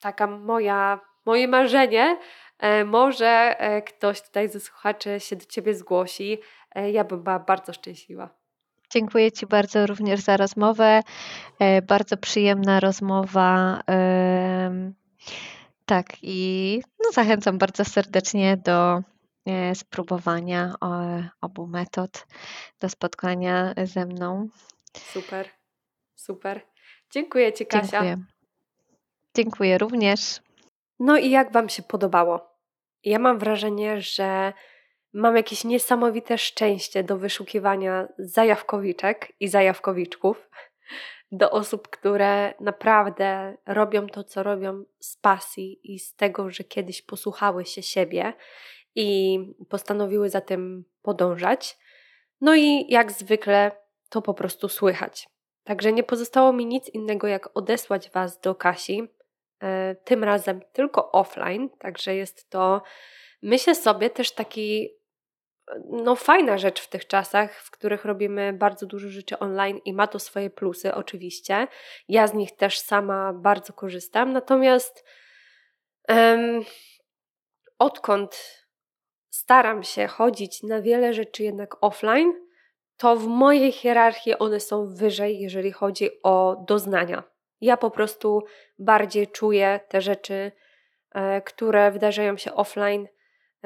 [0.01, 2.19] taka moja, moje marzenie,
[2.59, 6.39] E, może e, ktoś tutaj ze słuchaczy się do Ciebie zgłosi.
[6.93, 8.31] Ja bym była bardzo szczęśliwa.
[8.97, 11.03] Dziękuję Ci bardzo również za rozmowę.
[11.89, 13.81] Bardzo przyjemna rozmowa.
[15.87, 19.03] Tak, i no zachęcam bardzo serdecznie do
[19.75, 20.75] spróbowania
[21.41, 22.27] obu metod,
[22.81, 24.49] do spotkania ze mną.
[24.95, 25.49] Super,
[26.15, 26.61] super.
[27.11, 27.91] Dziękuję Ci, Kasia.
[27.91, 28.17] Dziękuję.
[29.35, 30.41] Dziękuję również.
[30.99, 32.51] No i jak Wam się podobało?
[33.05, 34.53] Ja mam wrażenie, że
[35.17, 40.51] mam jakieś niesamowite szczęście do wyszukiwania zajawkowiczek i zajawkowiczków,
[41.33, 47.03] do osób, które naprawdę robią to, co robią z pasji i z tego, że kiedyś
[47.03, 48.33] posłuchały się siebie
[48.95, 49.39] i
[49.69, 51.79] postanowiły za tym podążać.
[52.41, 53.71] No i jak zwykle
[54.09, 55.29] to po prostu słychać.
[55.65, 59.09] Także nie pozostało mi nic innego, jak odesłać Was do Kasi,
[59.63, 62.83] E, tym razem tylko offline, także jest to,
[63.43, 64.96] myślę sobie, też taki
[65.91, 70.07] no fajna rzecz w tych czasach, w których robimy bardzo dużo rzeczy online i ma
[70.07, 71.67] to swoje plusy oczywiście.
[72.09, 75.05] Ja z nich też sama bardzo korzystam, natomiast
[76.09, 76.65] um,
[77.79, 78.67] odkąd
[79.31, 82.33] staram się chodzić na wiele rzeczy jednak offline,
[82.97, 87.23] to w mojej hierarchii one są wyżej, jeżeli chodzi o doznania.
[87.61, 88.45] Ja po prostu
[88.79, 90.53] bardziej czuję te rzeczy,
[91.15, 93.09] e, które wydarzają się offline.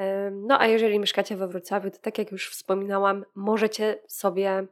[0.01, 4.67] E, no a jeżeli mieszkacie we Wrocławiu, to tak jak już wspominałam, możecie sobie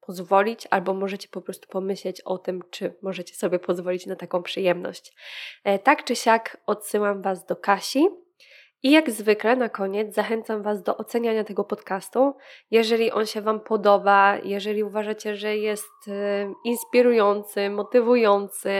[0.00, 5.12] pozwolić, albo możecie po prostu pomyśleć o tym, czy możecie sobie pozwolić na taką przyjemność.
[5.64, 8.08] E, tak czy siak odsyłam Was do Kasi.
[8.82, 12.34] I jak zwykle na koniec zachęcam Was do oceniania tego podcastu.
[12.70, 16.12] Jeżeli on się Wam podoba, jeżeli uważacie, że jest y,
[16.64, 18.70] inspirujący, motywujący,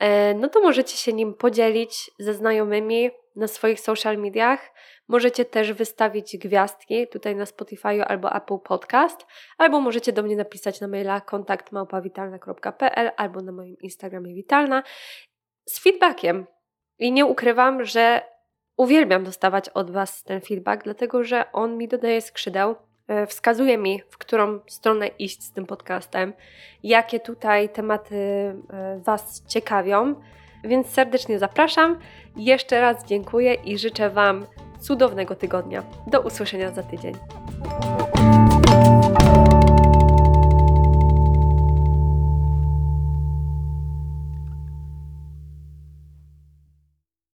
[0.00, 4.74] y, no to możecie się nim podzielić ze znajomymi na swoich social mediach.
[5.08, 9.26] Możecie też wystawić gwiazdki tutaj na Spotify albo Apple Podcast,
[9.58, 14.82] albo możecie do mnie napisać na maila kontaktmałpawitalna.pl albo na moim Instagramie Witalna
[15.68, 16.46] z feedbackiem.
[16.98, 18.22] I nie ukrywam, że
[18.80, 22.76] Uwielbiam dostawać od Was ten feedback, dlatego że on mi dodaje skrzydeł,
[23.08, 26.32] e, wskazuje mi, w którą stronę iść z tym podcastem,
[26.82, 30.14] jakie tutaj tematy e, Was ciekawią.
[30.64, 31.98] Więc serdecznie zapraszam.
[32.36, 34.46] Jeszcze raz dziękuję i życzę Wam
[34.80, 35.82] cudownego tygodnia.
[36.06, 37.14] Do usłyszenia za tydzień.